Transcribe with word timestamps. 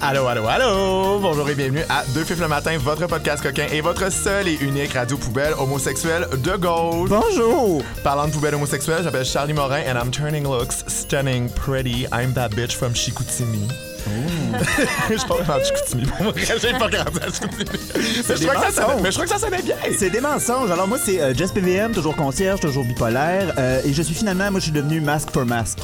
Allô, 0.00 0.26
allô, 0.26 0.46
allô! 0.46 1.18
Bonjour 1.20 1.48
et 1.48 1.54
bienvenue 1.54 1.82
à 1.88 2.04
Deux 2.14 2.24
Fifs 2.24 2.38
le 2.38 2.48
matin, 2.48 2.76
votre 2.78 3.06
podcast 3.06 3.42
coquin 3.42 3.66
et 3.72 3.80
votre 3.80 4.12
seul 4.12 4.46
et 4.46 4.54
unique 4.60 4.92
radio 4.92 5.16
poubelle 5.16 5.54
homosexuelle 5.58 6.26
de 6.36 6.56
gauche. 6.56 7.08
Bonjour! 7.08 7.82
Parlant 8.04 8.28
de 8.28 8.32
poubelle 8.32 8.54
homosexuelle, 8.54 9.02
j'appelle 9.02 9.24
Charlie 9.24 9.54
Morin 9.54 9.80
and 9.88 9.98
I'm 9.98 10.10
turning 10.10 10.44
looks 10.44 10.84
stunning, 10.86 11.48
pretty. 11.48 12.06
I'm 12.12 12.34
that 12.34 12.50
bitch 12.50 12.74
from 12.74 12.94
Chicoutimi. 12.94 13.68
je 15.10 15.26
vraiment 15.26 15.58
de 15.58 15.64
Chicoutimi. 15.64 16.06
J'ai 16.36 16.72
pas 16.72 16.88
grandi 16.88 17.18
à 17.20 17.32
Chicoutimi. 17.32 17.80
Mais 18.28 18.36
je, 18.36 18.46
crois 18.46 18.54
que 18.54 18.72
ça 18.72 18.82
sonnait, 18.82 19.02
mais 19.02 19.10
je 19.10 19.16
crois 19.16 19.24
que 19.24 19.32
ça 19.32 19.38
sonnait 19.38 19.62
bien. 19.62 19.76
C'est 19.98 20.10
des 20.10 20.20
mensonges. 20.20 20.70
Alors 20.70 20.86
moi, 20.86 20.98
c'est 21.02 21.20
euh, 21.20 21.34
Jess 21.34 21.52
PVM, 21.52 21.92
toujours 21.92 22.14
concierge, 22.14 22.60
toujours 22.60 22.84
bipolaire. 22.84 23.54
euh, 23.58 23.80
et 23.84 23.92
je 23.92 24.02
suis 24.02 24.14
finalement, 24.14 24.50
moi, 24.50 24.60
je 24.60 24.64
suis 24.64 24.72
devenu 24.72 25.00
masque 25.00 25.30
for 25.32 25.46
masque. 25.46 25.78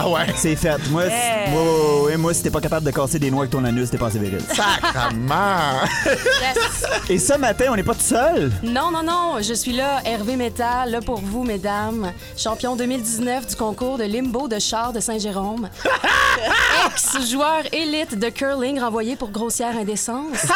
Ah 0.00 0.08
ouais? 0.08 0.26
C'est 0.36 0.54
fait. 0.54 0.78
Moi, 0.90 1.04
si- 1.06 1.10
Hey. 1.12 1.52
ouais, 1.52 1.58
ouais, 1.60 2.00
ouais, 2.06 2.16
moi, 2.16 2.32
si 2.32 2.42
t'es 2.42 2.50
pas 2.50 2.60
capable 2.60 2.86
de 2.86 2.90
casser 2.92 3.18
des 3.18 3.30
noix 3.32 3.40
avec 3.40 3.50
ton 3.50 3.64
anus, 3.64 3.90
t'es 3.90 3.98
pas 3.98 4.06
assez 4.06 4.18
viril. 4.20 4.40
Sacrement! 4.48 5.80
Yes. 6.06 6.86
Et 7.10 7.18
ce 7.18 7.34
matin, 7.36 7.66
on 7.70 7.74
n'est 7.76 7.82
pas 7.82 7.94
tout 7.94 8.00
seul? 8.00 8.52
Non, 8.62 8.90
non, 8.92 9.02
non, 9.02 9.36
je 9.42 9.52
suis 9.54 9.72
là, 9.72 10.00
Hervé 10.04 10.36
Métal, 10.36 10.90
là 10.92 11.00
pour 11.00 11.18
vous, 11.20 11.42
mesdames. 11.42 12.12
Champion 12.36 12.76
2019 12.76 13.46
du 13.48 13.56
concours 13.56 13.98
de 13.98 14.04
limbo 14.04 14.46
de 14.46 14.58
char 14.60 14.92
de 14.92 15.00
Saint-Jérôme. 15.00 15.68
Ex-joueur 16.86 17.62
élite 17.72 18.16
de 18.18 18.28
curling 18.28 18.78
renvoyé 18.80 19.16
pour 19.16 19.30
grossière 19.30 19.76
indécence. 19.76 20.46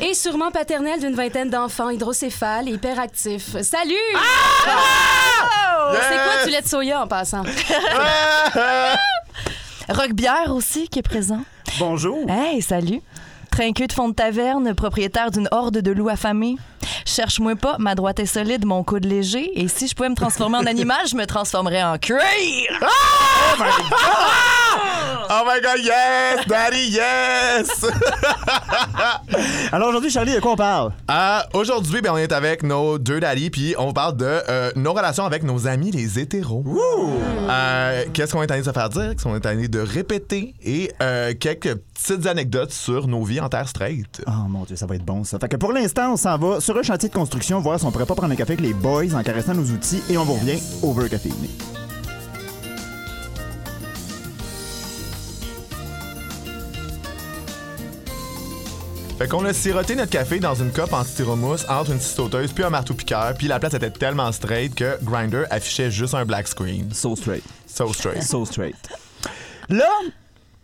Et 0.00 0.14
sûrement 0.14 0.50
paternel 0.50 1.00
d'une 1.00 1.14
vingtaine 1.14 1.50
d'enfants 1.50 1.90
hydrocéphales 1.90 2.68
et 2.68 2.72
hyperactifs. 2.72 3.60
Salut! 3.62 3.94
Oh! 4.16 5.92
C'est 5.92 6.16
quoi 6.16 6.44
du 6.44 6.50
lait 6.50 6.62
de 6.62 6.68
soya 6.68 7.02
en 7.02 7.06
passant? 7.06 7.42
Rock 9.88 10.12
Bière 10.12 10.52
aussi 10.54 10.88
qui 10.88 10.98
est 10.98 11.02
présent. 11.02 11.42
Bonjour. 11.78 12.28
Hey, 12.28 12.62
salut. 12.62 13.00
Trinqueux 13.50 13.86
de 13.86 13.92
fond 13.92 14.08
de 14.08 14.14
taverne, 14.14 14.74
propriétaire 14.74 15.30
d'une 15.30 15.48
horde 15.50 15.78
de 15.78 15.90
loups 15.90 16.08
affamés. 16.08 16.56
Cherche-moi 17.04 17.56
pas, 17.56 17.76
ma 17.78 17.94
droite 17.94 18.20
est 18.20 18.26
solide, 18.26 18.64
mon 18.64 18.84
coude 18.84 19.04
léger. 19.04 19.50
Et 19.60 19.66
si 19.68 19.88
je 19.88 19.94
pouvais 19.94 20.08
me 20.08 20.14
transformer 20.14 20.58
en 20.58 20.66
animal, 20.66 21.06
je 21.10 21.16
me 21.16 21.26
transformerais 21.26 21.82
en 21.82 21.98
cuir. 21.98 22.20
Oh 25.32 25.42
my 25.46 25.60
god, 25.60 25.78
yes! 25.84 26.46
Daddy, 26.46 26.90
yes! 26.90 27.86
Alors 29.72 29.88
aujourd'hui, 29.90 30.10
Charlie, 30.10 30.34
de 30.34 30.40
quoi 30.40 30.52
on 30.52 30.56
parle? 30.56 30.92
Euh, 31.10 31.38
Aujourd'hui, 31.54 32.00
ben, 32.00 32.12
on 32.12 32.16
est 32.16 32.32
avec 32.32 32.64
nos 32.64 32.98
deux 32.98 33.20
daddies, 33.20 33.50
puis 33.50 33.74
on 33.78 33.86
vous 33.86 33.92
parle 33.92 34.16
de 34.16 34.24
euh, 34.26 34.72
nos 34.74 34.92
relations 34.92 35.24
avec 35.24 35.44
nos 35.44 35.68
amis 35.68 35.92
les 35.92 36.18
hétéros. 36.18 36.64
Euh, 37.48 38.04
Qu'est-ce 38.12 38.32
qu'on 38.32 38.42
est 38.42 38.50
allé 38.50 38.64
se 38.64 38.72
faire 38.72 38.88
dire? 38.88 39.10
Qu'est-ce 39.10 39.22
qu'on 39.24 39.36
est 39.36 39.46
allé 39.46 39.68
de 39.68 39.78
répéter? 39.78 40.54
Et 40.64 40.90
euh, 41.00 41.34
quelques 41.38 41.76
petites 41.76 42.26
anecdotes 42.26 42.72
sur 42.72 43.06
nos 43.06 43.22
vies 43.22 43.40
en 43.40 43.48
terre 43.48 43.68
straight. 43.68 44.22
Oh 44.26 44.48
mon 44.48 44.64
dieu, 44.64 44.74
ça 44.74 44.86
va 44.86 44.96
être 44.96 45.04
bon 45.04 45.22
ça. 45.22 45.38
Fait 45.38 45.48
que 45.48 45.56
pour 45.56 45.72
l'instant, 45.72 46.14
on 46.14 46.16
s'en 46.16 46.36
va 46.36 46.60
sur 46.60 46.76
un 46.76 46.82
chantier 46.82 47.08
de 47.08 47.14
construction, 47.14 47.60
voir 47.60 47.78
si 47.78 47.84
on 47.84 47.92
pourrait 47.92 48.06
pas 48.06 48.16
prendre 48.16 48.32
un 48.32 48.36
café 48.36 48.54
avec 48.54 48.66
les 48.66 48.74
boys 48.74 49.14
en 49.14 49.22
caressant 49.22 49.54
nos 49.54 49.64
outils 49.70 50.02
et 50.10 50.18
on 50.18 50.24
vous 50.24 50.34
revient 50.34 50.60
over 50.82 51.08
café. 51.08 51.30
Fait 59.20 59.28
qu'on 59.28 59.44
a 59.44 59.52
siroté 59.52 59.96
notre 59.96 60.12
café 60.12 60.40
dans 60.40 60.54
une 60.54 60.72
coupe 60.72 60.94
en 60.94 61.04
styromousse 61.04 61.66
entre 61.68 61.92
une 61.92 62.00
scie 62.00 62.14
sauteuse 62.14 62.54
puis 62.54 62.64
un 62.64 62.70
marteau 62.70 62.94
piqueur, 62.94 63.34
puis 63.36 63.48
la 63.48 63.58
place 63.58 63.74
était 63.74 63.90
tellement 63.90 64.32
straight 64.32 64.74
que 64.74 64.96
Grinder 65.04 65.42
affichait 65.50 65.90
juste 65.90 66.14
un 66.14 66.24
black 66.24 66.48
screen. 66.48 66.90
So 66.94 67.14
straight. 67.14 67.44
So 67.66 67.92
straight. 67.92 68.22
So 68.22 68.46
straight. 68.46 68.78
Là, 69.68 69.90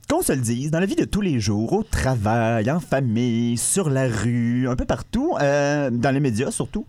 qu'on 0.08 0.22
se 0.22 0.32
le 0.32 0.40
dise, 0.40 0.70
dans 0.70 0.80
la 0.80 0.86
vie 0.86 0.94
de 0.94 1.04
tous 1.04 1.20
les 1.20 1.38
jours, 1.38 1.70
au 1.74 1.82
travail, 1.82 2.70
en 2.70 2.80
famille, 2.80 3.58
sur 3.58 3.90
la 3.90 4.08
rue, 4.08 4.66
un 4.70 4.74
peu 4.74 4.86
partout, 4.86 5.36
euh, 5.38 5.90
dans 5.90 6.10
les 6.10 6.20
médias 6.20 6.50
surtout, 6.50 6.86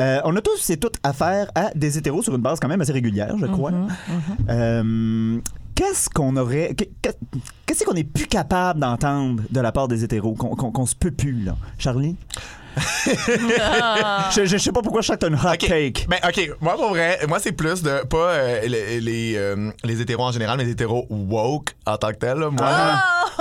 euh, 0.00 0.20
on 0.24 0.34
a 0.34 0.40
tous 0.40 0.68
et 0.70 0.78
toutes 0.78 0.96
affaire 1.04 1.48
à 1.54 1.70
des 1.76 1.96
hétéros 1.96 2.24
sur 2.24 2.34
une 2.34 2.42
base 2.42 2.58
quand 2.58 2.66
même 2.66 2.80
assez 2.80 2.92
régulière, 2.92 3.36
je 3.38 3.46
crois. 3.46 3.70
Euh, 4.48 5.38
Qu'est-ce 5.74 6.08
qu'on 6.08 6.36
aurait. 6.36 6.74
que- 6.74 6.84
que- 6.84 7.14
Qu'est-ce 7.66 7.84
qu'on 7.84 7.94
est 7.94 8.04
plus 8.04 8.26
capable 8.26 8.80
d'entendre 8.80 9.42
de 9.50 9.60
la 9.60 9.72
part 9.72 9.88
des 9.88 10.04
hétéros, 10.04 10.34
qu'on 10.34 10.54
qu'on- 10.54 10.70
qu'on 10.70 10.86
se 10.86 10.94
peut 10.94 11.10
plus, 11.10 11.42
là? 11.44 11.56
Charlie? 11.78 12.16
je, 14.34 14.44
je 14.44 14.56
sais 14.58 14.72
pas 14.72 14.82
pourquoi 14.82 15.00
je 15.00 15.06
chante 15.06 15.22
une 15.24 15.34
hot 15.34 15.52
Ok. 15.52 15.58
cake. 15.58 16.06
Ben, 16.08 16.18
OK. 16.26 16.50
Moi, 16.60 16.74
pour 16.76 16.88
vrai, 16.90 17.20
moi, 17.28 17.38
c'est 17.38 17.52
plus 17.52 17.82
de, 17.82 18.04
pas 18.06 18.16
euh, 18.32 18.60
les, 18.66 19.00
les, 19.00 19.34
euh, 19.36 19.70
les 19.84 20.00
hétéros 20.00 20.24
en 20.24 20.32
général, 20.32 20.56
mais 20.58 20.64
les 20.64 20.72
hétéros 20.72 21.06
woke 21.08 21.74
en 21.86 21.96
tant 21.96 22.08
que 22.08 22.16
tel. 22.16 22.38
là. 22.38 22.50
Moi, 22.50 22.70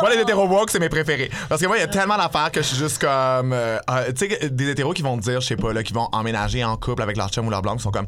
moi, 0.02 0.10
les 0.16 0.22
hétéros 0.22 0.48
woke, 0.48 0.70
c'est 0.70 0.80
mes 0.80 0.90
préférés. 0.90 1.32
Parce 1.50 1.62
que 1.62 1.68
moi, 1.68 1.78
il 1.78 1.82
y 1.82 1.84
a 1.84 1.88
tellement 1.88 2.18
d'affaires 2.18 2.52
que 2.52 2.62
je 2.62 2.68
suis 2.68 2.78
juste 2.78 3.00
comme. 3.00 3.54
euh, 3.54 3.78
euh, 3.90 4.12
tu 4.16 4.28
sais, 4.30 4.50
des 4.50 4.70
hétéros 4.70 4.94
qui 4.94 5.02
vont 5.02 5.18
te 5.18 5.24
dire, 5.24 5.42
je 5.42 5.48
sais 5.48 5.56
pas, 5.58 5.74
là, 5.74 5.84
qui 5.84 5.94
vont 5.94 6.08
emménager 6.12 6.64
en 6.64 6.76
couple 6.78 7.02
avec 7.02 7.18
leur 7.18 7.30
chum 7.30 7.48
ou 7.48 7.50
leur 7.50 7.62
blanc, 7.62 7.76
qui 7.76 7.84
sont 7.84 7.92
comme. 7.92 8.08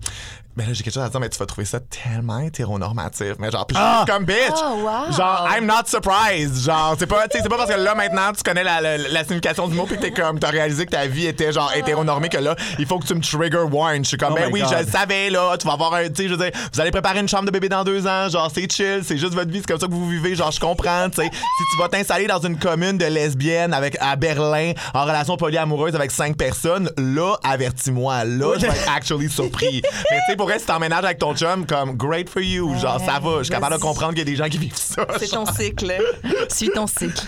Ben 0.56 0.66
là, 0.68 0.74
j'ai 0.74 0.84
quelque 0.84 0.94
chose 0.94 1.04
à 1.04 1.10
dire, 1.10 1.20
mais 1.20 1.28
tu 1.30 1.38
vas 1.38 1.46
trouver 1.46 1.66
ça 1.66 1.80
tellement 1.82 2.40
hétéronormatif. 2.40 3.34
Mais 3.40 3.52
genre, 3.52 3.68
puis 3.68 3.76
je 3.78 3.82
suis 3.82 3.96
juste 3.98 4.08
comme 4.10 4.26
bitch. 4.26 4.56
Oh, 4.56 4.84
wow. 4.84 5.12
Genre, 5.16 5.48
I'm 5.54 5.66
not 5.66 5.86
surprised. 5.88 6.64
Genre, 6.64 6.96
c'est 6.98 7.08
pas, 7.08 7.28
tu 7.28 7.38
sais, 7.38 7.44
c'est 7.44 7.50
pas 7.50 7.58
parce 7.58 7.72
que 7.72 7.78
là, 7.78 7.94
maintenant, 7.96 8.32
tu 8.32 8.42
connais 8.44 8.64
la, 8.64 8.80
la, 8.80 8.98
la 8.98 9.24
signification 9.24 9.68
du 9.68 9.76
mot 9.76 9.86
puis 9.86 9.98
que 9.98 10.02
t'es 10.02 10.12
comme, 10.12 10.40
t'as 10.40 10.50
réalisé 10.50 10.86
que 10.86 10.92
ta 10.92 11.08
vie 11.08 11.26
était 11.28 11.52
genre 11.52 11.72
hétéronormée 11.76 12.30
que 12.30 12.38
là, 12.38 12.56
il 12.80 12.86
faut 12.86 13.00
que 13.00 13.06
tu 13.06 13.14
me 13.16 13.22
trigger 13.22 13.64
warn. 13.70 14.04
Je 14.04 14.10
suis 14.10 14.18
comme, 14.18 14.34
Oh 14.34 14.36
ben 14.36 14.50
oui, 14.52 14.62
God. 14.62 14.70
je 14.72 14.86
le 14.86 14.90
savais, 14.90 15.30
là. 15.30 15.58
Tu 15.58 15.68
vas 15.68 15.74
avoir 15.74 15.94
un, 15.96 16.08
tu 16.08 16.24
sais, 16.24 16.30
je 16.30 16.34
veux 16.36 16.38
dire, 16.50 16.52
vous 16.74 16.80
allez 16.80 16.92
préparer 16.92 17.20
une 17.20 17.28
chambre 17.30 17.46
de 17.46 17.52
bébé 17.52 17.68
dans 17.70 17.84
deux 17.84 18.08
ans. 18.08 18.30
Genre, 18.30 18.50
c'est 18.54 18.72
chill, 18.72 19.02
c'est 19.04 19.18
juste 19.18 19.34
votre 19.34 19.52
vie, 19.52 19.60
c'est 19.60 19.68
comme 19.68 19.80
ça 19.80 19.88
que 19.88 19.92
vous 19.94 20.10
vivez. 20.10 20.36
Genre, 20.36 20.52
je 20.52 20.60
comprends, 20.60 21.10
tu 21.10 21.22
sais. 21.22 21.30
Si 21.34 21.64
tu 21.76 21.82
vas 21.82 21.90
t'installer 21.90 22.28
dans 22.28 22.40
une 22.40 22.58
commune 22.58 22.98
de 22.98 23.06
lesbiennes 23.06 23.74
avec, 23.74 23.98
à 24.00 24.16
Berlin, 24.16 24.72
en 24.94 25.04
relation 25.04 25.36
polyamoureuse 25.38 25.96
avec 25.96 26.12
cinq 26.12 26.38
personnes, 26.38 26.90
là, 26.98 27.36
avertis-moi. 27.44 28.24
Là, 28.24 28.54
je 28.56 28.62
vais 28.62 28.68
être 28.68 28.90
actually 28.96 29.30
surpris. 29.30 29.82
Mais 30.12 30.20
tu 30.30 30.45
pour 30.46 30.52
vrai, 30.52 30.60
si 30.60 30.68
t'emménages 30.68 31.04
avec 31.04 31.18
ton 31.18 31.36
chum, 31.36 31.66
comme, 31.66 31.98
great 31.98 32.30
for 32.30 32.40
you. 32.40 32.72
Genre, 32.78 33.00
ça 33.00 33.18
va. 33.20 33.40
Je 33.40 33.46
suis 33.46 33.52
capable 33.52 33.78
de 33.78 33.82
comprendre 33.82 34.10
qu'il 34.10 34.20
y 34.20 34.22
a 34.22 34.26
des 34.26 34.36
gens 34.36 34.48
qui 34.48 34.60
vivent 34.60 34.76
ça. 34.76 35.08
C'est 35.18 35.30
ton 35.30 35.44
cycle. 35.48 35.92
Suis 36.50 36.70
ton 36.70 36.86
cycle. 36.86 37.28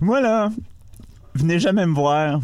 Moi, 0.00 0.20
là, 0.20 0.50
venez 1.34 1.58
jamais 1.58 1.84
me 1.86 1.92
voir. 1.92 2.38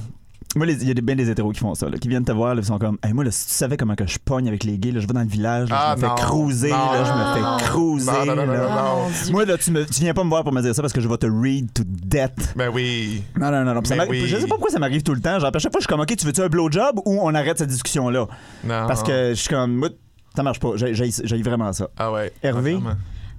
Moi, 0.55 0.67
il 0.67 0.87
y 0.87 0.91
a 0.91 0.95
des- 0.95 1.01
bien 1.01 1.17
des 1.17 1.31
hétéros 1.31 1.51
qui 1.53 1.61
font 1.61 1.75
ça, 1.75 1.89
là, 1.89 1.97
qui 1.97 2.09
viennent 2.09 2.25
te 2.27 2.33
voir, 2.33 2.55
là, 2.55 2.61
ils 2.61 2.67
sont 2.67 2.79
comme, 2.79 2.99
hey, 3.03 3.13
moi, 3.15 3.25
là, 3.25 3.31
si 3.31 3.47
tu 3.47 3.55
savais 3.55 3.77
comment 3.79 3.95
que 3.95 4.07
je 4.07 4.19
pogne 4.19 4.49
avec 4.49 4.65
les 4.65 4.77
gays, 4.79 4.93
là, 4.93 5.01
je 5.01 5.07
vais 5.07 5.15
dans 5.15 5.21
le 5.23 5.27
village, 5.27 5.71
là, 5.71 5.77
Ah, 5.79 5.95
je 5.97 6.03
me 6.03 6.09
non. 6.09 6.17
fais 6.17 6.23
cruiser, 6.23 6.71
Non. 6.71 6.93
là, 6.93 7.05
je 7.05 7.11
me 7.13 7.59
fais 7.59 7.65
cruiser. 7.65 8.11
Non, 8.13 8.27
non, 8.27 8.37
non, 8.37 8.47
non, 8.47 8.53
là. 8.53 8.59
non, 8.59 8.69
non. 8.75 9.03
Mon 9.05 9.09
Dieu. 9.11 9.33
Moi, 9.33 9.45
là, 9.47 9.57
tu, 9.59 9.71
me, 9.71 9.85
tu 9.87 10.01
viens 10.03 10.13
pas 10.13 10.25
me 10.25 10.29
voir 10.29 10.45
pour 10.45 10.53
me 10.53 10.61
dire 10.61 10.75
ça 10.75 10.83
parce 10.83 10.93
que 10.93 11.01
je 11.01 11.09
vais 11.09 11.17
te 11.17 11.27
read 11.27 11.73
to 11.73 11.83
death. 11.87 12.55
Ben 12.55 12.69
oui. 12.73 13.23
Non, 13.41 13.51
non, 13.51 13.65
non. 13.65 13.75
non. 13.75 13.85
Ça 13.85 13.95
oui. 14.09 14.27
Je 14.27 14.37
sais 14.37 14.43
pas 14.43 14.49
pourquoi 14.57 14.71
ça 14.71 14.79
m'arrive 14.79 15.03
tout 15.03 15.15
le 15.15 15.21
temps. 15.21 15.39
Genre, 15.39 15.51
à 15.55 15.59
chaque 15.59 15.73
fois, 15.73 15.81
je 15.81 15.85
suis 15.85 15.89
comme, 15.89 16.01
OK, 16.01 16.15
tu 16.17 16.27
veux-tu 16.27 16.43
un 16.43 16.49
blowjob 16.49 16.99
ou 17.07 17.19
on 17.23 17.35
arrête 17.35 17.57
cette 17.59 17.71
discussion-là? 17.71 18.27
Non. 18.65 18.87
Parce 18.87 19.03
que 19.03 19.31
je 19.31 19.35
suis 19.41 19.49
comme, 19.49 19.75
moi, 19.77 19.89
ça 20.37 20.43
marche 20.43 20.61
pas. 20.61 20.73
J'ai- 20.77 21.43
vraiment 21.43 21.73
ça. 21.73 21.89
Ah 21.97 22.13
ouais. 22.13 22.31
Hervé? 22.43 22.79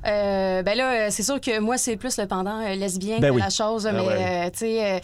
Euh, 0.06 0.62
ben 0.64 0.78
là, 0.78 0.90
euh, 0.92 1.08
c'est 1.12 1.24
sûr 1.24 1.40
que 1.40 1.60
moi, 1.60 1.78
c'est 1.78 1.96
plus 1.96 2.18
le 2.18 2.26
pendant 2.28 2.60
euh, 2.60 2.76
lesbien 2.76 3.20
Ben 3.20 3.30
que 3.30 3.36
oui. 3.36 3.42
la 3.42 3.50
chose, 3.50 3.90
mais 3.92 4.00
ouais. 4.02 4.16
euh, 4.20 4.50
tu 4.52 4.60
sais, 4.60 4.84
euh, 4.96 5.00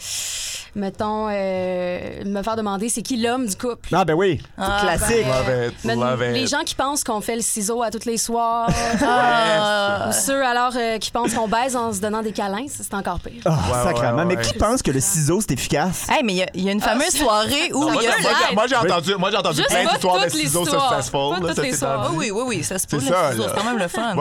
mettons, 0.74 1.28
euh, 1.30 2.22
me 2.26 2.42
faire 2.42 2.56
demander 2.56 2.88
c'est 2.90 3.00
qui 3.02 3.16
l'homme 3.16 3.46
du 3.46 3.56
couple. 3.56 3.88
Ah, 3.94 4.04
ben 4.04 4.12
oui. 4.14 4.40
Classique. 4.56 5.24
Love 5.26 5.68
it. 5.68 5.74
Mais 5.84 5.96
Love 5.96 6.22
it. 6.22 6.32
les 6.34 6.46
gens 6.46 6.60
qui 6.66 6.74
pensent 6.74 7.02
qu'on 7.02 7.20
fait 7.22 7.36
le 7.36 7.40
ciseau 7.42 7.82
à 7.82 7.90
tous 7.90 8.04
les 8.04 8.18
soirs, 8.18 8.68
Ah. 9.02 10.06
ou 10.08 10.12
ceux 10.12 10.44
alors 10.44 10.72
euh, 10.76 10.98
qui 10.98 11.10
pensent 11.10 11.32
qu'on 11.34 11.48
baise 11.48 11.76
en 11.76 11.92
se 11.92 12.00
donnant 12.00 12.22
des 12.22 12.32
câlins, 12.32 12.66
c'est 12.68 12.92
encore 12.94 13.20
pire. 13.20 13.42
Ah, 13.46 13.50
Ouais, 13.72 13.84
sacrément. 13.84 14.18
ouais, 14.18 14.24
Mais 14.26 14.36
ouais. 14.36 14.42
qui 14.42 14.52
pense 14.54 14.82
que 14.82 14.90
le 14.90 15.00
ciseau, 15.00 15.40
c'est 15.40 15.52
efficace? 15.52 16.06
Hey, 16.10 16.22
mais 16.24 16.32
il 16.34 16.36
y 16.38 16.42
a- 16.42 16.50
il 16.54 16.64
y, 16.64 16.68
a 16.68 16.72
une 16.72 16.80
fameuse 16.80 17.10
soirée 17.16 17.72
où 17.72 17.88
il 17.88 18.02
y 18.02 18.06
a. 18.06 18.10
moi, 18.10 18.12
j'ai- 18.48 18.54
moi, 18.54 18.66
j'ai 18.66 18.76
entendu, 18.76 19.14
moi, 19.16 19.30
j'ai 19.30 19.36
entendu 19.38 19.62
plein 19.62 19.84
d'histoires 19.86 20.22
de 20.24 20.28
ciseaux 20.28 20.64
successful. 20.66 21.40
Pas 21.40 21.48
toutes 21.54 21.58
les 21.62 21.84
Ah 21.84 22.08
oui, 22.12 22.30
oui, 22.30 22.42
oui, 22.46 22.62
ça 22.62 22.78
se 22.78 22.86
peut. 22.86 22.98
C'est 23.00 23.10
quand 23.10 23.64
même 23.64 23.78
le 23.78 23.88
fun. 23.88 24.14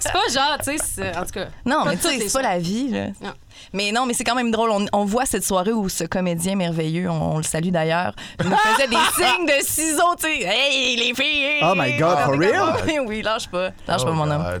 C'est 0.00 0.12
pas 0.12 0.28
genre, 0.32 0.58
tu 0.62 0.76
sais, 0.78 1.16
en 1.16 1.22
tout 1.24 1.32
cas. 1.32 1.46
Non, 1.64 1.84
mais 1.84 1.96
tu 1.96 2.02
sais, 2.02 2.18
c'est 2.28 2.32
pas 2.32 2.42
la 2.42 2.58
vie. 2.58 2.88
Là. 2.90 3.06
Non. 3.20 3.32
Mais 3.72 3.92
non, 3.92 4.06
mais 4.06 4.14
c'est 4.14 4.24
quand 4.24 4.34
même 4.34 4.50
drôle. 4.50 4.70
On, 4.70 4.86
on 4.92 5.04
voit 5.04 5.26
cette 5.26 5.44
soirée 5.44 5.72
où 5.72 5.88
ce 5.88 6.04
comédien 6.04 6.56
merveilleux, 6.56 7.08
on, 7.08 7.34
on 7.34 7.36
le 7.38 7.42
salue 7.44 7.68
d'ailleurs, 7.70 8.14
nous 8.44 8.56
faisait 8.56 8.88
des 8.88 8.96
signes 9.16 9.46
de 9.46 9.64
ciseaux, 9.64 10.14
tu 10.18 10.26
sais. 10.26 10.42
Hey, 10.44 10.96
les 10.96 11.14
filles! 11.14 11.60
Oh 11.62 11.74
my 11.76 11.96
God, 11.98 12.18
for 12.24 12.38
real? 12.38 12.74
Oui, 12.86 12.98
oui, 13.06 13.22
lâche 13.22 13.48
pas. 13.48 13.70
Lâche 13.86 14.02
Oh 14.02 14.06
pas, 14.06 14.12
mon 14.12 14.30
homme. 14.30 14.44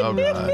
Oh 0.00 0.12
God. 0.12 0.50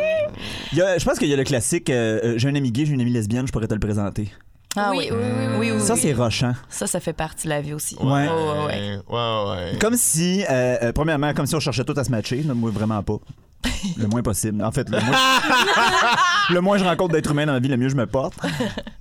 Il 0.72 0.78
y 0.78 0.82
a- 0.82 0.98
je 0.98 1.04
pense 1.04 1.18
qu'il 1.18 1.28
y 1.28 1.32
a 1.32 1.36
le 1.36 1.44
classique 1.44 1.88
euh, 1.88 2.20
euh, 2.22 2.34
j'ai 2.36 2.48
un 2.48 2.54
ami 2.54 2.70
gay, 2.70 2.84
j'ai 2.84 2.92
une 2.92 3.00
amie 3.00 3.10
lesbienne, 3.12 3.46
je 3.46 3.52
pourrais 3.52 3.66
te 3.66 3.72
le 3.74 3.80
présenter. 3.80 4.28
Ah 4.76 4.90
Oui, 4.92 5.08
oui, 5.10 5.16
oui, 5.18 5.18
oui, 5.20 5.56
oui, 5.58 5.70
oui, 5.72 5.80
Ça, 5.80 5.94
oui. 5.94 6.00
c'est 6.00 6.12
rochant. 6.12 6.52
Ça, 6.68 6.86
ça 6.86 7.00
fait 7.00 7.12
partie 7.12 7.44
de 7.44 7.48
la 7.50 7.60
vie 7.60 7.74
aussi. 7.74 7.96
Ouais. 7.96 8.28
Oh, 8.30 8.66
ouais, 8.66 8.66
ouais. 8.66 8.98
Ouais, 9.08 9.72
ouais. 9.72 9.78
Comme 9.80 9.96
si, 9.96 10.44
euh, 10.48 10.76
euh, 10.82 10.92
premièrement, 10.92 11.34
comme 11.34 11.46
si 11.46 11.54
on 11.56 11.60
cherchait 11.60 11.84
tout 11.84 11.94
à 11.96 12.04
se 12.04 12.10
matcher. 12.10 12.42
moi, 12.54 12.70
vraiment 12.70 13.02
pas. 13.02 13.16
Le 13.96 14.06
moins 14.06 14.22
possible. 14.22 14.62
En 14.64 14.70
fait, 14.72 14.88
le 14.90 14.98
moins, 15.00 15.16
le 16.50 16.60
moins 16.60 16.78
je 16.78 16.84
rencontre 16.84 17.12
d'êtres 17.12 17.30
humains 17.30 17.46
dans 17.46 17.52
la 17.54 17.60
vie, 17.60 17.68
le 17.68 17.76
mieux 17.76 17.88
je 17.88 17.94
me 17.96 18.06
porte. 18.06 18.34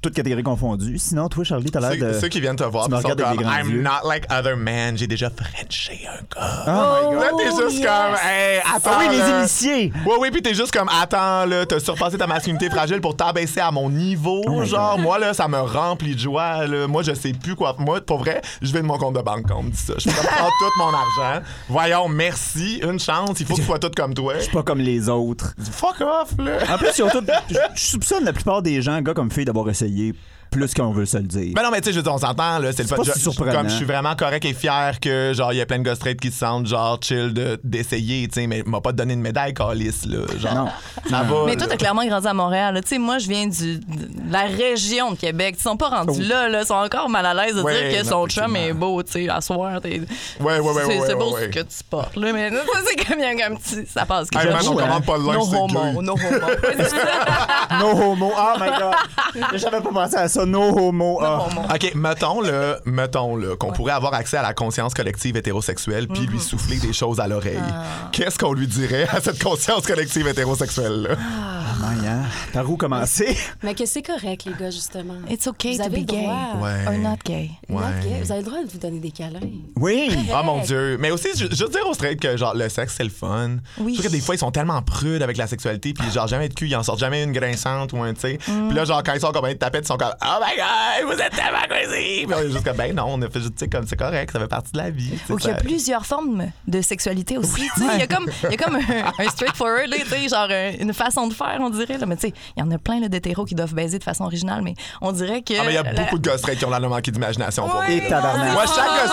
Toutes 0.02 0.14
catégories 0.14 0.44
confondues. 0.44 0.98
Sinon, 0.98 1.28
toi, 1.30 1.44
Charlie, 1.44 1.70
t'as 1.72 1.80
l'air 1.82 1.92
Ceux, 1.92 1.98
de. 2.14 2.20
ceux 2.20 2.28
qui 2.30 2.40
viennent 2.40 2.56
te 2.56 2.64
voir 2.64 2.86
tu 2.86 2.92
me 2.92 2.98
regardes 2.98 3.22
avec 3.22 3.38
comme 3.38 3.38
des 3.40 3.44
grands 3.44 3.60
I'm 3.60 3.70
yeux. 3.72 3.82
not 3.82 4.08
like 4.08 4.26
other 4.32 4.56
men, 4.56 4.98
j'ai 4.98 5.08
déjà 5.08 5.30
frenché 5.30 6.08
un 6.08 6.22
gars. 6.34 6.64
Oh 6.68 7.10
my 7.10 7.16
God. 7.16 7.22
Là, 7.24 7.30
t'es 7.38 7.64
juste 7.64 7.80
yes. 7.80 7.86
comme, 7.88 8.16
hey, 8.30 8.60
attends. 8.60 8.90
Ah 8.94 8.98
oui, 9.00 9.08
les 9.12 9.18
là. 9.18 9.40
initiés! 9.40 9.94
Ouais, 10.06 10.16
oui, 10.20 10.32
puis 10.32 10.42
t'es 10.42 10.54
juste 10.54 10.72
comme, 10.72 10.90
attends, 10.90 11.46
là, 11.46 11.66
t'as 11.66 11.80
surpassé 11.80 12.18
ta 12.18 12.28
masculinité 12.28 12.70
fragile 12.70 13.02
pour 13.02 13.16
t'abaisser 13.16 13.60
à 13.60 13.72
mon 13.72 13.90
niveau. 13.90 14.42
Oh 14.48 14.62
my 14.62 14.68
genre, 14.68 14.98
moi, 15.00 15.20
là, 15.20 15.34
ça 15.34 15.48
me 15.48 15.60
remplit 15.60 16.16
de 16.16 16.20
joie, 16.20 16.66
là. 16.68 16.88
Moi, 16.88 17.04
je 17.04 17.14
sais 17.14 17.34
plus 17.34 17.56
quoi. 17.56 17.76
Moi, 17.80 18.02
pour 18.02 18.20
vrai, 18.20 18.42
je 18.62 18.72
vais 18.72 18.82
de 18.82 18.86
mon 18.86 18.98
compte 18.98 19.16
de 19.16 19.22
banque 19.22 19.46
quand 19.48 19.58
on 19.60 19.64
me 19.64 19.72
dit 19.72 19.78
ça. 19.78 19.94
Je 19.98 20.06
peux 20.10 20.16
prendre 20.16 20.52
tout 20.60 20.80
mon 20.80 20.94
argent. 20.94 21.42
Voyons, 21.68 22.08
merci, 22.08 22.80
une 22.84 23.00
chance. 23.00 23.40
Il 23.40 23.46
faut 23.46 23.56
que 23.56 23.60
tu 23.60 23.66
sois 23.66 23.80
tout 23.80 23.92
comme 23.96 24.14
toi. 24.14 24.34
Suis 24.50 24.56
pas 24.58 24.64
comme 24.64 24.80
les 24.80 25.10
autres. 25.10 25.54
Fuck 25.72 26.02
off, 26.02 26.34
là. 26.40 26.58
En 26.74 26.78
plus, 26.78 26.90
ils 26.98 27.04
ont 27.04 27.10
tout- 27.10 27.24
je 27.50 27.56
je 27.76 27.82
soupçonne 27.86 28.24
la 28.26 28.34
plupart 28.34 28.62
des 28.64 28.82
gens, 28.82 29.00
gars 29.02 29.14
comme 29.14 29.32
filles, 29.32 29.46
d'avoir 29.46 29.70
essayé 29.70 30.14
plus 30.50 30.74
qu'on 30.74 30.92
veut 30.92 31.06
se 31.06 31.18
le 31.18 31.24
dire. 31.24 31.54
Mais 31.56 31.64
non, 31.64 31.70
mais 31.72 31.80
tu 31.82 31.86
sais, 31.88 31.92
je 31.92 31.98
veux 31.98 32.04
dire, 32.04 32.14
on 32.14 32.18
s'entend, 32.18 32.60
là, 32.60 32.72
c'est 32.72 32.90
le 32.90 32.96
pas 32.96 33.04
si 33.04 33.20
surprenant. 33.20 33.52
Comme 33.54 33.70
je 33.70 33.76
suis 33.76 33.86
vraiment 33.86 34.16
correct 34.16 34.44
et 34.46 34.54
fier 34.54 35.00
que, 35.00 35.32
genre, 35.36 35.54
il 35.54 35.58
y 35.58 35.62
a 35.62 35.66
plein 35.66 35.80
de 35.80 35.84
gars 35.84 35.96
straight 35.96 36.20
qui 36.20 36.32
se 36.32 36.40
sentent, 36.40 36.66
genre, 36.68 36.98
chill 37.02 37.34
de- 37.34 37.60
d'essayer, 37.64 38.28
tu 38.28 38.42
sais, 38.42 38.48
mais 38.48 38.64
m'a 38.66 38.82
pas 38.82 38.92
donné 38.92 39.14
une 39.14 39.22
médaille, 39.22 39.54
Calis, 39.54 40.02
là. 40.08 40.20
Genre, 40.38 40.54
Non. 40.56 40.68
ça 41.10 41.22
va. 41.24 41.44
Mais 41.46 41.56
toi, 41.56 41.68
t'as 41.68 41.78
clairement 41.78 42.06
grandi 42.06 42.28
à 42.28 42.34
Montréal. 42.34 42.74
là. 42.74 42.82
Tu 42.82 42.90
sais, 42.90 42.98
moi, 42.98 43.18
je 43.20 43.28
viens 43.28 43.48
du, 43.48 43.80
de 43.80 44.32
la 44.32 44.42
région 44.44 45.12
de 45.12 45.18
Québec. 45.18 45.56
Ils 45.60 45.62
sont 45.64 45.78
pas 45.78 45.90
rendus 45.90 46.20
Oh. 46.24 46.28
là, 46.30 46.50
là. 46.50 46.62
Ils 46.62 46.68
sont 46.68 46.74
encore 46.74 47.10
mal 47.10 47.26
à 47.26 47.34
l'aise 47.34 47.56
de 47.56 47.62
Ouais, 47.62 47.90
dire 47.92 48.00
que 48.00 48.04
non, 48.06 48.10
son 48.10 48.28
chum 48.28 48.56
est 48.56 48.74
beau, 48.74 49.02
tu 49.04 49.12
sais, 49.12 49.30
à 49.30 49.42
soir. 49.42 49.80
Ouais, 49.84 50.00
ouais, 50.00 50.00
ouais, 50.00 50.02
c'est 50.40 50.86
ouais, 50.88 51.00
c'est 51.06 51.14
ouais, 51.14 51.16
beau 51.16 51.34
ouais. 51.36 51.42
ce 51.44 51.48
que 51.48 51.60
tu 51.60 51.84
portes, 51.90 52.16
là. 52.16 52.34
Mais 52.34 52.50
ça, 52.50 52.58
c'est 52.88 53.06
comme, 53.06 53.20
un 53.22 53.56
petit. 53.56 53.86
Ça 53.88 54.06
passe. 54.06 54.28
Hey, 54.36 54.48
man, 54.48 54.58
on 54.68 54.76
commande 54.76 55.06
pas 55.06 55.18
le 55.18 55.24
No 55.24 55.32
lunch, 55.34 55.44
c'est 55.50 55.56
homo, 55.58 56.02
no 56.02 56.14
homo. 56.14 56.20
No 57.80 57.88
homo. 57.92 58.32
Oh 58.36 58.54
my 58.60 58.70
god. 58.70 59.50
J'avais 59.60 59.82
pas 59.82 59.90
pensé 59.92 60.16
à 60.16 60.28
ça. 60.28 60.39
No 60.46 60.78
homo. 60.78 61.20
Ah. 61.22 61.48
No 61.54 61.62
homo. 61.62 61.68
OK, 61.74 61.92
mettons 61.96 62.42
le, 62.42 62.78
mettons 62.86 63.36
le 63.36 63.56
qu'on 63.56 63.72
pourrait 63.72 63.94
avoir 63.94 64.14
accès 64.14 64.38
à 64.38 64.42
la 64.42 64.54
conscience 64.54 64.94
collective 64.94 65.36
hétérosexuelle 65.38 66.08
puis 66.08 66.22
Mm-hmm. 66.24 66.30
lui 66.32 66.40
souffler 66.40 66.78
des 66.78 66.94
choses 66.94 67.20
à 67.20 67.28
l'oreille. 67.28 67.58
Ah. 67.62 68.10
Qu'est-ce 68.12 68.38
qu'on 68.38 68.54
lui 68.54 68.68
dirait 68.68 69.08
à 69.10 69.22
cette 69.22 69.42
conscience 69.42 69.86
collective 69.88 70.28
hétérosexuelle 70.28 71.02
là 71.04 71.10
Ouais, 71.16 72.08
hein. 72.08 72.24
Par 72.52 72.70
où 72.70 72.76
commencer? 72.76 73.38
Mais 73.64 73.74
que 73.74 73.86
c'est 73.86 74.02
correct, 74.02 74.44
les 74.46 74.54
gars, 74.54 74.70
justement. 74.72 75.14
It's 75.30 75.48
okay 75.48 75.72
Vous 75.74 75.78
to 75.78 75.84
avez 75.86 76.02
be 76.02 76.06
gay. 76.06 76.28
Ouais. 76.62 76.86
Or 76.88 76.94
not 76.94 77.18
gay. 77.24 77.52
Not 77.70 77.78
Ouais. 77.78 77.84
gay. 78.04 78.22
Vous 78.24 78.32
avez 78.32 78.42
le 78.42 78.46
droit 78.48 78.62
de 78.64 78.70
vous 78.70 78.78
donner 78.80 79.00
des 79.00 79.12
câlins. 79.12 79.40
Oui. 79.78 80.10
Oh 80.34 80.44
mon 80.44 80.60
dieu, 80.62 80.98
mais 81.00 81.12
aussi 81.12 81.30
ju- 81.36 81.48
juste 81.50 81.72
dire 81.72 81.88
aux 81.88 81.94
straight 81.94 82.20
que 82.20 82.36
genre 82.36 82.54
le 82.54 82.68
sexe 82.70 82.96
c'est 82.98 83.04
le 83.04 83.10
fun. 83.10 83.58
Oui. 83.80 83.94
Je 83.96 84.00
trouve 84.02 84.12
que 84.12 84.16
des 84.18 84.22
fois 84.22 84.36
ils 84.36 84.40
sont 84.40 84.52
tellement 84.52 84.82
prudes 84.82 85.22
avec 85.24 85.38
la 85.38 85.48
sexualité 85.48 85.94
puis 85.94 86.10
genre 86.12 86.28
jamais 86.28 86.50
de 86.50 86.54
cul, 86.54 86.68
ils 86.68 86.76
en 86.76 86.84
sortent 86.84 87.00
jamais 87.00 87.24
une 87.24 87.32
grinçante 87.32 87.94
ou 87.94 88.02
un 88.02 88.14
tu 88.14 88.22
sais. 88.22 88.40
Puis 88.44 88.74
là 88.76 88.84
genre 88.86 89.02
quand 89.04 89.14
ils 89.14 89.22
sont 89.22 89.32
comme 89.32 89.48
de 89.48 89.54
tapettes, 89.54 89.86
ils 89.86 89.88
sont 89.88 89.98
comme 89.98 90.14
oh 90.30 90.40
my 90.44 90.56
god, 90.56 91.14
vous 91.16 91.22
êtes 91.22 91.32
tellement 91.36 91.66
crazy. 91.70 92.26
Puis 92.26 92.34
on 92.36 92.40
est 92.40 92.52
juste 92.52 92.64
comme 92.64 92.78
ben 92.78 92.96
non, 92.96 93.06
on 93.08 93.22
a 93.22 93.30
fait 93.30 93.40
juste 93.40 93.56
tu 93.56 93.60
sais 93.66 93.68
comme 93.70 93.86
c'est 93.88 93.96
correct, 93.98 94.32
ça 94.32 94.40
fait 94.40 94.48
partie 94.48 94.72
de 94.72 94.78
la 94.78 94.90
vie. 94.90 95.14
Ou 95.30 95.36
qu'il 95.38 95.50
y 95.50 95.54
a 95.54 95.58
plusieurs 95.58 96.06
formes 96.06 96.46
de 96.68 96.82
sexualité 96.82 97.38
aussi. 97.38 97.68
Tu 97.76 97.82
sais, 97.82 97.88
Il 97.96 98.00
y 98.00 98.04
a 98.04 98.08
comme, 98.08 98.28
il 98.44 98.52
y 98.52 98.54
a 98.54 98.58
comme 98.58 98.76
un, 98.76 99.26
un 99.26 99.30
straightforward, 99.30 99.88
là, 99.90 99.98
tu 99.98 100.06
sais, 100.08 100.28
genre 100.30 100.48
euh, 100.50 100.72
une 100.80 100.94
façon 100.94 101.28
de 101.28 101.34
faire, 101.34 101.58
on 101.60 101.70
dirait. 101.70 101.98
Là. 101.98 102.06
Mais 102.06 102.16
tu 102.16 102.28
sais, 102.28 102.34
il 102.56 102.60
y 102.60 102.64
en 102.64 102.72
a 102.72 102.78
plein 102.78 103.00
d'hétéros 103.02 103.46
qui 103.46 103.56
doivent 103.56 103.74
baiser 103.74 104.00
de 104.00 104.04
façon 104.04 104.24
originale, 104.26 104.62
mais 104.62 104.76
on 105.02 105.12
dirait 105.12 105.42
que. 105.42 105.54
Ah, 105.60 105.64
mais 105.66 105.72
il 105.72 105.76
y 105.76 105.78
a 105.78 105.84
la- 105.84 105.94
beaucoup 106.04 106.20
de 106.20 106.30
straight 106.38 106.58
qui 106.60 106.66
ont 106.66 106.70
la 106.70 106.80
manqué 106.80 107.12
d'imagination 107.12 107.68
pour 107.68 107.80
Ouais. 107.80 107.98
Et 107.98 108.08
tabarnak. 108.08 108.54
Moi, 108.54 108.66
chaque 108.66 108.86
gars 108.86 109.08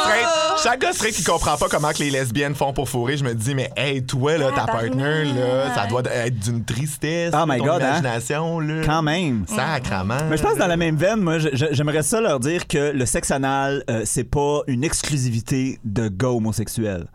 straight, 0.92 1.02
chaque 1.02 1.12
qui 1.14 1.24
comprend 1.24 1.56
pas 1.56 1.68
comment 1.68 1.90
que 1.92 1.98
les 1.98 2.10
lesbiennes 2.10 2.54
font 2.54 2.72
pour 2.72 2.88
fourrer, 2.88 3.16
je 3.16 3.24
me 3.24 3.34
dis, 3.34 3.54
mais 3.54 3.70
hey, 3.76 4.04
toi, 4.04 4.36
là, 4.38 4.50
ta 4.52 4.66
partner, 4.66 5.24
là, 5.24 5.74
ça 5.74 5.86
doit 5.86 6.02
être 6.04 6.38
d'une 6.38 6.64
tristesse. 6.64 7.32
Oh 7.36 7.44
my 7.46 7.58
ton 7.58 7.64
God, 7.66 7.82
hein? 7.82 7.88
imagination, 7.90 8.60
là. 8.60 8.82
Quand 8.84 9.02
même. 9.02 9.44
Sacrement. 9.48 10.16
Mais 10.28 10.36
je 10.36 10.42
pense 10.42 10.54
que 10.54 10.58
dans 10.58 10.66
la 10.66 10.76
même 10.76 10.96
veine, 10.96 11.05
moi, 11.14 11.36
j'aimerais 11.52 12.02
ça 12.02 12.20
leur 12.20 12.40
dire 12.40 12.66
que 12.66 12.90
le 12.92 13.06
sexe 13.06 13.30
anal, 13.30 13.84
euh, 13.88 14.02
c'est 14.04 14.24
pas 14.24 14.62
une 14.66 14.82
exclusivité 14.82 15.78
de 15.84 16.08
gars 16.08 16.30
homosexuels. 16.30 17.06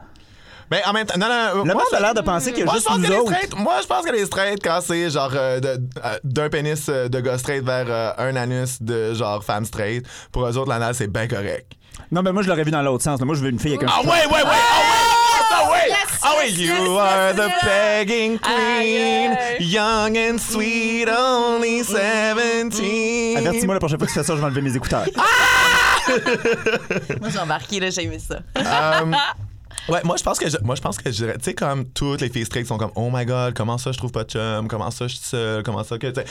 Mais 0.70 0.82
en 0.86 0.94
même 0.94 1.06
temps, 1.06 1.20
non, 1.20 1.28
non. 1.28 1.66
Le 1.66 1.74
moi, 1.74 1.84
monde 1.84 1.84
a 1.94 2.00
l'air 2.00 2.14
de 2.14 2.22
penser 2.22 2.52
qu'il 2.52 2.60
y 2.60 2.62
a 2.62 2.66
moi, 2.66 2.76
juste 2.76 2.90
nous 2.98 3.12
autres. 3.12 3.34
straight, 3.34 3.56
moi, 3.58 3.74
je 3.82 3.88
pense 3.88 4.06
que 4.06 4.12
les 4.14 4.26
straight, 4.26 4.64
quand 4.64 4.80
c'est 4.82 5.10
genre 5.10 5.32
euh, 5.36 5.60
de- 5.60 5.68
euh, 6.06 6.18
d'un 6.24 6.48
pénis 6.48 6.86
euh, 6.88 7.10
de 7.10 7.20
gars 7.20 7.38
straight 7.38 7.62
vers 7.66 7.88
euh, 7.90 8.12
un 8.18 8.38
anus 8.38 8.82
de 8.82 9.14
genre 9.14 9.44
femme 9.44 9.66
straight, 9.66 10.06
pour 10.32 10.46
eux 10.48 10.58
autres, 10.58 10.70
l'anal, 10.70 10.96
c'est 10.96 11.08
bien 11.12 11.28
correct. 11.28 11.74
Non, 12.10 12.22
mais 12.22 12.32
moi, 12.32 12.42
je 12.42 12.48
l'aurais 12.48 12.64
vu 12.64 12.72
dans 12.72 12.82
l'autre 12.82 13.04
sens. 13.04 13.20
Moi, 13.20 13.36
je 13.36 13.42
veux 13.42 13.50
une 13.50 13.60
fille 13.60 13.74
avec 13.76 13.84
un 13.84 13.92
Ah 13.94 14.02
ouais, 14.02 14.08
ouais, 14.08 14.32
ouais! 14.32 14.40
Ah 14.44 14.44
ouais! 14.50 14.58
Yes, 15.34 15.46
Ah 15.52 15.72
ouais! 15.72 15.90
Yes, 16.24 16.58
You 16.58 16.68
yes, 16.68 16.88
are 16.90 17.28
yes, 17.30 17.36
the 17.36 17.52
begging 17.66 18.38
queen, 18.40 19.38
young 19.60 20.18
and 20.18 20.40
sweet, 20.40 21.08
only 21.10 21.84
17. 21.84 23.38
Avertis-moi 23.38 23.74
la 23.74 23.80
prochaine 23.80 23.98
fois 24.00 24.08
que 24.08 24.14
tu 24.14 24.20
fais 24.20 24.24
ça, 24.26 24.36
je 24.36 24.40
vais 24.40 24.46
enlever 24.46 24.62
mes 24.62 24.76
écouteurs. 24.76 25.06
Moi, 27.20 27.30
j'ai 27.30 27.40
embarqué, 27.40 27.80
là, 27.80 27.90
j'ai 27.90 28.04
aimé 28.04 28.20
ça. 28.20 28.40
Um, 29.02 29.16
ouais, 29.89 30.01
moi 30.04 30.16
je 30.18 30.24
pense 30.24 30.39
que 30.39 30.50
je, 30.50 30.57
moi 30.63 30.75
je 30.75 30.81
pense 30.81 30.98
que 30.98 31.12
je 31.12 31.16
dirais, 31.18 31.38
tu 31.38 31.45
sais 31.45 31.54
comme 31.54 31.86
toutes 31.86 32.22
les 32.22 32.30
filles 32.30 32.45
straight 32.45 32.66
sont 32.68 32.78
comme 32.78 32.92
oh 32.95 33.10
my 33.12 33.25
god, 33.25 33.54
comment 33.54 33.78
ça 33.78 33.92
je 33.92 33.98
trouve 33.98 34.12
pas 34.12 34.24
de 34.24 34.30
chum, 34.30 34.68
comment 34.68 34.92
ça 34.92 35.07
je 35.07 35.16
suis 35.16 35.25
seule, 35.25 35.63
comment 35.63 35.83
ça 35.83 35.98
que 35.98 36.07
tu 36.07 36.22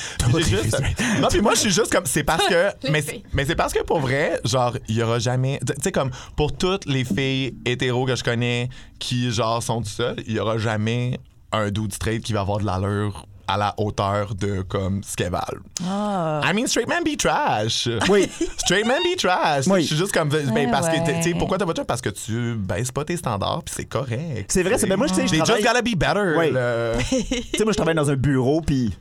juste- 0.42 0.80
Non, 1.20 1.28
puis 1.28 1.40
moi 1.40 1.54
je 1.54 1.60
suis 1.60 1.70
juste 1.70 1.92
comme 1.92 2.06
c'est 2.06 2.24
parce 2.24 2.46
que 2.46 2.70
mais 2.90 3.02
mais 3.32 3.44
c'est 3.44 3.56
parce 3.56 3.72
que 3.72 3.82
pour 3.82 4.00
vrai, 4.00 4.40
genre 4.44 4.76
il 4.88 4.96
y 4.96 5.02
aura 5.02 5.18
jamais 5.18 5.58
tu 5.66 5.72
sais 5.82 5.92
comme 5.92 6.10
pour 6.36 6.56
toutes 6.56 6.86
les 6.86 7.04
filles 7.04 7.54
hétéros 7.64 8.06
que 8.06 8.16
je 8.16 8.24
connais 8.24 8.68
qui 8.98 9.30
genre 9.30 9.62
sont 9.62 9.82
tout 9.82 9.88
seules, 9.88 10.22
il 10.26 10.34
y 10.34 10.40
aura 10.40 10.58
jamais 10.58 11.18
un 11.52 11.70
dude 11.70 11.92
straight 11.92 12.22
qui 12.22 12.32
va 12.32 12.40
avoir 12.42 12.58
de 12.58 12.66
l'allure 12.66 13.26
à 13.52 13.56
la 13.56 13.74
hauteur 13.78 14.34
de 14.34 14.62
comme 14.62 15.02
ce 15.02 15.16
qu'elles 15.16 15.30
valent. 15.32 15.62
Ah. 15.86 16.40
I 16.44 16.54
mean, 16.54 16.66
straight 16.66 16.88
men 16.88 17.02
be 17.04 17.16
trash. 17.16 17.88
Oui. 18.08 18.28
Straight 18.58 18.86
men 18.86 18.98
be 19.02 19.16
trash. 19.18 19.66
Oui. 19.66 19.82
Je 19.82 19.86
suis 19.88 19.96
juste 19.96 20.12
comme. 20.12 20.28
Ben, 20.28 20.48
Ouais, 20.50 20.70
parce 20.70 20.88
que, 20.88 20.96
tu 21.16 21.22
sais, 21.22 21.34
pourquoi 21.38 21.58
t'as 21.58 21.66
pas 21.66 21.72
de? 21.72 21.82
Parce 21.82 22.00
que 22.00 22.10
tu 22.10 22.54
baisses 22.56 22.92
pas 22.92 23.04
tes 23.04 23.16
standards, 23.16 23.62
puis 23.64 23.74
c'est 23.76 23.84
correct. 23.86 24.46
C'est 24.52 24.62
vrai, 24.62 24.78
c'est 24.78 24.86
ben 24.86 24.96
moi, 24.96 25.06
je 25.06 25.14
sais, 25.14 25.26
je 25.26 25.30
They 25.32 25.38
travaille- 25.40 25.62
just 25.62 25.72
gotta 25.72 25.82
be 25.82 25.96
better. 25.96 26.34
Oui. 26.38 26.50
Tu 27.52 27.58
sais, 27.58 27.64
moi, 27.64 27.72
je 27.72 27.76
travaille 27.76 27.94
dans 27.94 28.10
un 28.10 28.16
bureau, 28.16 28.60
puis 28.60 28.92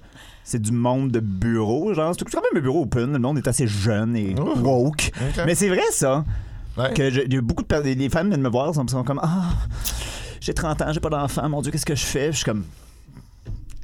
c'est 0.44 0.62
du 0.62 0.72
monde 0.72 1.12
de 1.12 1.20
bureau. 1.20 1.94
Genre, 1.94 2.14
c'est 2.18 2.26
quand 2.30 2.42
même 2.42 2.58
un 2.58 2.62
bureau 2.62 2.82
open. 2.84 3.14
Le 3.14 3.20
monde 3.20 3.38
est 3.38 3.48
assez 3.48 3.68
jeune 3.68 4.16
et 4.16 4.36
Oh. 4.40 4.54
woke. 4.58 5.12
Ok. 5.22 5.44
Mais 5.46 5.56
c'est 5.56 5.70
vrai, 5.70 5.82
ça. 5.92 6.24
Ouais. 6.78 6.94
Que 6.94 7.10
je- 7.12 7.22
il 7.22 7.34
y 7.34 7.38
a 7.38 7.42
beaucoup 7.42 7.64
de 7.64 7.76
les 7.82 8.10
femmes 8.10 8.30
viennent 8.30 8.42
me 8.42 8.50
voir, 8.50 8.74
sont, 8.74 8.88
sont 8.88 9.04
comme 9.04 9.20
Ah, 9.22 9.50
j'ai 10.40 10.54
30 10.54 10.82
ans, 10.82 10.92
j'ai 10.94 11.00
pas 11.00 11.10
d'enfant, 11.10 11.48
mon 11.50 11.62
Dieu, 11.62 11.72
qu'est-ce 11.72 11.86
que 11.86 11.96
je 11.96 12.06
fais? 12.06 12.32
Je 12.32 12.38
suis 12.38 12.46
comme. 12.46 12.64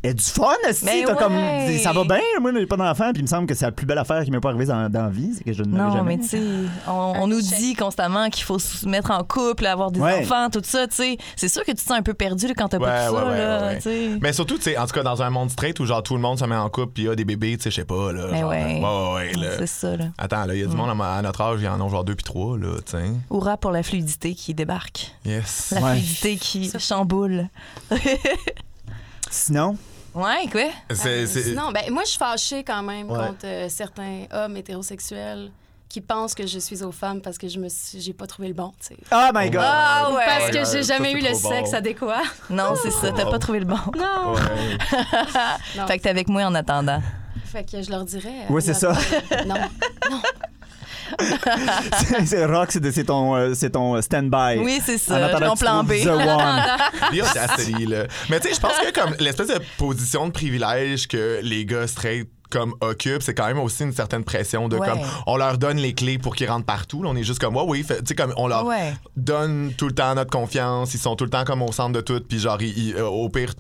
Et 0.10 0.14
du 0.14 0.24
fun, 0.24 0.46
t'as 0.64 0.70
ouais. 0.86 1.04
comme 1.18 1.34
ça 1.82 1.92
va 1.94 2.04
bien, 2.04 2.20
moi 2.42 2.52
j'ai 2.56 2.66
pas 2.66 2.78
d'enfant, 2.78 3.12
puis 3.12 3.22
il 3.22 3.24
me 3.24 3.28
semble 3.28 3.48
que 3.48 3.54
c'est 3.56 3.66
la 3.66 3.72
plus 3.72 3.86
belle 3.86 3.98
affaire 3.98 4.24
qui 4.24 4.32
m'est 4.32 4.40
pas 4.40 4.50
arrivée 4.50 4.66
dans, 4.66 4.90
dans 4.90 5.04
la 5.04 5.10
vie, 5.10 5.32
c'est 5.38 5.44
que 5.44 5.54
je 5.54 5.64
ne 5.64 5.76
Non, 5.78 5.92
jamais. 5.92 6.18
mais 6.18 6.24
tu 6.24 6.30
sais, 6.30 6.42
on, 6.88 6.92
on 6.92 7.28
nous 7.28 7.42
dit 7.42 7.74
constamment 7.76 8.30
qu'il 8.30 8.44
faut 8.44 8.60
se 8.60 8.88
mettre 8.88 9.12
en 9.12 9.24
couple, 9.24 9.66
avoir 9.66 9.92
des 9.92 10.00
Ouais. 10.00 10.22
enfants, 10.22 10.50
tout 10.52 10.62
ça, 10.64 10.88
tu 10.88 10.96
sais. 10.96 11.18
C'est 11.36 11.48
sûr 11.48 11.64
que 11.64 11.72
tu 11.72 11.78
te 11.78 11.82
sens 11.82 11.98
un 11.98 12.04
peu 12.04 12.14
perdu 12.14 12.48
là, 12.48 12.54
quand 12.56 12.68
t'as 12.68 12.78
Ouais, 12.78 12.86
pas 12.86 13.08
tout 13.08 13.14
ouais, 13.16 13.20
ça, 13.22 13.28
ouais, 13.28 13.38
là, 13.38 13.60
ouais, 13.62 13.66
ouais. 13.68 13.76
tu 13.78 13.82
sais. 13.84 14.10
Mais 14.22 14.34
surtout, 14.34 14.58
tu 14.58 14.64
sais, 14.64 14.78
en 14.78 14.86
tout 14.86 14.94
cas, 14.94 15.04
dans 15.04 15.22
un 15.24 15.30
monde 15.30 15.50
straight 15.50 15.80
où 15.80 15.86
genre 15.86 16.04
tout 16.04 16.14
le 16.16 16.22
monde 16.22 16.38
se 16.38 16.46
met 16.46 16.56
en 16.56 16.70
couple 16.70 16.94
puis 16.94 17.04
il 17.04 17.06
y 17.08 17.10
a 17.10 17.16
des 17.16 17.26
bébés, 17.26 17.58
tu 17.58 17.64
sais, 17.64 17.72
je 17.72 17.76
sais 17.78 17.86
pas, 17.86 18.12
là. 18.14 18.28
Mais 18.32 18.42
genre, 18.42 19.14
ouais. 19.16 19.32
C'est 19.58 19.68
ça, 19.68 19.96
là. 19.98 20.06
Attends, 20.18 20.46
là, 20.46 20.54
il 20.54 20.62
y 20.62 20.64
a 20.64 20.68
du 20.68 20.76
monde 20.76 20.90
à, 21.02 21.22
notre 21.22 21.42
âge, 21.42 21.60
il 21.62 21.66
y 21.66 21.68
en 21.68 21.84
a 21.84 21.90
genre 21.90 22.04
deux 22.04 22.16
puis 22.16 22.24
trois, 22.24 22.58
là, 22.58 22.76
tu 22.86 22.92
sais. 22.92 23.04
Hurrah 23.32 23.58
pour 23.58 23.72
la 23.72 23.82
fluidité 23.84 24.36
qui 24.36 24.54
débarque. 24.54 25.12
Yes. 25.26 25.72
La 25.76 25.82
Ouais. 25.82 25.92
fluidité 25.94 26.36
qui 26.38 26.72
chamboule. 26.80 27.50
Sinon, 29.30 29.76
Ouais, 30.16 30.48
quoi? 30.52 30.62
Euh, 31.06 31.26
Sinon, 31.28 31.72
ben, 31.72 31.92
moi, 31.92 32.04
je 32.04 32.10
suis 32.10 32.18
fâchée 32.18 32.64
quand 32.64 32.82
même 32.84 33.10
Ouais. 33.12 33.28
contre 33.28 33.46
euh, 33.46 33.68
certains 33.70 34.24
hommes 34.32 34.56
hétérosexuels 34.58 35.52
qui 35.90 36.02
pensent 36.02 36.34
que 36.34 36.48
je 36.48 36.58
suis 36.60 36.82
aux 36.84 36.92
femmes 36.92 37.22
parce 37.22 37.38
que 37.38 37.48
je 37.48 37.60
me 37.60 37.70
suis- 37.70 38.02
j'ai 38.02 38.14
pas 38.14 38.26
trouvé 38.26 38.48
le 38.48 38.54
bon, 38.54 38.72
tu 38.80 38.88
sais. 38.88 38.98
oh 39.12 39.30
my 39.34 39.50
god! 39.50 39.62
Ah 39.64 40.10
ouais! 40.12 40.24
Parce 40.26 40.50
que 40.52 40.66
j'ai 40.72 40.84
jamais 40.84 41.12
eu 41.12 41.20
le 41.22 41.34
sexe 41.34 41.74
adéquat. 41.74 42.22
Non, 42.50 42.74
c'est 42.82 42.92
ça, 42.92 43.12
t'as 43.12 43.26
pas 43.30 43.40
trouvé 43.40 43.60
le 43.60 43.66
bon. 43.66 43.78
Non. 43.98 44.34
Ouais. 44.34 44.42
Non. 45.78 45.88
Fait 45.88 45.98
que 45.98 46.04
t'es 46.04 46.10
avec 46.10 46.28
moi 46.28 46.44
en 46.44 46.56
attendant. 46.56 47.02
Fait 47.46 47.64
que 47.70 47.82
je 47.82 47.90
leur 47.92 48.04
dirais. 48.04 48.46
Ouais, 48.50 48.62
c'est 48.62 48.74
ça. 48.74 48.94
non. 49.46 49.56
Non. 50.10 50.22
c'est 52.26 52.46
rock, 52.46 52.72
c'est 52.72 53.04
ton, 53.06 53.36
euh, 53.36 53.54
c'est 53.54 53.72
ton 53.72 54.02
stand-by. 54.02 54.60
Oui, 54.64 54.80
c'est 54.86 54.96
En 54.96 54.98
ça, 54.98 55.30
que 55.40 55.52
tu 55.54 55.60
plan 55.60 55.84
B. 55.84 55.94
The 56.04 56.08
One. 56.08 56.62
The 57.12 57.22
audacity, 57.30 57.86
là. 57.86 58.06
Mais 58.30 58.40
tu 58.40 58.48
sais, 58.50 58.56
je 58.56 58.60
pense 58.60 58.74
que 58.78 58.92
comme 58.92 59.16
l'espèce 59.20 59.48
de 59.48 59.60
position 59.78 60.28
de 60.28 60.32
privilège 60.32 61.08
que 61.08 61.40
les 61.44 61.66
gars 61.66 61.88
straight 61.88 62.30
comme 62.52 62.74
occupent, 62.80 63.24
c'est 63.24 63.34
quand 63.34 63.48
même 63.48 63.60
aussi 63.60 63.84
une 63.84 63.92
certaine 63.92 64.24
pression 64.24 64.68
de 64.70 64.78
Ouais. 64.78 64.88
comme 64.88 65.00
on 65.26 65.36
leur 65.36 65.58
donne 65.58 65.78
les 65.78 65.94
clés 65.94 66.18
pour 66.20 66.36
qu'ils 66.36 66.48
rentrent 66.50 66.66
partout. 66.66 67.02
Là, 67.02 67.10
on 67.12 67.16
est 67.16 67.24
juste 67.24 67.40
comme 67.40 67.56
ouais 67.56 67.64
oui, 67.66 67.84
tu 67.88 67.94
sais 68.06 68.16
comme 68.16 68.34
on 68.38 68.48
leur 68.48 68.66
Ouais. 68.66 68.94
donne 69.18 69.74
tout 69.78 69.88
le 69.88 69.94
temps 69.96 70.14
notre 70.16 70.30
confiance, 70.30 70.94
ils 70.94 71.00
sont 71.00 71.16
tout 71.16 71.24
le 71.26 71.32
temps 71.32 71.44
comme 71.44 71.62
au 71.64 71.72
centre 71.72 71.94
de 71.94 72.02
tout 72.02 72.22
puis 72.28 72.40
genre 72.40 72.62
ils- 72.62 72.90
ils- 72.90 73.02
au 73.02 73.28
pire 73.30 73.54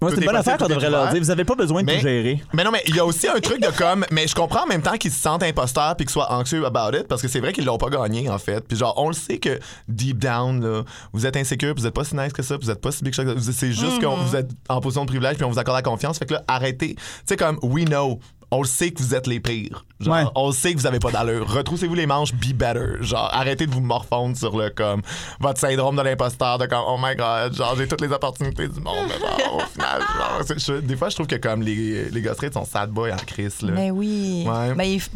Moi, 0.00 0.10
c'est 0.10 0.18
une 0.20 0.26
bonne 0.26 0.36
affaire 0.36 0.58
qu'on 0.58 0.68
devrait 0.68 0.90
leur 0.90 1.08
dire. 1.08 1.20
Vous 1.20 1.30
avez 1.30 1.44
pas 1.44 1.54
besoin 1.54 1.82
de 1.82 1.86
Mais- 1.86 1.96
tout 1.96 2.02
gérer. 2.02 2.42
Mais 2.52 2.64
non, 2.64 2.70
mais 2.70 2.82
il 2.86 2.94
y 2.96 3.00
a 3.00 3.04
aussi 3.04 3.28
un 3.28 3.40
truc 3.40 3.60
de 3.60 3.68
comme. 3.76 4.04
Mais 4.10 4.26
je 4.26 4.34
comprends 4.34 4.64
en 4.64 4.66
même 4.66 4.82
temps 4.82 4.96
qu'ils 4.96 5.10
se 5.10 5.20
sentent 5.20 5.42
imposteurs 5.42 5.96
puis 5.96 6.06
qu'ils 6.06 6.12
soient 6.12 6.30
anxieux 6.32 6.64
about 6.66 6.96
it 6.96 7.08
parce 7.08 7.22
que 7.22 7.28
c'est 7.28 7.40
vrai 7.40 7.52
qu'ils 7.52 7.64
l'ont 7.64 7.78
pas 7.78 7.88
gagné, 7.88 8.28
en 8.28 8.38
fait. 8.38 8.60
Puis 8.66 8.76
genre, 8.76 8.94
on 8.96 9.08
le 9.08 9.14
sait 9.14 9.38
que 9.38 9.58
deep 9.88 10.18
down, 10.18 10.62
là, 10.62 10.82
vous 11.12 11.26
êtes 11.26 11.36
insécure, 11.36 11.74
puis 11.74 11.82
vous 11.82 11.86
êtes 11.86 11.94
pas 11.94 12.04
si 12.04 12.14
nice 12.16 12.32
que 12.32 12.42
ça, 12.42 12.58
puis 12.58 12.66
vous 12.66 12.72
êtes 12.72 12.80
pas 12.80 12.92
si 12.92 13.02
big 13.04 13.14
que 13.14 13.22
ça. 13.22 13.52
C'est 13.52 13.72
juste 13.72 14.00
que 14.00 14.06
vous 14.06 14.36
êtes 14.36 14.50
en 14.68 14.80
position 14.80 15.04
de 15.04 15.08
privilège, 15.08 15.36
puis 15.36 15.44
on 15.44 15.50
vous 15.50 15.58
accorde 15.58 15.76
la 15.76 15.82
confiance. 15.82 16.18
Fait 16.18 16.26
que 16.26 16.34
là, 16.34 16.44
arrêtez. 16.48 16.94
Tu 16.96 17.02
sais, 17.26 17.36
comme, 17.36 17.58
we 17.62 17.84
know. 17.84 18.20
On 18.52 18.62
le 18.62 18.68
sait 18.68 18.92
que 18.92 19.02
vous 19.02 19.12
êtes 19.14 19.26
les 19.26 19.40
pires. 19.40 19.84
Genre, 19.98 20.14
Ouais. 20.14 20.22
on 20.36 20.48
le 20.48 20.52
sait 20.52 20.72
que 20.72 20.78
vous 20.78 20.86
avez 20.86 21.00
pas 21.00 21.10
d'allure. 21.10 21.48
Retroussez-vous 21.50 21.94
les 21.94 22.06
manches, 22.06 22.32
be 22.32 22.52
better. 22.52 22.98
Genre, 23.02 23.28
arrêtez 23.32 23.66
de 23.66 23.72
vous 23.72 23.80
morfondre 23.80 24.36
sur 24.36 24.56
le 24.56 24.70
comme 24.70 25.02
votre 25.40 25.58
syndrome 25.58 25.96
de 25.96 26.02
l'imposteur, 26.02 26.58
de 26.58 26.66
comme 26.66 26.84
oh 26.86 26.96
my 27.02 27.16
god, 27.16 27.54
genre 27.54 27.74
j'ai 27.76 27.88
toutes 27.88 28.02
les 28.02 28.12
opportunités 28.12 28.68
du 28.68 28.80
monde, 28.80 29.06
mais 29.08 29.18
genre, 29.18 29.56
au 29.56 29.60
final, 29.72 30.00
genre, 30.00 30.40
c'est- 30.46 30.58
je- 30.64 30.80
des 30.80 30.96
fois 30.96 31.08
je 31.08 31.14
trouve 31.16 31.26
que 31.26 31.36
comme 31.36 31.62
les, 31.62 32.08
les 32.10 32.22
gars 32.22 32.34
straight 32.34 32.52
sont 32.54 32.64
sad 32.64 32.90
boy 32.90 33.12
en 33.12 33.16
crise 33.16 33.62
là. 33.62 33.72
Mais 33.72 33.90
oui. 33.90 34.44
Ouais. 34.46 34.74
Ben, 34.74 34.84
il 34.84 34.98
f- 35.00 35.08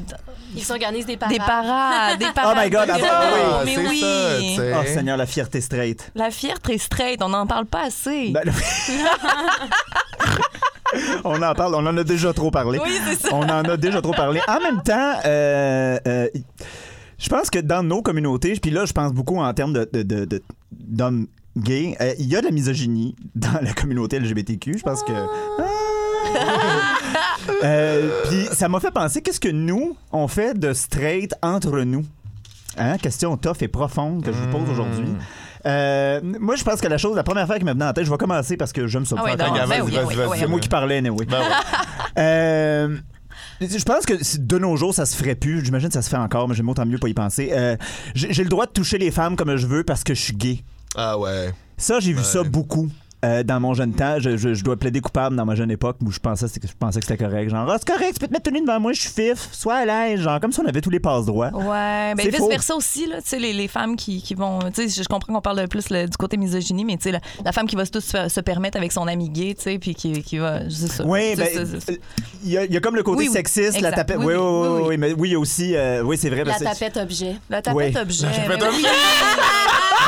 Ils 0.56 0.64
s'organisent 0.64 1.06
des 1.06 1.16
parades. 1.16 1.34
des 1.34 1.38
parades, 1.44 2.18
des 2.18 2.26
parades. 2.34 2.56
Oh 2.58 2.62
my 2.64 2.70
God, 2.70 2.88
ah, 2.90 2.96
vélo. 2.96 3.06
Ah, 3.10 3.62
mais 3.64 3.74
c'est 3.76 3.88
oui. 3.88 4.54
ça. 4.56 4.62
Oh 4.80 4.84
Seigneur, 4.86 5.16
la 5.16 5.26
fierté 5.26 5.60
straight. 5.60 6.10
La 6.16 6.30
fierté 6.32 6.76
straight, 6.78 7.22
on 7.22 7.28
n'en 7.28 7.46
parle 7.46 7.66
pas 7.66 7.84
assez. 7.86 8.30
Ben, 8.30 8.42
on 11.24 11.40
en 11.42 11.54
parle, 11.54 11.74
on 11.74 11.86
en 11.86 11.96
a 11.96 12.04
déjà 12.04 12.32
trop 12.32 12.50
parlé. 12.50 12.78
Oui, 12.82 12.90
c'est 13.08 13.28
ça. 13.28 13.34
On 13.34 13.42
en 13.42 13.62
a 13.64 13.76
déjà 13.76 14.00
trop 14.02 14.12
parlé. 14.12 14.40
En 14.48 14.60
même 14.60 14.82
temps, 14.82 15.12
euh, 15.24 15.98
euh, 16.06 16.28
je 17.18 17.28
pense 17.28 17.50
que 17.50 17.58
dans 17.58 17.82
nos 17.82 18.02
communautés, 18.02 18.54
puis 18.60 18.70
là, 18.70 18.84
je 18.86 18.92
pense 18.92 19.12
beaucoup 19.12 19.38
en 19.38 19.52
termes 19.54 19.72
de, 19.72 19.88
de- 19.92 20.02
de- 20.02 20.24
de- 20.24 20.42
d'hommes 20.72 21.26
gays, 21.56 21.96
euh, 22.00 22.12
il 22.18 22.26
y 22.26 22.36
a 22.36 22.40
de 22.40 22.46
la 22.46 22.52
misogynie 22.52 23.14
dans 23.34 23.60
la 23.62 23.72
communauté 23.72 24.18
LGBTQ. 24.18 24.78
Je 24.78 24.82
pense 24.82 25.02
que. 25.02 25.12
Euh, 27.64 28.10
puis 28.28 28.46
ça 28.52 28.68
m'a 28.68 28.80
fait 28.80 28.90
penser, 28.90 29.20
qu'est-ce 29.22 29.40
que 29.40 29.48
nous, 29.48 29.96
on 30.12 30.28
fait 30.28 30.58
de 30.58 30.72
straight 30.72 31.34
entre 31.42 31.80
nous? 31.80 32.04
Hein? 32.78 32.98
Question 32.98 33.36
tough 33.36 33.56
et 33.62 33.68
profonde 33.68 34.22
que 34.22 34.32
je 34.32 34.36
vous 34.38 34.48
pose 34.48 34.68
aujourd'hui. 34.70 35.08
Euh, 35.66 36.20
moi, 36.22 36.56
je 36.56 36.64
pense 36.64 36.80
que 36.80 36.88
la 36.88 36.98
chose, 36.98 37.16
la 37.16 37.22
première 37.22 37.46
fois 37.46 37.58
qui 37.58 37.64
m'est 37.64 37.72
venue 37.72 37.84
en 37.84 37.92
tête, 37.92 38.04
je 38.04 38.10
vais 38.10 38.16
commencer 38.16 38.56
parce 38.56 38.72
que 38.72 38.86
j'aime 38.86 39.04
ça. 39.04 39.16
Ah 39.18 39.24
ouais, 39.24 39.36
ben 39.36 39.52
oui, 39.52 39.92
oui, 39.92 39.98
oui, 40.06 40.14
C'est 40.38 40.44
oui. 40.44 40.50
moi 40.50 40.60
qui 40.60 40.68
parlais, 40.68 40.98
anyway. 40.98 41.26
Ben 41.26 41.40
ouais. 41.40 41.46
Euh, 42.18 42.96
je 43.60 43.84
pense 43.84 44.04
que 44.04 44.14
de 44.38 44.58
nos 44.58 44.76
jours, 44.76 44.92
ça 44.92 45.06
se 45.06 45.16
ferait 45.16 45.36
plus. 45.36 45.64
J'imagine 45.64 45.88
que 45.88 45.94
ça 45.94 46.02
se 46.02 46.10
fait 46.10 46.16
encore, 46.16 46.48
mais 46.48 46.56
j'aime 46.56 46.68
autant 46.68 46.84
mieux 46.84 46.98
pas 46.98 47.08
y 47.08 47.14
penser. 47.14 47.50
Euh, 47.52 47.76
j'ai 48.14 48.42
le 48.42 48.48
droit 48.48 48.66
de 48.66 48.72
toucher 48.72 48.98
les 48.98 49.12
femmes 49.12 49.36
comme 49.36 49.54
je 49.54 49.66
veux 49.66 49.84
parce 49.84 50.02
que 50.02 50.12
je 50.12 50.20
suis 50.20 50.34
gay. 50.34 50.64
Ah 50.96 51.16
ouais. 51.16 51.54
Ça, 51.76 52.00
j'ai 52.00 52.12
vu 52.12 52.24
ça 52.24 52.42
beaucoup. 52.42 52.90
Euh, 53.24 53.42
dans 53.42 53.60
mon 53.60 53.74
jeune 53.74 53.92
temps, 53.92 54.16
je, 54.18 54.36
je- 54.36 54.54
je 54.54 54.64
dois 54.64 54.76
plaider 54.76 55.00
coupable 55.00 55.36
dans 55.36 55.44
ma 55.44 55.54
jeune 55.54 55.70
époque 55.70 55.96
où 56.04 56.10
je 56.10 56.18
pensais, 56.18 56.46
que- 56.48 56.66
je 56.66 56.72
pensais 56.78 57.00
que 57.00 57.06
c'était 57.06 57.22
correct. 57.22 57.50
Genre, 57.50 57.68
ah, 57.70 57.76
c'est 57.78 57.86
correct, 57.92 58.14
tu 58.14 58.20
peux 58.20 58.26
te 58.28 58.32
mettre 58.32 58.44
tenue 58.50 58.60
devant 58.62 58.80
moi, 58.80 58.92
je 58.92 59.00
suis 59.02 59.10
fif, 59.10 59.48
sois 59.52 59.74
à 59.76 59.84
l'aise. 59.84 60.20
Genre, 60.20 60.40
comme 60.40 60.52
si 60.52 60.60
on 60.60 60.66
avait 60.66 60.80
tous 60.80 60.90
les 60.90 61.00
passes 61.00 61.26
droits. 61.26 61.50
Ouais, 61.52 62.14
ben 62.14 62.18
C'est 62.18 62.32
faux. 62.32 62.44
vice-versa 62.44 62.74
aussi, 62.76 63.06
là, 63.06 63.16
tu 63.20 63.28
sais, 63.28 63.38
les, 63.38 63.52
les 63.52 63.68
femmes 63.68 63.96
qui, 63.96 64.22
qui 64.22 64.34
vont, 64.34 64.58
tu 64.74 64.88
sais, 64.88 65.02
je 65.02 65.08
comprends 65.08 65.32
qu'on 65.34 65.40
parle 65.40 65.66
plus 65.68 65.90
le- 65.90 66.06
du 66.06 66.16
côté 66.16 66.36
misogynie, 66.36 66.84
mais 66.84 66.96
tu 66.96 67.04
sais, 67.04 67.12
la, 67.12 67.20
la 67.44 67.52
femme 67.52 67.66
qui 67.66 67.76
va 67.76 67.84
se, 67.84 67.90
tout 67.90 68.00
se, 68.00 68.28
se 68.28 68.40
permettre 68.40 68.76
avec 68.78 68.92
son 68.92 69.06
ami 69.06 69.28
gay, 69.28 69.54
tu 69.54 69.62
sais, 69.64 69.78
puis 69.78 69.94
qui, 69.94 70.22
qui 70.22 70.38
va. 70.38 70.60
Oui, 71.04 71.34
ben, 71.36 71.48
il 72.44 72.50
y, 72.50 72.56
a- 72.58 72.64
il 72.64 72.72
y 72.72 72.76
a 72.76 72.80
comme 72.80 72.96
le 72.96 73.02
côté 73.02 73.18
Oui, 73.18 73.26
oui, 73.28 73.32
sexiste, 73.34 73.80
la 73.80 73.92
tapette. 73.92 74.16
Oui, 74.18 74.26
Oui, 74.26 74.34
oui, 74.34 74.38
oui, 74.40 74.68
oui, 74.68 74.78
oui, 74.80 74.86
oui, 74.88 74.96
mais 74.98 75.12
oui, 75.12 75.28
il 75.28 75.32
y 75.32 75.34
a 75.34 75.38
aussi. 75.38 75.74
euh, 75.76 76.02
oui, 76.02 76.16
c'est 76.16 76.28
vrai. 76.30 76.38
La 76.44 76.52
parce 76.54 76.58
que- 76.60 76.64
tapette 76.64 76.96
objet. 76.96 77.36
La 77.50 77.60
tapette 77.60 77.94
Oui. 77.94 78.00
objet. 78.00 78.26
La 78.26 78.32
tapette 78.32 78.60
ben 78.60 78.68
objet. 78.68 78.88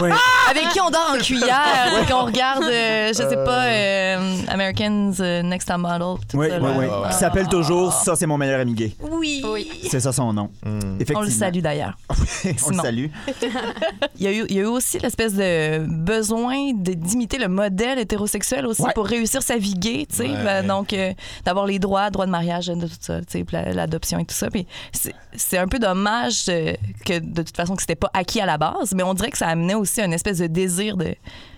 Oui. 0.00 0.08
Avec 0.50 0.70
qui 0.70 0.80
on 0.80 0.88
dort 0.88 1.12
en 1.14 1.18
cuillère, 1.18 2.06
qu'on 2.08 2.24
regarde, 2.24 2.64
euh, 2.64 3.01
je 3.08 3.14
sais 3.28 3.44
pas, 3.44 3.66
euh, 3.66 4.36
Americans 4.48 5.12
euh, 5.20 5.42
Next 5.42 5.68
Top 5.68 5.78
Model. 5.78 6.16
tout 6.28 6.36
Oui, 6.38 6.48
ça, 6.48 6.58
oui, 6.58 6.62
là. 6.62 6.74
oui. 6.78 6.84
ouais. 6.86 7.08
Qui 7.10 7.14
s'appelle 7.14 7.48
toujours 7.48 7.92
Ça, 7.92 8.16
c'est 8.16 8.26
mon 8.26 8.38
meilleur 8.38 8.60
ami 8.60 8.74
gay. 8.74 8.92
Oui. 9.00 9.42
Oui. 9.44 9.70
C'est 9.90 10.00
ça 10.00 10.12
son 10.12 10.32
nom. 10.32 10.50
Effectivement. 10.96 11.20
On 11.20 11.22
le 11.24 11.30
salue 11.30 11.58
d'ailleurs. 11.60 11.96
on 12.10 12.48
le 12.48 12.54
Simon. 12.58 12.82
salue. 12.82 13.06
Il 14.18 14.22
y, 14.24 14.26
a 14.28 14.32
eu, 14.32 14.46
il 14.48 14.56
y 14.56 14.58
a 14.60 14.62
eu 14.62 14.66
aussi 14.66 14.98
l'espèce 14.98 15.34
de 15.34 15.78
besoin 15.86 16.72
de- 16.74 16.92
d'imiter 16.92 17.38
le 17.38 17.48
modèle 17.48 17.98
hétérosexuel 17.98 18.66
aussi 18.66 18.82
Ouais. 18.82 18.92
pour 18.94 19.06
réussir 19.06 19.42
sa 19.42 19.56
vie 19.56 19.74
gay, 19.74 20.06
tu 20.08 20.16
sais. 20.16 20.28
Ouais. 20.28 20.44
Ben, 20.44 20.66
donc, 20.66 20.92
euh, 20.92 21.12
d'avoir 21.44 21.66
les 21.66 21.78
droits, 21.78 22.10
droits 22.10 22.26
de 22.26 22.30
mariage, 22.30 22.66
de 22.66 22.74
tout 22.86 22.94
ça, 23.00 23.20
tu 23.20 23.26
sais, 23.28 23.44
puis 23.44 23.56
la- 23.56 23.72
l'adoption 23.72 24.18
et 24.18 24.24
tout 24.24 24.34
ça. 24.34 24.48
Puis 24.50 24.66
c'est- 24.92 25.14
c'est 25.36 25.58
un 25.58 25.66
peu 25.66 25.78
dommage 25.78 26.44
euh, 26.48 26.74
que 27.04 27.18
de 27.18 27.42
toute 27.42 27.56
façon 27.56 27.74
que 27.74 27.82
c'était 27.82 27.96
pas 27.96 28.10
acquis 28.12 28.40
à 28.40 28.46
la 28.46 28.58
base, 28.58 28.92
mais 28.94 29.02
on 29.02 29.14
dirait 29.14 29.30
que 29.30 29.38
ça 29.38 29.48
amenait 29.48 29.74
aussi 29.74 30.00
un 30.02 30.12
espèce 30.12 30.38
de 30.38 30.46
désir 30.46 30.96
de, 30.96 31.14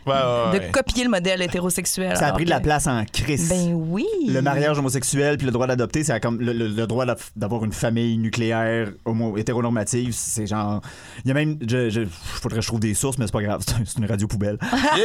Ouais, 0.06 0.12
ouais, 0.52 0.60
de 0.68 0.72
copier 0.72 1.04
le 1.04 1.10
modèle 1.10 1.40
hétérosexuel. 1.42 2.16
Ça 2.16 2.26
a 2.28 2.32
pris 2.32 2.44
de 2.44 2.50
la 2.50 2.60
place 2.60 2.86
en 2.86 3.04
crise. 3.04 3.48
Ben 3.48 3.72
oui. 3.74 4.04
Le 4.28 4.42
mariage 4.42 4.78
homosexuel 4.78 5.36
puis 5.38 5.46
le 5.46 5.52
droit 5.52 5.66
d'adopter, 5.66 6.04
c'est 6.04 6.18
comme 6.20 6.40
le, 6.40 6.52
le- 6.52 6.68
le 6.68 6.86
droit 6.86 7.06
d'av- 7.06 7.30
d'avoir 7.36 7.64
une 7.64 7.72
famille 7.72 8.18
nucléaire 8.18 8.92
homo 9.04 9.36
hétéronormative. 9.36 10.12
C'est 10.12 10.46
genre. 10.46 10.80
Il 11.24 11.28
y 11.28 11.30
a 11.30 11.34
même. 11.34 11.56
Je, 11.66 11.88
je- 11.88 12.02
faudrait 12.10 12.58
que 12.58 12.62
je 12.62 12.68
trouve 12.68 12.80
des 12.80 12.94
sources, 12.94 13.16
mais 13.18 13.26
c'est 13.26 13.32
pas 13.32 13.42
grave. 13.42 13.62
C'est 13.66 13.74
un- 13.80 13.84
C'est 13.86 13.98
une 13.98 14.06
radio 14.06 14.26
poubelle. 14.26 14.58
Yeah! 14.62 15.04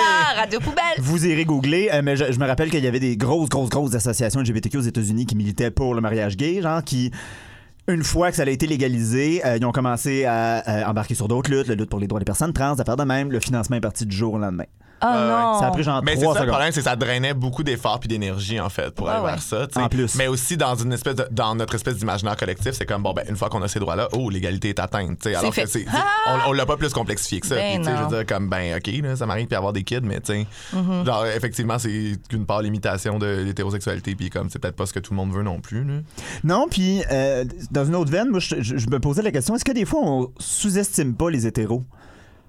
Ah, 0.00 0.34
radio 0.40 0.58
poubelle. 0.58 0.82
Vous 0.98 1.26
irez 1.26 1.44
googler, 1.44 1.88
euh, 1.92 2.00
mais 2.02 2.16
je, 2.16 2.32
je 2.32 2.38
me 2.38 2.46
rappelle 2.46 2.70
qu'il 2.70 2.82
y 2.82 2.88
avait 2.88 3.00
des 3.00 3.16
grosses, 3.16 3.48
grosses, 3.48 3.68
grosses 3.70 3.94
associations 3.94 4.40
LGBTQ 4.40 4.78
aux 4.78 4.80
États-Unis 4.82 5.26
qui 5.26 5.36
militaient 5.36 5.70
pour 5.70 5.94
le 5.94 6.00
mariage 6.00 6.36
gay, 6.36 6.60
genre 6.62 6.82
qui. 6.82 7.10
Une 7.90 8.04
fois 8.04 8.30
que 8.30 8.36
ça 8.36 8.44
a 8.44 8.48
été 8.48 8.68
légalisé, 8.68 9.44
euh, 9.44 9.56
ils 9.56 9.66
ont 9.66 9.72
commencé 9.72 10.24
à, 10.24 10.58
à 10.58 10.88
embarquer 10.88 11.14
sur 11.14 11.26
d'autres 11.26 11.50
luttes, 11.50 11.66
la 11.66 11.74
lutte 11.74 11.90
pour 11.90 11.98
les 11.98 12.06
droits 12.06 12.20
des 12.20 12.24
personnes 12.24 12.52
trans, 12.52 12.78
à 12.78 12.84
faire 12.84 12.96
de 12.96 13.02
même. 13.02 13.32
Le 13.32 13.40
financement 13.40 13.76
est 13.76 13.80
parti 13.80 14.06
du 14.06 14.16
jour 14.16 14.34
au 14.34 14.38
lendemain. 14.38 14.66
Oh 15.02 15.06
non. 15.06 15.58
Ça 15.60 15.66
a 15.66 15.70
pris 15.70 15.82
genre 15.82 16.02
Mais 16.04 16.16
c'est 16.16 16.26
ça 16.26 16.40
le 16.44 16.48
problème, 16.50 16.72
c'est 16.72 16.80
que 16.80 16.84
ça 16.84 16.96
drainait 16.96 17.32
beaucoup 17.34 17.62
d'efforts 17.62 18.00
puis 18.00 18.08
d'énergie 18.08 18.60
en 18.60 18.68
fait 18.68 18.90
pour 18.94 19.08
Ah 19.08 19.14
aller 19.14 19.24
ouais. 19.24 19.30
vers 19.32 19.42
ça. 19.42 19.66
tu 19.66 19.74
sais. 19.74 19.80
En 19.80 19.88
plus. 19.88 20.14
Mais 20.16 20.26
aussi 20.26 20.56
dans 20.56 20.74
une 20.74 20.92
espèce 20.92 21.14
de- 21.14 21.28
dans 21.30 21.54
notre 21.54 21.74
espèce 21.74 21.96
d'imaginaire 21.96 22.36
collectif, 22.36 22.72
c'est 22.72 22.84
comme 22.86 23.02
bon 23.02 23.12
ben 23.12 23.24
une 23.28 23.36
fois 23.36 23.48
qu'on 23.48 23.62
a 23.62 23.68
ces 23.68 23.78
droits-là, 23.80 24.08
oh 24.12 24.28
l'égalité 24.30 24.68
est 24.70 24.78
atteinte. 24.78 25.18
tu 25.22 25.30
sais. 25.30 25.34
Alors 25.36 25.54
fait. 25.54 25.62
que 25.62 25.68
c'est, 25.68 25.80
c'est- 25.84 25.86
on, 26.46 26.50
on 26.50 26.52
l'a 26.52 26.66
pas 26.66 26.76
plus 26.76 26.92
complexifié 26.92 27.40
que 27.40 27.46
ça. 27.46 27.54
Ben 27.56 27.76
Puis, 27.76 27.78
tu 27.78 27.84
sais, 27.84 27.96
je 27.96 28.02
non. 28.02 28.08
veux 28.08 28.16
dire 28.16 28.26
comme 28.26 28.48
ben 28.48 28.76
ok 28.76 28.90
là, 29.02 29.16
ça 29.16 29.26
m'arrive 29.26 29.46
puis 29.46 29.56
avoir 29.56 29.72
des 29.72 29.82
kids, 29.84 30.00
mais 30.02 30.20
tu 30.20 30.32
sais, 30.32 30.46
Mm-hmm. 30.74 31.06
genre 31.06 31.26
effectivement 31.26 31.78
c'est 31.78 32.12
qu'une 32.28 32.46
part 32.46 32.62
l'imitation 32.62 33.18
de 33.18 33.26
l'hétérosexualité 33.44 34.14
puis 34.14 34.30
comme 34.30 34.50
c'est 34.50 34.58
peut-être 34.58 34.76
pas 34.76 34.86
ce 34.86 34.92
que 34.92 34.98
tout 35.00 35.12
le 35.12 35.16
monde 35.16 35.32
veut 35.32 35.42
non 35.42 35.60
plus. 35.60 35.84
Là. 35.84 35.94
Non, 36.44 36.66
puis 36.70 37.02
euh, 37.10 37.44
dans 37.70 37.84
une 37.84 37.94
autre 37.96 38.10
veine, 38.10 38.28
moi, 38.28 38.40
je, 38.40 38.56
je- 38.60 38.76
je 38.76 38.88
me 38.90 38.98
posais 39.00 39.22
la 39.22 39.30
question 39.32 39.54
est-ce 39.54 39.64
que 39.64 39.72
des 39.72 39.84
fois, 39.84 40.00
on 40.02 40.30
sous-estime 40.38 41.14
pas 41.14 41.30
les 41.30 41.46
hétéros? 41.46 41.84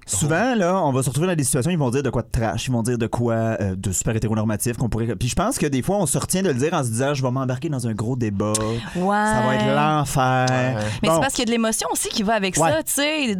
Souvent, 0.08 0.55
là, 0.55 0.81
on 0.84 0.91
va 0.91 1.03
se 1.03 1.10
retrouver 1.10 1.27
dans 1.27 1.36
des 1.36 1.43
situations, 1.43 1.72
ils 1.72 1.77
vont 1.77 1.89
dire 1.89 2.03
de 2.03 2.10
quoi 2.10 2.22
de 2.24 2.27
trash, 2.31 2.67
ils 2.67 2.72
vont 2.72 2.81
dire 2.84 2.98
de 2.98 3.08
quoi 3.08 3.34
euh, 3.34 3.75
de 3.75 3.91
super 3.91 4.15
hétéronormatif 4.15 4.75
qu'on 4.77 4.89
pourrait. 4.89 5.15
Puis 5.15 5.29
je 5.29 5.36
pense 5.36 5.58
que 5.58 5.65
des 5.67 5.81
fois, 5.81 5.98
on 5.98 6.05
se 6.05 6.17
retient 6.17 6.41
de 6.41 6.48
le 6.50 6.53
dire 6.55 6.74
en 6.74 6.84
se 6.84 6.89
disant 6.89 7.13
je 7.13 7.22
vais 7.24 7.31
m'embarquer 7.31 7.70
dans 7.70 7.88
un 7.88 7.93
gros 7.93 8.15
débat, 8.15 8.53
Ouais. 8.96 9.08
ça 9.08 9.41
va 9.46 9.55
être 9.55 9.75
l'enfer. 9.75 10.46
Ouais. 10.50 10.84
Mais 11.03 11.10
Bon. 11.10 11.15
c'est 11.15 11.22
parce 11.22 11.34
qu'il 11.34 11.41
y 11.41 11.43
a 11.43 11.46
de 11.46 11.51
l'émotion 11.51 11.88
aussi 11.93 12.10
qui 12.10 12.24
va 12.24 12.34
avec 12.34 12.58
Ouais. 12.58 12.70
ça, 12.72 12.84
tu 12.84 12.93
sais. 12.93 13.38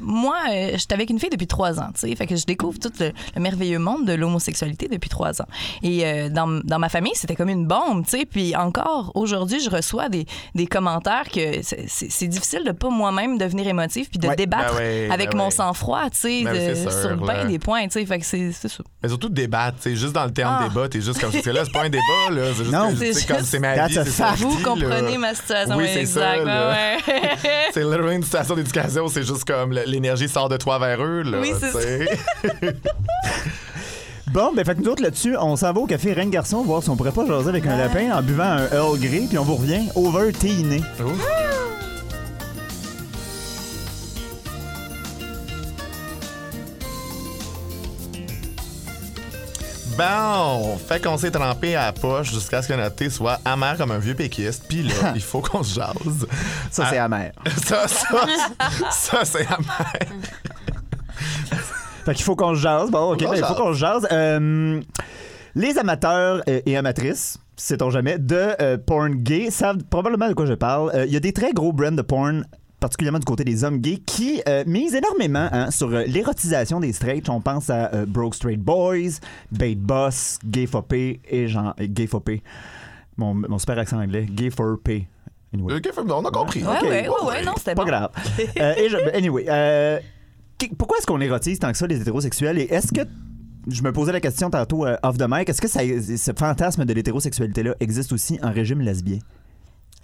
Moi, 0.00 0.36
euh, 0.52 0.70
j'étais 0.76 0.94
avec 0.94 1.10
une 1.10 1.18
fille 1.18 1.30
depuis 1.30 1.46
trois 1.46 1.80
ans, 1.80 1.88
tu 1.94 2.00
sais. 2.08 2.14
Fait 2.14 2.26
que 2.26 2.36
je 2.36 2.44
découvre 2.44 2.78
tout 2.78 2.92
le, 3.00 3.10
le 3.34 3.40
merveilleux 3.40 3.78
monde 3.78 4.04
de 4.06 4.12
l'homosexualité 4.12 4.88
depuis 4.88 5.08
trois 5.10 5.40
ans. 5.42 5.46
Et 5.82 6.04
euh, 6.06 6.28
dans, 6.28 6.46
dans 6.64 6.78
ma 6.78 6.88
famille, 6.88 7.12
c'était 7.14 7.34
comme 7.34 7.48
une 7.48 7.66
bombe, 7.66 8.04
tu 8.04 8.18
sais. 8.18 8.26
Puis 8.26 8.54
encore, 8.54 9.10
aujourd'hui, 9.14 9.60
je 9.60 9.70
reçois 9.70 10.08
des, 10.08 10.26
des 10.54 10.66
commentaires 10.66 11.28
que 11.32 11.62
c'est- 11.62 12.24
difficile 12.28 12.64
de 12.64 12.72
pas 12.72 12.88
moi-même 12.88 13.36
devenir 13.38 13.66
émotif 13.68 14.08
puis 14.10 14.18
de 14.18 14.28
Ouais. 14.28 14.36
débattre 14.36 14.74
Ben 14.76 14.80
ouais, 14.80 15.08
avec 15.10 15.32
ben 15.32 15.38
mon 15.38 15.44
ouais. 15.46 15.50
Sang-froid, 15.94 16.10
tu 16.10 16.16
sais, 16.20 16.44
Ben 16.44 16.90
sur 16.90 17.24
là. 17.26 17.34
bien 17.34 17.44
des 17.46 17.58
points, 17.58 17.84
tu 17.84 17.90
sais. 17.92 18.06
Fait 18.06 18.18
que 18.18 18.24
c'est 18.26 18.52
ça. 18.52 18.68
Mais 19.02 19.08
surtout 19.08 19.28
de 19.28 19.34
débattre, 19.34 19.76
tu 19.80 19.90
sais, 19.90 19.96
juste 19.96 20.12
dans 20.12 20.24
le 20.24 20.32
terme 20.32 20.56
Ah. 20.60 20.68
débat, 20.68 20.88
t'es 20.88 21.00
juste 21.00 21.20
comme 21.20 21.30
c'est 21.32 21.52
là, 21.52 21.62
c'est 21.64 21.72
pas 21.72 21.82
un 21.84 21.88
débat 21.90 22.02
là, 22.30 22.42
c'est 22.56 22.64
juste 22.64 22.72
Non. 22.72 22.92
que, 22.92 23.12
sais, 23.12 23.26
comme 23.26 23.38
juste- 23.38 23.50
c'est 23.50 23.58
ma 23.58 23.86
vie, 23.86 23.94
ça 24.10 24.34
Vous 24.36 24.58
comprenez 24.62 25.12
là. 25.12 25.18
ma 25.18 25.34
situation, 25.34 25.76
Oui, 25.76 25.88
c'est 25.92 26.06
ça, 26.06 26.32
ouais. 26.44 26.96
C'est 27.72 27.82
literally 27.82 28.16
une 28.16 28.22
situation 28.22 28.54
d'éducation, 28.54 29.08
c'est 29.08 29.24
juste 29.24 29.44
comme 29.44 29.72
l'énergie 29.72 30.28
sort 30.28 30.48
de 30.48 30.56
toi 30.56 30.78
vers 30.78 31.02
eux 31.02 31.22
là. 31.22 31.38
Oui, 31.40 31.52
c'est. 31.60 32.08
Bon, 34.32 34.52
ben, 34.52 34.64
fait 34.64 34.74
que 34.74 34.80
nous 34.80 34.88
autres 34.90 35.02
là-dessus, 35.02 35.36
on 35.38 35.54
s'en 35.54 35.72
va 35.72 35.80
au 35.80 35.86
café 35.86 36.12
Reine 36.12 36.30
Garçon 36.30 36.62
voir 36.64 36.82
si 36.82 36.90
on 36.90 36.96
pourrait 36.96 37.12
pas 37.12 37.24
jaser 37.24 37.50
avec 37.50 37.66
un 37.66 37.76
lapin 37.76 38.10
en 38.12 38.20
buvant 38.20 38.42
un 38.42 38.68
Earl 38.72 38.98
Grey, 38.98 39.26
puis 39.28 39.38
on 39.38 39.44
vous 39.44 39.54
revient 39.56 39.88
over 39.94 40.32
teené. 40.32 40.82
Bon, 49.96 50.76
fait 50.78 51.00
qu'on 51.02 51.16
s'est 51.16 51.30
trempé 51.30 51.76
à 51.76 51.86
la 51.86 51.92
poche 51.92 52.32
jusqu'à 52.32 52.62
ce 52.62 52.68
que 52.68 52.72
notre 52.74 52.96
thé 52.96 53.10
soit 53.10 53.38
amer 53.44 53.76
comme 53.76 53.92
un 53.92 53.98
vieux 53.98 54.14
péquiste. 54.14 54.64
Puis 54.68 54.82
là, 54.82 54.94
il 55.14 55.20
faut 55.22 55.40
qu'on 55.40 55.62
se 55.62 55.74
jase. 55.74 56.26
Ça, 56.70 56.86
c'est 56.90 56.98
Ah. 56.98 57.04
amer. 57.04 57.30
Ça, 57.64 57.86
ça, 57.86 58.26
ça 58.90 59.24
c'est 59.24 59.46
amer. 59.46 59.94
Fait 62.04 62.14
qu'il 62.14 62.24
faut 62.24 62.36
qu'on 62.36 62.54
se 62.54 62.60
jase. 62.60 62.90
Bon, 62.90 63.12
OK, 63.12 63.20
ben, 63.20 63.30
il 63.36 63.44
faut 63.44 63.54
qu'on 63.54 63.72
se 63.72 63.78
jase. 63.78 64.06
Euh, 64.12 64.80
les 65.54 65.78
amateurs 65.78 66.42
euh, 66.48 66.60
et 66.66 66.76
amatrices, 66.76 67.38
sait-on 67.56 67.88
jamais, 67.90 68.18
de 68.18 68.50
euh, 68.60 68.76
porn 68.76 69.14
gay 69.14 69.50
savent 69.50 69.78
probablement 69.88 70.28
de 70.28 70.34
quoi 70.34 70.44
je 70.44 70.52
parle. 70.54 70.90
Euh, 70.94 71.06
Il 71.06 71.12
y 71.12 71.16
a 71.16 71.20
des 71.20 71.32
très 71.32 71.52
gros 71.52 71.72
brands 71.72 71.92
de 71.92 72.02
porn 72.02 72.44
particulièrement 72.84 73.18
du 73.18 73.24
côté 73.24 73.44
des 73.44 73.64
hommes 73.64 73.78
gays, 73.78 73.96
qui 74.04 74.42
euh, 74.46 74.62
misent 74.66 74.94
énormément 74.94 75.48
hein, 75.50 75.70
sur 75.70 75.88
euh, 75.88 76.04
l'érotisation 76.04 76.80
des 76.80 76.92
straights. 76.92 77.30
On 77.30 77.40
pense 77.40 77.70
à 77.70 77.90
euh, 77.94 78.04
Broke 78.06 78.34
Straight 78.34 78.60
Boys, 78.60 79.20
Bait 79.50 79.74
Boss, 79.74 80.38
Gay 80.44 80.66
for 80.66 80.84
Pay 80.84 81.18
et 81.26 81.48
Jean... 81.48 81.72
euh, 81.80 81.86
Gay 81.88 82.06
for 82.06 82.20
Pay. 82.20 82.42
Mon, 83.16 83.32
mon 83.32 83.58
super 83.58 83.78
accent 83.78 83.98
anglais. 83.98 84.26
Gay 84.30 84.50
for 84.50 84.76
Pay. 84.84 85.08
Anyway. 85.54 85.76
Ok, 85.76 85.88
on 85.96 86.24
a 86.26 86.30
compris. 86.30 86.62
Ouais, 86.62 86.76
Ok. 86.76 86.82
ouais, 86.82 87.08
ouais, 87.08 87.26
ouais, 87.26 87.42
non, 87.44 87.52
c'était 87.56 87.74
Pas 87.74 87.84
bon. 87.84 87.88
grave. 87.88 88.10
Euh, 88.60 88.74
et 88.76 88.90
je- 88.90 89.16
anyway, 89.16 89.46
euh, 89.48 89.98
pourquoi 90.76 90.98
est-ce 90.98 91.06
qu'on 91.06 91.20
érotise 91.22 91.58
tant 91.58 91.72
que 91.72 91.78
ça 91.78 91.86
les 91.86 92.02
hétérosexuels 92.02 92.58
et 92.58 92.64
est-ce 92.64 92.92
que 92.92 93.08
je 93.66 93.82
me 93.82 93.92
posais 93.92 94.12
la 94.12 94.20
question 94.20 94.50
tantôt 94.50 94.84
euh, 94.84 94.96
off 95.02 95.16
the 95.16 95.24
mic, 95.26 95.48
est-ce 95.48 95.62
que 95.62 95.68
ça, 95.68 95.80
ce 95.80 96.32
fantasme 96.38 96.84
de 96.84 96.92
l'hétérosexualité-là 96.92 97.76
existe 97.80 98.12
aussi 98.12 98.38
en 98.42 98.52
régime 98.52 98.82
lesbien? 98.82 99.20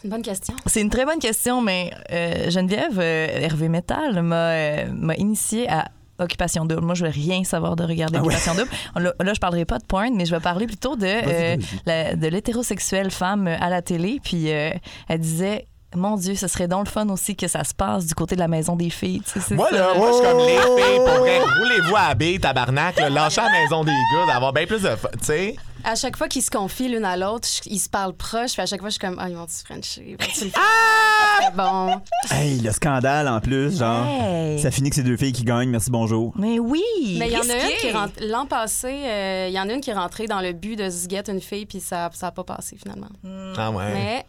C'est 0.01 0.07
une 0.07 0.11
bonne 0.11 0.23
question. 0.23 0.55
C'est 0.67 0.81
une 0.81 0.91
très 0.91 1.05
bonne 1.05 1.19
question, 1.19 1.61
mais 1.61 1.91
euh, 2.11 2.51
Geneviève 2.51 2.99
euh, 2.99 3.27
Hervé 3.41 3.69
Metal 3.69 4.23
m'a 4.23 4.35
euh, 4.37 4.87
m'a 4.93 5.15
initié 5.17 5.69
à 5.71 5.87
Occupation 6.19 6.65
Double. 6.65 6.85
Moi, 6.85 6.95
je 6.95 7.05
veux 7.05 7.11
rien 7.11 7.45
savoir 7.45 7.77
de 7.77 7.85
regarder 7.85 8.17
Ah 8.19 8.23
ouais. 8.23 8.35
Occupation 8.35 8.55
Double. 8.55 8.71
Là, 8.97 9.13
là, 9.21 9.35
je 9.35 9.41
parlerai 9.41 9.65
pas 9.65 9.79
de 9.79 9.85
porn, 9.85 10.15
mais 10.15 10.25
je 10.27 10.35
vais 10.35 10.41
parler 10.41 10.67
plutôt 10.67 10.97
de, 10.97 11.07
euh, 11.07 11.57
la- 11.87 12.15
de 12.17 12.27
l'hétérosexuelle 12.29 13.11
femme 13.11 13.47
à 13.47 13.69
la 13.71 13.83
télé. 13.83 14.21
Puis 14.23 14.51
euh, 14.53 14.71
elle 15.09 15.21
disait. 15.21 15.67
Mon 15.97 16.15
Dieu, 16.17 16.37
ce 16.37 16.47
serait 16.47 16.69
donc 16.69 16.87
le 16.87 16.91
fun 16.93 17.09
aussi 17.09 17.35
que 17.35 17.49
ça 17.49 17.65
se 17.65 17.75
passe 17.75 18.07
du 18.07 18.15
côté 18.15 18.37
de 18.37 18.41
la 18.41 18.47
maison 18.47 18.77
des 18.77 18.91
filles. 18.91 19.23
tu 19.25 19.31
sais, 19.33 19.41
c'est 19.41 19.55
Moi, 19.57 19.67
ça. 19.71 19.77
là, 19.77 19.89
moi, 19.97 20.11
je 20.13 20.15
suis 20.19 20.23
comme 20.25 20.39
les 20.39 20.57
filles, 20.85 20.99
pour 20.99 21.15
vrai, 21.19 21.41
roulez-vous 21.41 21.97
à 21.97 22.15
la 22.15 22.39
tabarnak, 22.39 22.97
là, 23.01 23.11
lâchez 23.11 23.41
à 23.41 23.47
la 23.47 23.51
maison 23.51 23.83
des 23.83 23.91
gars, 23.91 24.33
d'avoir 24.33 24.53
bien 24.53 24.67
plus 24.67 24.83
de 24.83 24.89
fun, 24.91 25.09
tu 25.15 25.25
sais. 25.25 25.57
À 25.85 25.95
chaque 25.95 26.17
fois 26.17 26.29
qu'ils 26.29 26.43
se 26.43 26.51
confient 26.51 26.89
l'une 26.89 27.05
à 27.05 27.17
l'autre, 27.17 27.49
je- 27.49 27.69
ils 27.71 27.79
se 27.79 27.89
parlent 27.89 28.13
proches, 28.15 28.53
puis 28.53 28.63
à 28.63 28.67
chaque 28.67 28.81
fois, 28.81 28.89
je 28.91 28.95
suis 28.95 29.01
comme, 29.01 29.17
ah, 29.19 29.29
ils 29.29 29.37
vont-tu 29.37 29.65
faire? 29.67 30.51
Ah! 30.57 31.51
Bon. 31.57 32.01
Hey, 32.31 32.61
le 32.61 32.71
scandale 32.73 33.27
en 33.29 33.41
plus, 33.41 33.79
genre. 33.79 34.05
Hey. 34.07 34.59
Ça 34.61 34.71
finit 34.71 34.91
que 34.91 34.97
c'est 34.97 35.03
deux 35.03 35.17
filles 35.17 35.33
qui 35.33 35.45
gagnent, 35.45 35.71
merci, 35.71 35.91
bonjour. 35.91 36.33
Mais 36.37 36.59
oui! 36.59 36.83
Mais 37.19 37.29
il 37.29 37.33
y 37.33 37.37
en 37.37 37.41
a 37.41 37.55
une 37.55 37.77
qui 37.79 37.87
est 37.87 37.93
rentrée, 37.93 38.27
l'an 38.29 38.47
passé, 38.47 38.89
euh, 39.05 39.47
il 39.49 39.55
y 39.55 39.61
en 39.61 39.69
a 39.69 39.73
une 39.73 39.81
qui 39.81 39.91
est 39.91 39.95
rentrée 39.95 40.27
dans 40.27 40.41
le 40.41 40.53
but 40.53 40.77
de 40.77 40.91
se 40.91 41.09
get 41.09 41.25
une 41.29 41.41
fille, 41.41 41.67
puis 41.67 41.81
ça 41.81 42.11
n'a 42.23 42.31
pas 42.31 42.45
passé 42.45 42.77
finalement. 42.77 43.09
Ah 43.57 43.71
ouais. 43.71 43.93
Mais, 43.93 44.27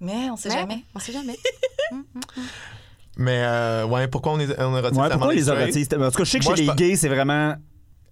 Mais, 0.00 0.14
Mais 0.24 0.30
on 0.30 0.36
sait 0.36 0.48
mais, 0.48 0.54
jamais. 0.56 0.84
on 0.94 0.98
sait 0.98 1.12
jamais. 1.12 1.36
euh, 3.20 3.84
ouais, 3.86 4.08
pourquoi 4.08 4.32
on 4.32 4.40
est, 4.40 4.60
on 4.60 4.76
est 4.76 4.82
Ouais, 4.82 5.08
pourquoi 5.10 5.34
les 5.34 5.48
érotisent? 5.48 5.88
En 5.94 6.10
tout 6.10 6.18
cas, 6.18 6.24
je 6.24 6.30
sais 6.30 6.38
que 6.38 6.44
Moi, 6.44 6.56
chez 6.56 6.62
les 6.64 6.74
gays, 6.74 6.96
c'est 6.96 7.08
vraiment 7.08 7.54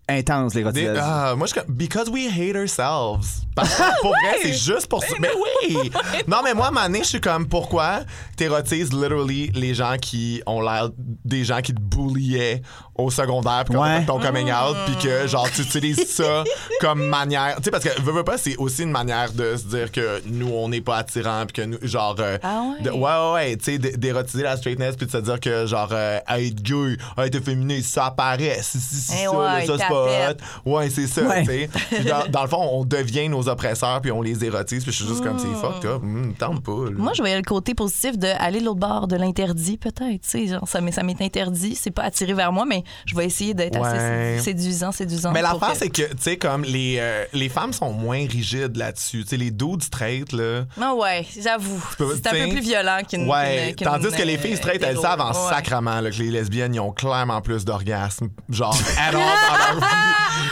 intense, 0.08 0.52
Des- 0.52 0.60
l'érotisation. 0.60 1.02
ah, 1.04 1.34
moi, 1.36 1.46
je 1.46 1.52
suis 1.52 1.60
comme, 1.62 1.75
because 1.75 2.08
we 2.08 2.26
hate 2.28 2.54
ourselves. 2.56 3.26
Parce 3.54 3.75
que 3.75 3.82
pour 4.02 4.10
vrai, 4.22 4.36
c'est 4.42 4.52
juste 4.52 4.86
pour 4.86 5.02
ça. 5.02 5.14
Mais 5.18 5.30
oui! 5.64 5.90
Non, 6.28 6.38
mais 6.44 6.54
moi, 6.54 6.66
à 6.66 6.68
un 6.68 6.72
moment 6.72 6.86
donné, 6.86 7.00
je 7.00 7.08
suis 7.08 7.20
comme, 7.20 7.48
pourquoi 7.48 8.00
t'érotises 8.36 8.92
literally 8.92 9.50
les 9.54 9.75
gens 9.75 9.96
qui 10.00 10.42
ont 10.46 10.60
l'air 10.60 10.90
des 10.96 11.44
gens 11.44 11.60
qui 11.62 11.75
te 11.75 11.80
bulliaient 11.80 12.62
au 12.98 13.10
secondaire 13.10 13.62
puis 13.64 13.74
qu'on 13.74 13.82
Ouais. 13.82 14.04
ton 14.04 14.18
coming 14.18 14.50
out 14.50 14.76
puis 14.86 14.96
que, 14.96 15.26
genre, 15.26 15.48
tu 15.50 15.62
utilises 15.62 16.08
ça 16.14 16.44
comme 16.80 17.06
manière. 17.06 17.56
Tu 17.58 17.64
sais, 17.64 17.70
parce 17.70 17.84
que, 17.84 18.00
veux, 18.02 18.12
veux 18.12 18.24
pas, 18.24 18.38
c'est 18.38 18.56
aussi 18.56 18.82
une 18.82 18.90
manière 18.90 19.32
de 19.32 19.56
se 19.56 19.64
dire 19.64 19.92
que 19.92 20.22
nous, 20.26 20.48
on 20.48 20.68
n'est 20.68 20.80
pas 20.80 20.96
attirants 20.98 21.44
puis 21.46 21.62
que 21.62 21.62
nous, 21.62 21.78
genre. 21.82 22.16
euh, 22.20 22.38
Ah 22.42 22.62
ouais? 22.76 22.82
de- 22.82 22.90
ouais, 22.90 22.98
ouais, 22.98 23.32
ouais, 23.34 23.56
tu 23.56 23.64
sais, 23.64 23.78
d'érotiser 23.78 24.42
la 24.42 24.56
straightness 24.56 24.96
puis 24.96 25.06
de 25.06 25.10
se 25.10 25.18
dire 25.18 25.40
que, 25.40 25.66
genre, 25.66 25.88
euh, 25.92 26.18
être 26.28 26.62
gay, 26.62 26.96
être 27.18 27.40
féminin, 27.44 27.80
ça 27.82 28.06
apparaît. 28.06 28.58
Si, 28.62 28.80
si, 28.80 28.94
si, 28.96 29.12
Eh 29.20 29.24
ça, 29.26 29.30
ouais, 29.32 29.66
ça, 29.66 29.72
c'est 29.78 29.88
pas 29.88 30.30
hot. 30.30 30.70
Ouais, 30.70 30.90
c'est 30.90 31.06
ça, 31.06 31.22
Ouais. 31.22 31.40
tu 31.44 31.46
sais. 31.50 31.70
Puis 31.90 32.04
Dans, 32.04 32.26
dans 32.30 32.42
le 32.42 32.48
fond, 32.48 32.68
on 32.72 32.84
devient 32.84 33.28
nos 33.28 33.48
oppresseurs 33.48 34.00
puis 34.00 34.10
on 34.12 34.22
les 34.22 34.44
érotise 34.44 34.82
puis 34.82 34.92
je 34.92 34.96
suis 34.96 35.06
juste 35.06 35.22
comme, 35.22 35.38
c'est 35.38 35.46
fucked 35.60 35.84
up. 35.88 36.02
Hum, 36.02 36.34
tente 36.38 36.62
pas, 36.62 36.72
là. 36.86 36.90
Moi, 36.96 37.12
je 37.14 37.22
voyais 37.22 37.36
le 37.36 37.42
côté 37.42 37.74
positif 37.74 38.16
d'aller 38.18 38.60
de 38.60 38.64
l'autre 38.64 38.80
bord 38.80 39.06
de 39.06 39.16
l'interdit, 39.16 39.76
peut-être. 39.76 40.22
tu 40.22 40.28
sais, 40.28 40.46
genre, 40.46 40.66
Ça 40.66 40.80
m'est 40.80 40.92
ça 40.92 41.02
m'est 41.02 41.20
interdit. 41.20 41.74
C'est 41.74 41.90
pas 41.90 42.02
attiré 42.04 42.32
vers 42.34 42.52
moi, 42.52 42.64
mais 42.66 42.84
je 43.06 43.14
vais 43.14 43.26
essayer 43.26 43.54
d'être 43.54 43.78
Ouais. 43.78 44.34
assez 44.36 44.44
séduisant, 44.44 44.92
séduisant. 44.92 45.32
Mais 45.32 45.42
l'affaire, 45.42 45.72
que- 45.72 45.78
c'est 45.78 45.88
que, 45.90 46.02
tu 46.02 46.16
sais, 46.20 46.36
comme 46.36 46.64
les, 46.64 46.96
euh, 46.98 47.24
les 47.32 47.48
femmes 47.48 47.72
sont 47.72 47.90
moins 47.92 48.26
rigides 48.26 48.76
là-dessus. 48.76 49.22
Tu 49.24 49.30
sais, 49.30 49.36
les 49.36 49.50
dudes 49.50 49.82
straight, 49.82 50.32
là. 50.32 50.62
Ah 50.80 50.94
ouais, 50.94 51.26
j'avoue. 51.42 51.82
C'est 51.98 52.26
un 52.28 52.30
peu 52.30 52.48
plus 52.50 52.60
violent 52.60 52.98
qu'une. 53.08 53.28
Ouais, 53.28 53.74
qu'une- 53.76 53.86
tandis 53.86 54.10
que 54.10 54.22
les 54.22 54.38
filles 54.38 54.56
straight, 54.56 54.82
elles 54.82 54.98
savent 54.98 55.20
en 55.20 55.30
Ouais. 55.30 55.50
sacrament 55.54 56.00
là, 56.00 56.10
que 56.10 56.16
les 56.16 56.30
lesbiennes, 56.30 56.74
ils 56.74 56.80
ont 56.80 56.92
clairement 56.92 57.40
plus 57.40 57.64
d'orgasmes, 57.64 58.28
genre, 58.50 58.72
vie, 59.10 59.16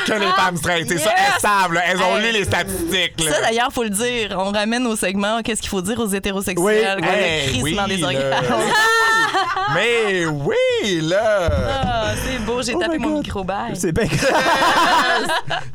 que 0.07 0.13
les 0.13 0.27
femmes 0.37 0.57
straight. 0.57 0.89
C'est 0.89 0.99
ça, 0.99 1.11
elles 1.17 1.41
savent, 1.41 1.73
là, 1.73 1.83
elles 1.87 1.99
ont 2.03 2.17
Hey. 2.19 2.27
lu 2.27 2.33
les 2.39 2.45
statistiques. 2.45 3.21
Là. 3.25 3.33
Ça, 3.33 3.41
d'ailleurs, 3.43 3.73
faut 3.73 3.83
le 3.85 3.91
dire. 3.91 4.37
On 4.39 4.51
ramène 4.53 4.87
au 4.87 4.97
segment 4.97 5.43
qu'est-ce 5.43 5.61
qu'il 5.61 5.71
faut 5.71 5.83
dire 5.83 5.99
aux 5.99 6.07
hétérosexuels? 6.09 6.99
Oui. 7.01 7.07
Hey, 7.09 7.57
le 7.59 7.63
oui, 7.63 7.79
des 7.89 8.03
orgasmes. 8.03 8.55
Mais 9.75 10.27
oui, 10.27 11.01
là! 11.03 11.49
Ah, 11.85 12.13
c'est 12.25 12.39
beau, 12.45 12.63
j'ai 12.63 12.75
Oh 12.75 12.79
tapé 12.81 12.99
my 12.99 13.05
mon 13.05 13.11
God. 13.17 13.23
micro 13.25 13.45
bye. 13.45 13.75
C'est 13.77 13.93
bien. 13.93 14.05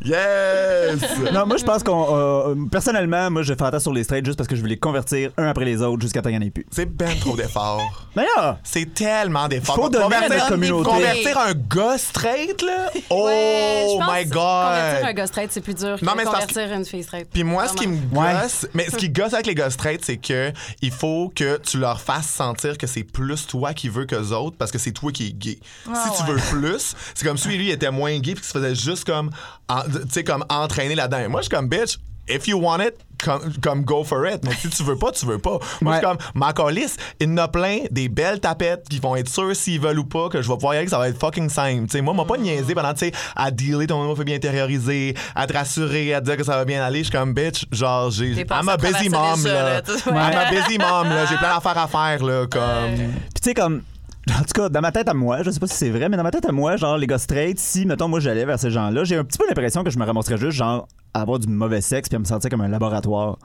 Yes! 0.06 1.00
non, 1.34 1.46
moi, 1.46 1.58
je 1.58 1.64
pense 1.64 1.84
qu'on. 1.84 2.08
euh, 2.16 2.56
personnellement, 2.72 3.30
moi, 3.30 3.42
je 3.44 3.54
fantasme 3.54 3.84
sur 3.84 3.94
les 3.94 4.04
straights 4.04 4.26
juste 4.26 4.38
parce 4.38 4.48
que 4.48 4.56
je 4.56 4.62
veux 4.62 4.68
les 4.68 4.78
convertir 4.78 5.32
un 5.38 5.48
après 5.48 5.66
les 5.66 5.82
autres 5.82 6.02
jusqu'à 6.02 6.22
temps 6.22 6.30
qu'il 6.30 6.40
n'y 6.40 6.46
en 6.46 6.48
ait 6.48 6.52
plus. 6.52 6.66
C'est 6.72 6.86
ben 6.86 7.10
trop 7.20 7.36
d'efforts. 7.36 8.06
Mais 8.16 8.24
là, 8.38 8.58
C'est 8.64 8.94
tellement 8.94 9.48
d'efforts. 9.48 9.76
Faut 9.76 9.90
donner 9.90 10.06
à 10.06 10.22
convertir, 10.22 10.38
notre 10.38 10.50
communauté. 10.50 10.90
convertir 10.90 11.38
un 11.38 11.54
gars 11.54 11.98
straight, 11.98 12.62
là? 12.62 12.90
Oh 13.10 13.26
Ouais, 13.26 13.86
je 13.92 13.98
pense 13.98 14.14
my 14.16 14.24
que 14.24 14.30
God! 14.30 14.40
Convertir 14.40 15.08
un 15.08 15.14
gars 15.14 15.28
straight, 15.28 15.52
c'est 15.52 15.62
plus 15.62 15.74
dur 15.76 16.00
que 16.00 16.06
Non, 16.06 16.14
mais 16.16 16.24
parce 16.24 16.46
convertir 16.46 16.74
une 16.76 16.86
fille 16.86 17.04
straight. 17.04 17.28
Puis 17.32 17.44
moi, 17.44 17.68
ce 17.68 17.74
qui 17.74 17.88
me 17.88 17.98
Ouais. 18.16 18.34
gosse, 18.42 18.68
mais 18.74 18.86
ce 18.90 18.96
qui 18.96 19.10
gosse 19.10 19.34
avec 19.34 19.46
les 19.48 19.56
gars 19.56 19.70
straight, 19.70 20.04
c'est 20.04 20.18
que 20.18 20.52
il 20.82 20.92
faut 20.92 21.32
que 21.36 21.58
tu 21.58 21.78
leur 21.78 22.02
fasses 22.02 22.28
sentir 22.30 22.78
que 22.78 22.88
c'est 22.88 23.04
plus 23.04 23.46
toi 23.48 23.74
qui 23.74 23.90
veux 23.90 24.06
que 24.06 24.16
les 24.16 24.32
autres 24.32 24.58
parce 24.58 24.72
que 24.72 24.78
c'est 24.78 24.92
toi 24.92 25.12
qui 25.12 25.28
es 25.28 25.32
gay. 25.32 25.60
Ah, 25.90 26.06
si 26.06 26.18
tu 26.18 26.24
ouais. 26.30 26.36
veux 26.36 26.39
plus, 26.50 26.96
c'est 27.14 27.26
comme 27.28 27.38
si 27.38 27.50
lui 27.50 27.68
il 27.68 27.72
était 27.72 27.92
moins 27.92 28.18
gay 28.20 28.34
puis 28.34 28.42
qu'il 28.42 28.44
se 28.44 28.52
faisait 28.52 28.76
juste 28.76 29.06
comme, 29.06 29.30
en- 29.68 29.82
tu 29.84 29.92
sais, 30.12 30.24
comme 30.24 30.46
entraîner 30.50 30.96
là-dedans. 30.96 31.30
Moi, 31.30 31.42
je 31.42 31.46
suis 31.48 31.56
comme 31.56 31.68
bitch. 31.70 31.98
If 32.32 32.48
you 32.48 32.60
want 32.60 32.80
it, 32.82 32.94
comme, 33.24 33.42
comme 33.60 33.84
go 33.84 34.04
for 34.04 34.28
it. 34.28 34.44
Mais 34.44 34.54
si 34.54 34.70
tu 34.70 34.84
veux 34.84 34.96
pas, 34.96 35.12
tu 35.12 35.26
veux 35.26 35.40
pas. 35.40 35.58
Moi, 35.82 35.94
je 35.94 35.98
suis 35.98 36.06
comme, 36.06 36.18
ma 36.36 36.54
calice, 36.54 36.96
il 37.20 37.28
y 37.28 37.32
en 37.32 37.38
a 37.38 37.48
plein 37.48 37.80
des 37.90 38.08
belles 38.08 38.40
tapettes 38.40 38.88
qui 38.88 39.00
vont 39.00 39.16
être 39.16 39.28
sûrs 39.28 39.56
s'ils 39.56 39.82
veulent 39.82 39.98
ou 39.98 40.04
pas 40.04 40.30
que 40.30 40.40
je 40.40 40.48
vais 40.48 40.54
pouvoir 40.54 40.76
y 40.76 40.78
aller, 40.78 40.86
que 40.86 40.92
ça 40.92 41.00
va 41.00 41.10
être 41.10 41.20
fucking 41.20 41.50
simple. 41.50 41.86
Tu 41.88 41.94
sais, 41.94 42.02
moi, 42.02 42.14
m'a 42.14 42.26
pas 42.26 42.38
niaisé 42.38 42.76
pendant, 42.76 42.94
tu 42.94 43.08
sais, 43.08 43.12
à 43.36 43.50
dealer 43.50 43.88
ton 43.88 44.00
homophobie 44.00 44.36
intériorisée, 44.36 45.16
à 45.34 45.48
te 45.48 45.54
rassurer, 45.54 46.14
à 46.14 46.22
te 46.22 46.26
dire 46.26 46.38
que 46.38 46.44
ça 46.44 46.56
va 46.56 46.66
bien 46.66 46.84
aller. 46.86 47.00
Je 47.00 47.06
suis 47.06 47.12
comme, 47.12 47.34
bitch, 47.34 47.66
genre, 47.72 48.12
j'ai. 48.12 48.34
I'm 48.52 48.70
a 48.70 48.78
busy 48.78 49.10
mom, 49.10 49.44
là. 49.46 49.82
I'm 50.06 50.16
a 50.38 50.52
busy 50.52 50.78
mom, 50.78 51.10
là. 51.10 51.26
J'ai 51.26 51.38
plein 51.38 51.56
d'affaires 51.56 51.80
à 51.80 51.88
faire, 51.88 52.24
là, 52.24 52.46
comme. 52.46 52.94
Puis 52.96 53.42
tu 53.42 53.50
sais, 53.50 53.54
comme. 53.56 53.82
En 54.40 54.44
tout 54.44 54.54
cas, 54.54 54.70
dans 54.70 54.82
ma 54.82 54.92
tête 54.92 55.08
à 55.08 55.14
moi, 55.14 55.44
je 55.44 55.50
sais 55.50 55.60
pas 55.60 55.68
si 55.68 55.76
c'est 55.76 55.90
vrai, 55.90 56.10
mais 56.10 56.18
dans 56.18 56.24
ma 56.24 56.32
tête 56.32 56.46
à 56.46 56.52
moi, 56.52 56.78
genre, 56.78 56.98
les 56.98 57.08
gars 57.08 57.18
straight, 57.18 57.60
si, 57.60 57.86
mettons, 57.86 58.08
moi, 58.08 58.20
j'allais 58.20 58.46
vers 58.46 58.60
ces 58.60 58.70
gens-là, 58.70 59.04
j'ai 59.04 59.16
un 59.18 59.24
petit 59.24 59.38
peu 59.38 59.46
l'impression 59.48 59.84
que 59.84 59.90
je 59.90 59.98
me 59.98 60.06
ramasserais 60.06 60.38
juste, 60.38 60.58
genre, 60.58 60.88
à 61.14 61.22
avoir 61.22 61.40
du 61.40 61.48
mauvais 61.48 61.82
sexe 61.82 62.10
puis 62.10 62.16
à 62.16 62.20
me 62.20 62.26
sentir 62.26 62.50
comme 62.50 62.62
un 62.62 62.68
laboratoire. 62.68 63.40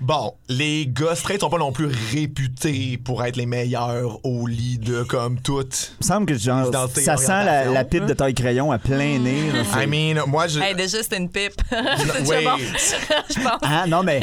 Bon, 0.00 0.32
les 0.48 0.86
gars 0.86 1.14
straight 1.14 1.40
sont 1.40 1.50
pas 1.50 1.58
non 1.58 1.72
plus 1.72 1.86
réputés 2.12 2.98
pour 3.04 3.22
être 3.22 3.36
les 3.36 3.44
meilleurs 3.44 4.24
au 4.24 4.46
lit 4.46 4.78
de 4.78 5.02
comme 5.02 5.38
toutes. 5.40 5.92
Il 6.00 6.04
me 6.04 6.08
semble 6.08 6.26
que, 6.26 6.38
genre, 6.38 6.70
ça 6.94 7.16
sent 7.18 7.44
la, 7.70 7.84
pipe 7.84 8.06
de 8.06 8.14
taille 8.14 8.32
crayon 8.32 8.72
à 8.72 8.78
plein 8.78 9.18
nez. 9.18 9.50
là, 9.52 9.62
c'est- 9.70 9.84
I 9.84 9.86
mean, 9.86 10.22
moi, 10.26 10.46
je. 10.46 10.58
Hey, 10.60 10.74
déjà, 10.74 11.02
c'était 11.02 11.18
une 11.18 11.28
pipe. 11.28 11.52
C'est 12.24 12.38
Oui. 12.38 12.44
bon. 12.44 12.56
Je 13.28 13.34
pense. 13.42 13.58
Ah 13.62 13.84
non, 13.86 14.02
mais. 14.02 14.20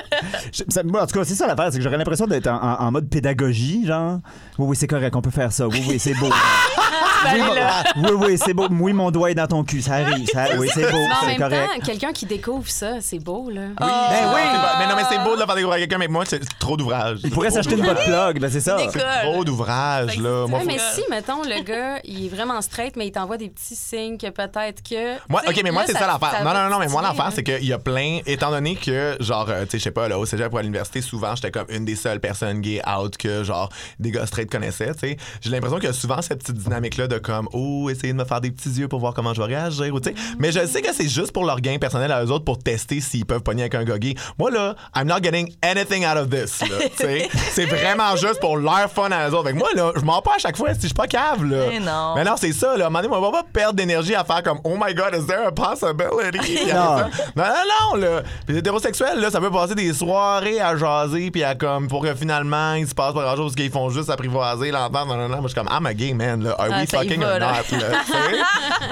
Je- 0.52 0.64
ça- 0.68 0.82
moi, 0.82 1.02
en 1.04 1.06
tout 1.06 1.16
cas, 1.18 1.24
c'est 1.24 1.34
ça 1.34 1.46
l'affaire, 1.46 1.68
c'est 1.70 1.78
que 1.78 1.84
j'aurais 1.84 1.96
l'impression 1.96 2.26
d'être 2.26 2.48
en, 2.48 2.56
en- 2.56 2.86
en 2.86 2.90
mode 2.92 3.08
pédagogie, 3.08 3.86
genre. 3.86 4.18
Oui, 4.58 4.66
oui, 4.70 4.76
c'est 4.76 4.86
correct, 4.88 5.14
on 5.14 5.22
peut 5.22 5.30
faire 5.30 5.52
ça. 5.52 5.68
Oui, 5.68 5.82
oui, 5.88 5.98
c'est 6.00 6.14
beau. 6.14 6.28
oui, 7.32 7.40
là. 7.56 7.84
mon- 7.96 8.08
oui, 8.10 8.26
oui, 8.28 8.38
c'est 8.38 8.54
beau. 8.54 8.66
Oui, 8.70 8.92
mon 8.92 9.10
doigt 9.10 9.30
est 9.30 9.34
dans 9.34 9.46
ton 9.46 9.64
cul, 9.64 9.82
ça 9.82 9.94
arrive. 9.94 10.26
ça- 10.32 10.46
oui, 10.58 10.68
c'est 10.72 10.90
beau, 10.90 10.96
Mais 10.98 11.04
en 11.06 11.20
c'est 11.20 11.26
même 11.26 11.38
correct. 11.38 11.68
temps, 11.74 11.86
quelqu'un 11.86 12.12
qui 12.12 12.26
découvre 12.26 12.68
ça, 12.68 13.00
c'est 13.00 13.18
beau, 13.18 13.50
là. 13.50 13.62
Ben 13.78 13.86
oui! 14.34 14.40
Ah. 14.44 14.76
Mais 14.78 14.86
non, 14.86 14.94
mais 14.96 15.02
c'est 15.10 15.18
beau 15.24 15.34
de 15.36 15.40
le 15.40 15.46
faire 15.46 15.54
découvrir 15.54 15.76
à 15.76 15.78
quelqu'un, 15.80 15.98
mais 15.98 16.08
moi, 16.08 16.24
c'est 16.26 16.40
trop 16.58 16.76
d'ouvrage. 16.76 17.18
Il 17.24 17.30
pourrait 17.30 17.50
s'acheter 17.50 17.74
une 17.76 17.84
botte 17.84 18.04
plug, 18.04 18.40
ben 18.40 18.50
c'est 18.50 18.60
ça. 18.60 18.80
École. 18.82 19.02
Trop 19.22 19.44
d'ouvrage, 19.44 20.16
là. 20.18 20.46
Moi, 20.46 20.60
Ouais, 20.60 20.64
mais 20.66 20.78
si, 20.94 21.02
mettons, 21.10 21.42
le 21.42 21.62
gars, 21.62 21.98
il 22.04 22.26
est 22.26 22.28
vraiment 22.28 22.60
straight, 22.60 22.96
mais 22.96 23.06
il 23.06 23.12
t'envoie 23.12 23.36
des 23.38 23.48
petits 23.48 23.74
signes 23.76 24.18
que 24.18 24.28
peut-être 24.30 24.82
que. 24.82 25.16
Moi, 25.28 25.40
Tu 25.46 25.52
sais, 25.52 25.58
ok, 25.58 25.64
mais 25.64 25.70
moi, 25.70 25.82
là, 25.82 25.86
c'est 25.88 25.94
ça, 25.98 26.06
l'affaire. 26.06 26.44
Non, 26.44 26.50
va 26.50 26.64
non, 26.64 26.70
non, 26.70 26.78
mais 26.78 26.86
moi, 26.88 27.00
titiller, 27.02 27.02
l'affaire, 27.02 27.26
hein. 27.26 27.32
c'est 27.34 27.42
qu'il 27.42 27.64
y 27.66 27.72
a 27.72 27.78
plein, 27.78 28.18
étant 28.26 28.50
donné 28.50 28.76
que, 28.76 29.16
genre, 29.20 29.46
euh, 29.48 29.62
tu 29.64 29.70
sais, 29.72 29.78
je 29.78 29.84
sais 29.84 29.90
pas, 29.90 30.08
là, 30.08 30.18
au 30.18 30.26
cégep 30.26 30.52
ou 30.52 30.58
à 30.58 30.62
l'université, 30.62 31.00
souvent, 31.00 31.34
j'étais 31.34 31.50
comme 31.50 31.66
une 31.70 31.84
des 31.84 31.96
seules 31.96 32.20
personnes 32.20 32.60
gay 32.60 32.82
out 32.86 33.16
que, 33.16 33.42
genre, 33.44 33.68
des 33.98 34.10
gars 34.10 34.26
straight 34.26 34.50
connaissaient, 34.50 34.92
tu 34.94 35.00
sais. 35.00 35.16
J'ai 35.40 35.50
l'impression 35.50 35.76
qu'il 35.78 35.86
y 35.86 35.90
a 35.90 35.94
souvent 35.94 36.20
cette 36.22 36.40
petite 36.40 36.56
dynamique-là 36.58 37.06
de 37.10 37.18
comme, 37.18 37.48
oh, 37.52 37.90
essayer 37.90 38.12
de 38.12 38.18
me 38.18 38.24
faire 38.24 38.40
des 38.40 38.50
petits 38.50 38.70
yeux 38.70 38.88
pour 38.88 39.00
voir 39.00 39.12
comment 39.12 39.34
je 39.34 39.40
vais 39.42 39.48
réagir. 39.48 39.92
Ou, 39.94 40.00
tu 40.00 40.10
sais. 40.10 40.14
Mais 40.38 40.52
je 40.52 40.64
sais 40.66 40.80
que 40.80 40.92
c'est 40.94 41.08
juste 41.08 41.32
pour 41.32 41.44
leur 41.44 41.60
gain 41.60 41.76
personnel 41.78 42.10
à 42.12 42.24
eux 42.24 42.30
autres 42.30 42.44
pour 42.44 42.58
tester 42.58 43.00
s'ils 43.00 43.26
peuvent 43.26 43.42
pogner 43.42 43.62
avec 43.62 43.74
un 43.74 43.84
goggy. 43.84 44.16
Moi, 44.38 44.50
là, 44.50 44.74
I'm 44.96 45.06
not 45.06 45.22
getting 45.22 45.52
anything 45.62 46.06
out 46.06 46.16
of 46.16 46.30
this. 46.30 46.60
là, 46.62 46.76
tu 46.90 46.96
sais. 46.96 47.28
c'est 47.52 47.66
vraiment 47.66 48.16
juste 48.16 48.40
pour 48.40 48.56
leur 48.56 48.90
fun 48.90 49.10
à 49.10 49.28
eux 49.28 49.34
autres. 49.34 49.48
Fait 49.48 49.52
que 49.52 49.58
moi, 49.58 49.68
là, 49.74 49.92
je 49.96 50.00
m'en 50.02 50.22
pas 50.22 50.32
à 50.36 50.38
chaque 50.38 50.56
fois 50.56 50.72
si 50.74 50.80
je 50.82 50.86
suis 50.86 50.94
pas 50.94 51.06
cave. 51.06 51.44
Là. 51.44 51.66
Mais 51.68 51.80
non. 51.80 52.14
Mais 52.14 52.24
non, 52.24 52.34
c'est 52.36 52.52
ça. 52.52 52.76
Là. 52.76 52.84
À 52.84 52.86
un 52.86 52.90
moment 52.90 53.02
donné, 53.02 53.14
on 53.14 53.30
va 53.30 53.42
pas 53.42 53.46
perdre 53.52 53.74
d'énergie 53.74 54.14
à 54.14 54.24
faire 54.24 54.42
comme, 54.42 54.60
oh 54.64 54.76
my 54.80 54.94
god, 54.94 55.14
is 55.14 55.26
there 55.26 55.46
a 55.46 55.52
possibility? 55.52 56.60
Non. 56.70 56.96
non, 57.36 57.44
non, 57.44 57.44
non, 57.92 57.96
là. 57.96 58.22
Puis 58.46 58.54
les 58.54 58.58
hétérosexuels, 58.60 59.18
là, 59.20 59.30
ça 59.30 59.40
peut 59.40 59.50
passer 59.50 59.74
des 59.74 59.92
soirées 59.92 60.60
à 60.60 60.76
jaser, 60.76 61.30
puis 61.30 61.42
à 61.42 61.54
comme, 61.54 61.88
pour 61.88 62.02
que 62.02 62.14
finalement, 62.14 62.74
il 62.74 62.86
se 62.86 62.94
passe 62.94 63.12
pas 63.12 63.22
grand 63.22 63.36
chose, 63.36 63.52
parce 63.52 63.56
qu'ils 63.56 63.70
font 63.70 63.90
juste 63.90 64.08
apprivoiser 64.10 64.70
l'entendre. 64.70 65.14
Non, 65.14 65.16
non, 65.16 65.28
non. 65.28 65.36
Moi, 65.40 65.48
je 65.48 65.48
suis 65.48 65.54
comme, 65.54 65.68
I'm 65.70 65.86
a 65.86 65.94
gay 65.94 66.12
man, 66.14 66.42
là. 66.44 66.54
Are 66.58 66.68
Ah, 66.70 66.80
we 66.80 66.86
fucking 67.02 67.20
va, 67.20 67.38
là. 67.38 67.52
là? 67.62 68.04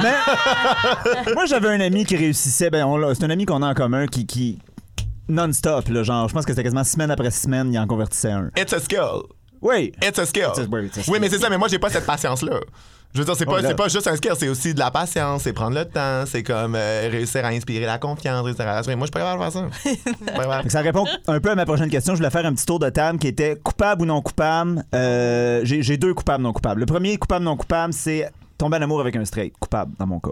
Mais 1.27 1.33
moi, 1.35 1.47
j'avais 1.47 1.69
un 1.69 1.81
ami 1.81 2.05
qui 2.05 2.17
réussissait. 2.17 2.71
Ben, 2.71 2.87
c'est 3.15 3.25
un 3.25 3.31
ami 3.31 3.45
qu'on 3.47 3.63
a 3.63 3.69
en 3.71 3.75
commun 3.75 4.07
qui. 4.07 4.27
qui 4.27 4.59
non-stop, 5.29 5.89
là, 5.89 6.03
genre, 6.03 6.27
je 6.29 6.33
pense 6.35 6.47
que 6.47 6.53
c'était 6.53 6.63
quasiment 6.63 6.85
semaine 6.85 7.11
après 7.11 7.31
semaine, 7.31 7.71
il 7.73 7.79
en 7.79 7.87
convertissait 7.87 8.31
un. 8.33 8.51
It's 8.57 8.73
a 8.73 8.81
skill. 8.81 9.25
Oui. 9.61 9.93
It's 10.03 10.19
a 10.19 10.25
skill. 10.25 10.49
It's 10.49 10.59
a- 10.61 10.67
oui, 10.71 10.87
it's 10.87 10.97
a 10.99 11.03
skill. 11.03 11.13
Oui, 11.13 11.19
mais 11.21 11.29
c'est 11.29 11.39
ça, 11.39 11.51
mais 11.51 11.59
moi, 11.59 11.69
j'ai 11.69 11.79
pas 11.79 11.91
cette 11.91 12.07
patience-là. 12.07 12.61
Je 13.15 13.21
veux 13.21 13.25
dire, 13.25 13.35
c'est 13.37 13.47
pas, 13.47 13.63
c'est 13.63 13.75
pas 13.75 13.89
juste 13.89 14.07
un 14.07 14.17
skill, 14.17 14.33
c'est 14.39 14.49
aussi 14.49 14.75
de 14.75 14.79
la 14.79 14.91
patience, 14.91 15.43
c'est 15.43 15.53
prendre 15.55 15.77
le 15.77 15.85
temps, 15.87 16.25
c'est 16.27 16.43
comme 16.43 16.75
euh, 16.77 17.09
réussir 17.11 17.45
à 17.45 17.49
inspirer 17.49 17.87
la 17.87 17.99
confiance, 17.99 18.45
réussir 18.45 18.69
à 18.69 18.75
rassurer. 18.75 18.97
Moi, 18.97 19.07
je 19.07 19.19
suis 19.19 19.25
pas 19.25 19.35
capable 19.35 19.45
de 19.45 19.51
faire 19.51 20.53
ça. 20.63 20.69
Ça 20.69 20.81
répond 20.83 21.05
un 21.27 21.41
peu 21.41 21.51
à 21.51 21.55
ma 21.55 21.65
prochaine 21.65 21.89
question. 21.89 22.13
Je 22.15 22.19
voulais 22.19 22.31
faire 22.31 22.45
un 22.45 22.53
petit 22.53 22.67
tour 22.67 22.79
de 22.79 22.91
table 22.91 23.19
qui 23.19 23.27
était 23.29 23.57
coupable 23.57 24.03
ou 24.03 24.05
non 24.05 24.21
coupable. 24.21 24.85
Euh, 24.95 25.63
J'ai 25.65 25.83
j'ai 25.83 25.97
deux 25.97 26.13
coupables 26.13 26.45
non 26.45 26.53
coupables. 26.53 26.81
Le 26.81 26.87
premier 26.87 27.17
coupable 27.17 27.45
non 27.47 27.57
coupable, 27.57 27.93
c'est 27.95 28.31
tomber 28.59 28.77
en 28.77 28.83
amour 28.83 29.01
avec 29.01 29.17
un 29.17 29.25
straight. 29.25 29.55
Coupable, 29.59 29.93
dans 29.99 30.07
mon 30.07 30.21
cas. 30.21 30.31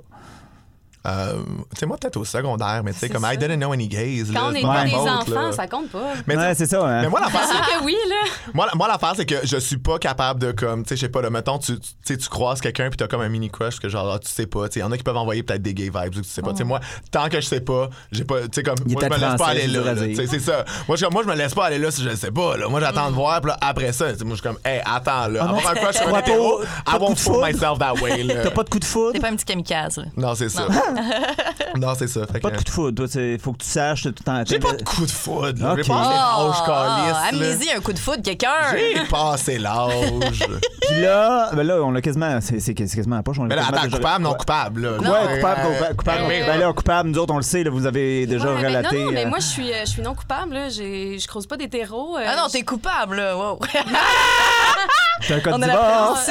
Euh, 1.07 1.35
tu 1.73 1.79
sais, 1.81 1.87
moi, 1.87 1.97
peut-être 1.99 2.17
au 2.17 2.25
secondaire, 2.25 2.83
mais 2.85 2.93
tu 2.93 2.99
sais, 2.99 3.09
comme 3.09 3.23
ça. 3.23 3.33
I 3.33 3.39
didn't 3.39 3.59
know 3.59 3.73
any 3.73 3.87
gays. 3.87 4.25
là, 4.33 4.41
Quand 4.41 4.49
on 4.49 4.53
c'est 4.53 4.59
est 4.59 4.63
pas 4.63 4.85
des 4.85 4.95
enfants, 4.95 5.43
là. 5.43 5.53
ça 5.53 5.67
compte 5.69 5.89
pas. 5.91 6.15
Mais, 6.27 6.37
ouais, 6.37 6.55
c'est 6.55 6.67
ça. 6.67 6.85
Hein? 6.85 7.03
mais 7.03 7.09
moi, 7.09 7.21
l'affaire, 7.21 7.43
c'est 7.47 7.79
que 7.79 7.85
oui, 7.85 7.97
là. 8.09 8.31
Moi, 8.55 8.67
moi 8.75 8.89
l'affaire, 8.89 9.13
c'est 9.17 9.25
que 9.27 9.37
je 9.47 9.57
suis 9.59 9.77
pas 9.79 9.99
capable 9.99 10.41
de, 10.41 10.53
comme, 10.53 10.83
tu 10.83 10.89
sais, 10.91 10.97
je 10.97 11.01
sais 11.03 11.09
pas, 11.09 11.23
là, 11.23 11.31
mettons, 11.31 11.59
tu, 11.59 11.79
tu 11.79 11.89
sais, 12.03 12.17
tu 12.17 12.29
croises 12.29 12.61
quelqu'un 12.61 12.89
puis 12.89 12.97
t'as 12.97 13.07
comme 13.07 13.21
un 13.21 13.29
mini 13.29 13.51
crush 13.51 13.79
que 13.79 13.89
genre, 13.89 14.11
ah, 14.15 14.19
tu 14.19 14.29
sais 14.29 14.47
pas, 14.47 14.69
tu 14.69 14.75
sais, 14.75 14.81
y 14.81 14.83
en 14.83 14.91
a 14.91 14.97
qui 14.97 15.03
peuvent 15.05 15.17
envoyer 15.17 15.43
peut-être 15.45 15.63
des 15.63 15.75
gay 15.75 15.85
vibes 15.95 16.17
ou 16.17 16.21
tu 16.23 16.25
sais 16.25 16.43
pas. 16.43 16.51
Tu 16.51 16.59
sais, 16.59 16.65
moi, 16.65 16.81
tant 17.13 17.29
que 17.29 17.41
je 17.41 17.47
sais 17.47 17.61
pas, 17.61 17.89
j'ai 18.11 18.25
pas, 18.25 18.41
tu 18.43 18.49
sais, 18.55 18.63
comme, 18.63 18.77
Il 18.87 18.93
moi, 18.95 19.03
je 19.05 19.09
me 19.09 19.21
laisse 19.21 19.37
pas 19.37 19.47
aller 19.47 19.67
là. 19.69 19.81
là. 19.95 19.95
Tu 19.95 20.15
sais, 20.17 20.27
c'est 20.27 20.41
ça. 20.41 20.65
Moi, 20.89 20.97
je, 20.97 21.07
moi, 21.07 21.23
je 21.25 21.29
me 21.29 21.35
laisse 21.37 21.55
pas 21.55 21.67
aller 21.67 21.79
là 21.79 21.91
si 21.91 22.03
je 22.03 22.15
sais 22.17 22.31
pas, 22.33 22.57
là. 22.57 22.69
Moi, 22.69 22.81
j'attends 22.81 23.11
de 23.11 23.15
voir, 23.15 23.41
puis 23.41 23.51
là, 23.51 23.59
après 23.61 23.93
ça, 23.93 24.07
moi, 24.07 24.15
je 24.31 24.35
suis 24.35 24.43
comme, 24.43 24.59
hey, 24.65 24.81
attends, 24.85 25.29
là, 25.29 25.41
Ah 25.43 25.49
avoir 25.51 25.69
un 25.69 25.75
crush 25.75 25.95
sur 25.97 26.09
un 26.09 26.19
I 26.19 26.23
de 26.23 26.31
coup 26.31 26.65
won't 26.99 27.15
de 27.15 27.19
fool 27.21 27.35
foudre? 27.35 27.47
myself 27.47 27.79
that 27.79 27.95
way, 28.03 28.23
là. 28.25 28.43
T'as 28.43 28.51
pas 28.51 28.65
de 28.65 28.71
coup 28.71 28.79
de 28.81 28.85
foudre? 28.85 29.13
T'es 29.13 29.21
pas 29.21 29.29
un 29.29 29.37
petit 29.37 29.45
kamikaze, 29.45 29.99
là. 29.99 30.05
Non, 30.17 30.35
c'est 30.35 30.49
ça. 30.49 30.67
non, 31.77 31.95
c'est 31.99 32.09
ça. 32.09 32.27
Fait 32.27 32.41
Pas 32.41 32.51
que- 32.51 32.55
de 32.55 32.59
coup 32.59 32.65
de 32.65 32.71
foudre. 32.71 32.97
Toi, 32.97 33.07
c'est- 33.11 33.39
faut 33.39 33.53
que 33.53 33.63
tu 33.63 33.69
saches 33.69 34.03
tout 34.03 34.09
le 34.19 34.25
temps. 34.25 34.43
J'ai 34.47 34.59
pas 34.59 34.73
de 34.73 34.83
coup 34.83 35.05
de 35.07 35.11
foudre, 35.11 35.63
là. 35.63 35.73
Ok. 35.73 35.83
J'ai 35.83 35.89
passé 35.89 36.11
l'âge, 36.11 36.37
Oh, 36.39 36.67
calice, 36.67 37.13
là. 37.13 37.23
amnésie, 37.31 37.71
un 37.77 37.81
coup 37.81 37.93
de 37.93 37.99
foudre, 37.99 38.23
quelqu'un. 38.23 38.49
J'ai 38.77 39.05
passé 39.09 39.59
l'âge. 39.59 39.91
Puis 40.89 41.01
là, 41.01 41.51
ben 41.53 41.63
là, 41.65 41.77
on 41.83 41.91
l'a 41.91 42.01
quasiment. 42.01 42.39
C'est 42.41 42.61
c'est 42.61 42.75
quasiment 42.75 43.17
à 43.17 43.19
la 43.19 43.23
poche. 43.23 43.39
on 43.39 43.43
l'a 43.45 43.49
Mais 43.49 43.57
là, 43.57 43.63
quasiment 43.63 43.79
attends, 43.79 43.87
déjà- 43.87 43.97
coupable, 43.99 44.25
non 44.25 44.35
coupable, 44.35 44.81
là. 44.83 44.91
Ouais, 44.93 45.07
Euh, 45.09 45.37
coupable, 45.37 45.61
coupable, 45.63 45.97
coupable. 45.97 46.19
ben 46.19 46.29
oui. 46.29 46.47
Ben 46.47 46.61
là, 46.61 46.73
coupable, 46.73 47.09
nous 47.11 47.19
autres, 47.19 47.33
on 47.35 47.39
le 47.39 47.43
sait, 47.43 47.65
là, 47.65 47.71
vous 47.71 47.87
avez 47.87 48.27
déjà 48.27 48.53
Ouais, 48.53 48.67
relaté. 48.67 48.99
non, 48.99 49.05
non, 49.07 49.13
mais 49.13 49.25
euh, 49.25 49.29
moi, 49.29 49.39
je 49.41 49.47
suis, 49.47 49.73
euh, 49.73 49.81
je 49.85 49.91
suis 49.91 50.03
non 50.03 50.15
coupable. 50.15 50.55
Là. 50.55 50.69
J'ai- 50.69 51.19
Je 51.19 51.27
croise 51.29 51.47
pas 51.47 51.57
d'hétéro. 51.57 52.17
euh, 52.17 52.25
Ah 52.27 52.37
non, 52.37 52.49
t'es 52.51 52.63
coupable, 52.63 53.17
là. 53.17 53.37
Wow. 53.37 53.59
t'as 55.29 55.35
un 55.37 55.41
code 55.41 55.53
On 55.57 55.63
a 55.63 55.67
la 55.67 55.73
divorce. 55.73 56.31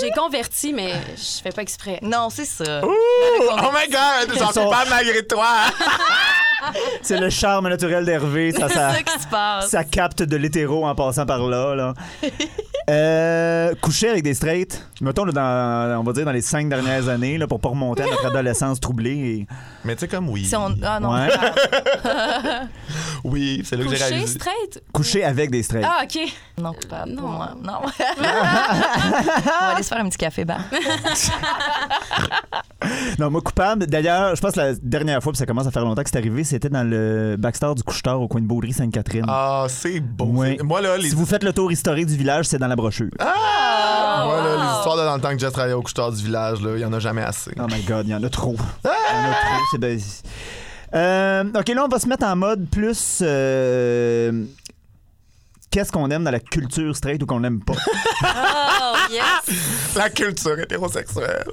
J'ai 0.00 0.10
converti, 0.10 0.72
mais 0.72 0.94
je 1.16 1.42
fais 1.42 1.50
pas 1.50 1.62
exprès. 1.62 1.98
Non, 2.02 2.28
c'est 2.30 2.46
ça. 2.46 2.84
Ouh, 2.84 2.90
oh 2.90 3.70
my 3.74 3.88
god, 3.90 4.36
j'en 4.38 4.46
suis 4.50 4.54
sont- 4.62 4.70
pas 4.70 4.84
malgré 4.88 5.26
toi. 5.26 5.48
C'est 7.02 7.18
le 7.18 7.30
charme 7.30 7.68
naturel 7.68 8.04
d'Hervé. 8.04 8.52
Ça, 8.52 8.68
C'est 8.68 8.74
ça, 8.74 8.92
ça 8.92 9.02
qui 9.02 9.20
se 9.22 9.26
passe. 9.28 9.68
ça 9.68 9.84
capte 9.84 10.22
de 10.22 10.36
l'hétéro 10.36 10.86
en 10.86 10.94
passant 10.94 11.26
par 11.26 11.46
là. 11.48 11.74
là. 11.74 11.94
Euh, 12.90 13.74
coucher 13.80 14.08
avec 14.10 14.24
des 14.24 14.34
straights, 14.34 14.84
mettons 15.00 15.24
là, 15.24 15.32
dans, 15.32 16.00
on 16.00 16.02
va 16.02 16.12
dire 16.12 16.24
dans 16.24 16.32
les 16.32 16.42
cinq 16.42 16.68
dernières 16.68 17.08
années, 17.08 17.38
là, 17.38 17.46
pour 17.46 17.60
pas 17.60 17.68
remonter 17.68 18.02
à 18.02 18.06
notre 18.06 18.26
adolescence 18.26 18.80
troublée. 18.80 19.10
et- 19.16 19.46
Mais 19.84 19.94
tu 19.94 20.00
sais, 20.00 20.08
comme 20.08 20.28
oui. 20.28 20.44
Si 20.44 20.56
on... 20.56 20.74
Ah 20.82 20.98
non. 21.00 21.12
Ouais. 21.12 21.28
Oui, 23.24 23.62
c'est 23.64 23.76
là 23.76 23.84
que 23.84 23.90
j'ai 23.94 24.02
réalisé. 24.04 24.26
straight? 24.38 24.82
Coucher 24.92 25.22
avec 25.22 25.48
des 25.50 25.62
straights. 25.62 25.86
Ah, 25.88 26.02
OK. 26.02 26.18
Non, 26.58 26.72
coupable 26.72 27.14
pour 27.14 27.22
Non. 27.30 27.36
moi. 27.36 27.50
Non. 27.62 27.78
on 28.18 28.22
va 28.22 29.74
aller 29.74 29.82
se 29.84 29.88
faire 29.88 29.98
un 29.98 30.08
petit 30.08 30.18
café 30.18 30.44
bar. 30.44 30.58
Non, 33.18 33.30
moi, 33.30 33.40
coupable. 33.40 33.86
D'ailleurs, 33.86 34.34
je 34.34 34.40
pense 34.40 34.52
que 34.54 34.58
la 34.60 34.74
dernière 34.74 35.22
fois, 35.22 35.30
puis 35.32 35.38
ça 35.38 35.46
commence 35.46 35.66
à 35.66 35.70
faire 35.70 35.84
longtemps 35.84 36.02
que 36.02 36.10
c'est 36.10 36.18
arrivé, 36.18 36.42
c'était 36.52 36.68
dans 36.68 36.84
le 36.86 37.36
backstore 37.38 37.74
du 37.74 37.82
couche-tard 37.82 38.20
au 38.20 38.28
coin 38.28 38.42
de 38.42 38.46
Baudry-Sainte-Catherine. 38.46 39.24
Ah, 39.26 39.64
c'est 39.70 40.00
beau. 40.00 40.26
Ouais. 40.26 40.58
Moi, 40.62 40.82
là, 40.82 40.98
les, 40.98 41.08
Si 41.08 41.14
vous 41.14 41.24
faites 41.24 41.44
le 41.44 41.52
tour 41.54 41.72
historique 41.72 42.04
du 42.06 42.16
village, 42.16 42.44
c'est 42.44 42.58
dans 42.58 42.66
la 42.66 42.76
brochure. 42.76 43.08
Ah! 43.20 44.24
Moi, 44.26 44.36
là, 44.36 44.54
wow. 44.56 44.60
les 44.60 44.76
histoires 44.78 44.96
de 44.98 45.02
dans 45.02 45.14
le 45.14 45.20
temps 45.22 45.30
que 45.32 45.38
j'ai 45.38 45.50
travaillé 45.50 45.72
au 45.72 45.80
couche-tard 45.80 46.12
du 46.12 46.22
village, 46.22 46.60
là, 46.60 46.72
il 46.74 46.80
y 46.80 46.84
en 46.84 46.92
a 46.92 46.98
jamais 46.98 47.22
assez. 47.22 47.52
Oh 47.58 47.66
my 47.72 47.80
god, 47.84 48.06
il 48.06 48.10
y 48.10 48.14
en 48.14 48.22
a 48.22 48.28
trop. 48.28 48.54
Il 48.84 48.88
y 48.88 48.90
en 48.90 49.30
a 49.30 49.34
trop. 49.34 49.64
c'est 49.72 49.78
ben- 49.78 49.98
Euh, 50.94 51.44
ok, 51.58 51.68
là, 51.68 51.84
on 51.86 51.88
va 51.88 51.98
se 51.98 52.06
mettre 52.06 52.26
en 52.26 52.36
mode 52.36 52.66
plus. 52.68 53.20
euh, 53.22 54.44
Qu'est-ce 55.72 55.90
qu'on 55.90 56.10
aime 56.10 56.22
dans 56.22 56.30
la 56.30 56.38
culture 56.38 56.94
straight 56.94 57.22
ou 57.22 57.26
qu'on 57.26 57.40
n'aime 57.40 57.64
pas? 57.64 57.72
Oh, 58.84 58.94
yes. 59.10 59.96
La 59.96 60.10
culture 60.10 60.58
hétérosexuelle. 60.58 61.46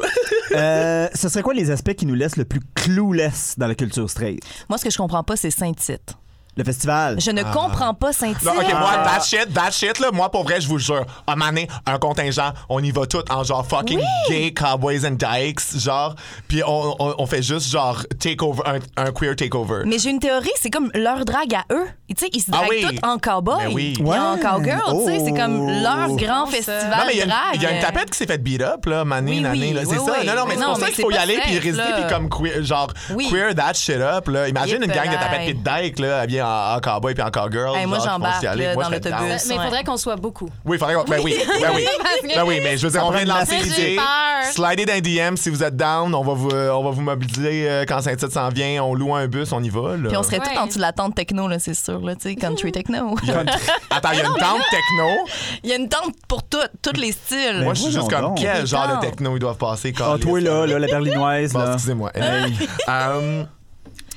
Euh, 0.51 1.07
ce 1.13 1.29
serait 1.29 1.41
quoi 1.41 1.53
les 1.53 1.71
aspects 1.71 1.93
qui 1.93 2.05
nous 2.05 2.15
laissent 2.15 2.35
le 2.37 2.43
plus 2.43 2.59
clueless 2.75 3.55
dans 3.57 3.67
la 3.67 3.75
culture 3.75 4.09
straight? 4.09 4.41
Moi, 4.67 4.77
ce 4.77 4.83
que 4.83 4.89
je 4.89 4.97
comprends 4.97 5.23
pas, 5.23 5.35
c'est 5.35 5.51
Saint-Tite. 5.51 6.15
Le 6.59 6.65
festival. 6.65 7.15
Je 7.21 7.31
ne 7.31 7.41
comprends 7.41 7.93
pas 7.93 8.11
Saint-Tite. 8.11 8.43
Non, 8.43 8.51
ok, 8.51 8.69
moi, 8.77 8.89
Ah. 8.97 9.05
that 9.17 9.23
shit, 9.23 9.53
that 9.53 9.71
shit, 9.71 9.97
là, 9.99 10.09
moi, 10.11 10.29
pour 10.29 10.43
vrai, 10.43 10.59
je 10.59 10.67
vous 10.67 10.77
jure, 10.77 11.05
à 11.25 11.37
mané, 11.37 11.69
un 11.85 11.97
contingent, 11.97 12.51
on 12.67 12.83
y 12.83 12.91
va 12.91 13.05
tout 13.05 13.23
en 13.31 13.45
genre 13.45 13.65
fucking 13.65 14.01
gay 14.27 14.53
cowboys 14.53 15.05
and 15.05 15.11
dykes, 15.11 15.77
genre, 15.77 16.15
puis 16.49 16.61
on, 16.67 16.95
on, 16.99 17.15
on 17.17 17.25
fait 17.27 17.41
juste 17.41 17.71
genre 17.71 18.01
takeover, 18.19 18.61
un, 18.65 18.79
un 19.05 19.11
queer 19.13 19.37
takeover. 19.37 19.83
Mais 19.85 19.99
j'ai 19.99 20.09
une 20.09 20.19
théorie, 20.19 20.49
c'est 20.59 20.69
comme 20.69 20.91
leur 20.93 21.23
drague 21.23 21.55
à 21.55 21.63
eux. 21.73 21.85
Tu 22.09 22.15
sais, 22.17 22.29
ils 22.33 22.41
se 22.41 22.47
Ah 22.51 22.57
draguent 22.57 22.69
oui. 22.71 22.99
tous 22.99 23.07
en 23.07 23.17
cowboy. 23.19 23.55
Mais 23.67 23.73
oui. 23.73 23.93
Et 23.97 24.01
en 24.19 24.33
Ouais. 24.33 24.39
cowgirl, 24.41 25.05
tu 25.05 25.13
sais, 25.13 25.23
c'est 25.25 25.33
comme 25.33 25.65
leur 25.81 26.07
Oh. 26.09 26.15
grand 26.17 26.45
Ça. 26.47 26.51
festival 26.51 26.89
Non, 26.91 27.03
mais 27.07 27.13
il 27.13 27.17
y, 27.19 27.21
a 27.21 27.23
une- 27.23 27.29
drague. 27.29 27.55
il 27.55 27.61
y 27.61 27.65
a 27.67 27.71
une 27.71 27.79
tapette 27.81 28.09
qui 28.09 28.17
s'est 28.17 28.27
fait 28.27 28.37
beat 28.37 28.61
up, 28.61 28.85
là, 28.85 29.05
mané, 29.05 29.31
Oui, 29.31 29.39
nané, 29.41 29.67
oui, 29.67 29.73
là. 29.73 29.81
C'est 29.85 29.91
oui, 29.97 30.05
ça. 30.05 30.13
oui. 30.19 30.27
Non, 30.27 30.35
non, 30.35 30.45
mais 30.45 30.55
c'est 30.55 30.59
Non, 30.59 30.67
pour 30.67 30.75
ça 30.75 30.81
mais 30.81 30.87
qu'il 30.87 30.95
c'est 30.97 31.01
faut 31.03 31.11
y 31.11 31.13
pas 31.15 31.21
aller 31.21 31.39
puis 31.41 31.53
résister 31.59 31.77
là. 31.89 32.01
puis 32.01 32.13
comme 32.13 32.27
queer, 32.29 32.63
genre, 32.65 32.91
Oui. 33.11 33.29
queer 33.29 33.55
that 33.55 33.75
shit 33.75 33.95
up, 34.01 34.27
là. 34.27 34.49
Imagine 34.49 34.83
une 34.83 34.91
gang 34.91 35.07
de 35.09 35.13
tapettes 35.15 35.45
pis 35.45 35.53
de 35.53 35.63
dyke, 35.63 35.99
là, 35.99 36.19
habillés 36.21 36.41
en, 36.49 36.75
en 36.75 36.79
cowboy 36.79 37.13
puis 37.13 37.23
en 37.23 37.31
cowgirl. 37.31 37.75
Hey, 37.77 37.85
moi, 37.85 37.97
genre, 37.99 38.07
j'embarque, 38.07 38.43
aller. 38.43 38.65
Moi, 38.73 38.83
dans 38.83 38.89
je 38.91 38.95
serais 38.97 39.09
l'autobus. 39.11 39.45
Mais 39.47 39.55
il 39.55 39.57
Ouais. 39.59 39.65
faudrait 39.65 39.83
qu'on 39.83 39.97
soit 39.97 40.15
beaucoup. 40.15 40.49
Oui, 40.65 40.77
il 40.77 40.79
faudrait 40.79 40.95
qu'on. 40.95 41.03
Ben 41.03 41.19
oui, 41.23 41.35
ben 41.61 41.71
oui. 41.75 41.85
Ben 42.35 42.43
oui, 42.45 42.59
mais 42.63 42.77
je 42.77 42.85
veux 42.85 42.91
dire, 42.91 43.03
on 43.05 43.11
vient 43.11 43.23
de 43.23 43.29
lancer 43.29 43.57
j'ai 43.59 43.63
l'idée. 43.69 43.95
peur. 43.95 44.05
Slidez 44.51 44.85
dans 44.85 44.93
les 44.93 45.01
DM 45.01 45.35
si 45.35 45.49
vous 45.49 45.63
êtes 45.63 45.75
down. 45.75 46.13
On 46.13 46.23
va 46.23 46.33
vous, 46.33 46.49
euh, 46.51 46.69
on 46.71 46.83
va 46.83 46.91
vous 46.91 47.01
mobiliser 47.01 47.69
euh, 47.69 47.85
quand 47.87 48.01
Saint-Tite 48.01 48.31
s'en 48.31 48.49
vient. 48.49 48.83
On 48.83 48.93
loue 48.93 49.13
un 49.15 49.27
bus, 49.27 49.51
on 49.51 49.63
y 49.63 49.69
va. 49.69 49.95
Là. 49.97 50.09
Puis 50.09 50.17
on 50.17 50.23
serait 50.23 50.39
Ouais. 50.39 50.45
tous 50.53 50.59
en 50.59 50.65
dessous 50.67 50.77
de 50.77 50.81
la 50.81 50.91
tente 50.93 51.15
techno, 51.15 51.47
là, 51.47 51.59
c'est 51.59 51.73
sûr, 51.73 51.99
là, 52.01 52.15
tu 52.15 52.29
sais, 52.29 52.35
country 52.35 52.71
techno. 52.71 53.15
Attends, 53.89 54.09
il 54.13 54.19
y 54.19 54.21
a 54.21 54.25
une 54.25 54.33
tente 54.35 54.61
techno? 54.69 55.25
Il 55.63 55.69
y 55.69 55.73
a 55.73 55.75
une 55.77 55.89
tente 55.89 56.13
pour 56.27 56.43
tout, 56.43 56.57
tous 56.81 56.99
les 56.99 57.11
styles. 57.11 57.61
Moi, 57.63 57.73
je 57.73 57.81
suis 57.81 57.89
voyons 57.91 58.07
juste 58.07 58.11
comme 58.11 58.29
donc. 58.29 58.37
quel 58.39 58.65
genre 58.67 58.95
de 58.97 59.01
techno 59.05 59.35
ils 59.35 59.39
doivent 59.39 59.57
passer. 59.57 59.93
Ah, 59.99 60.15
toi, 60.21 60.39
là, 60.39 60.65
là, 60.65 60.79
la 60.79 60.87
berlinoise, 60.87 61.53
Bon, 61.53 61.59
là. 61.59 61.73
excusez-moi. 61.73 62.11
Euh, 62.89 63.43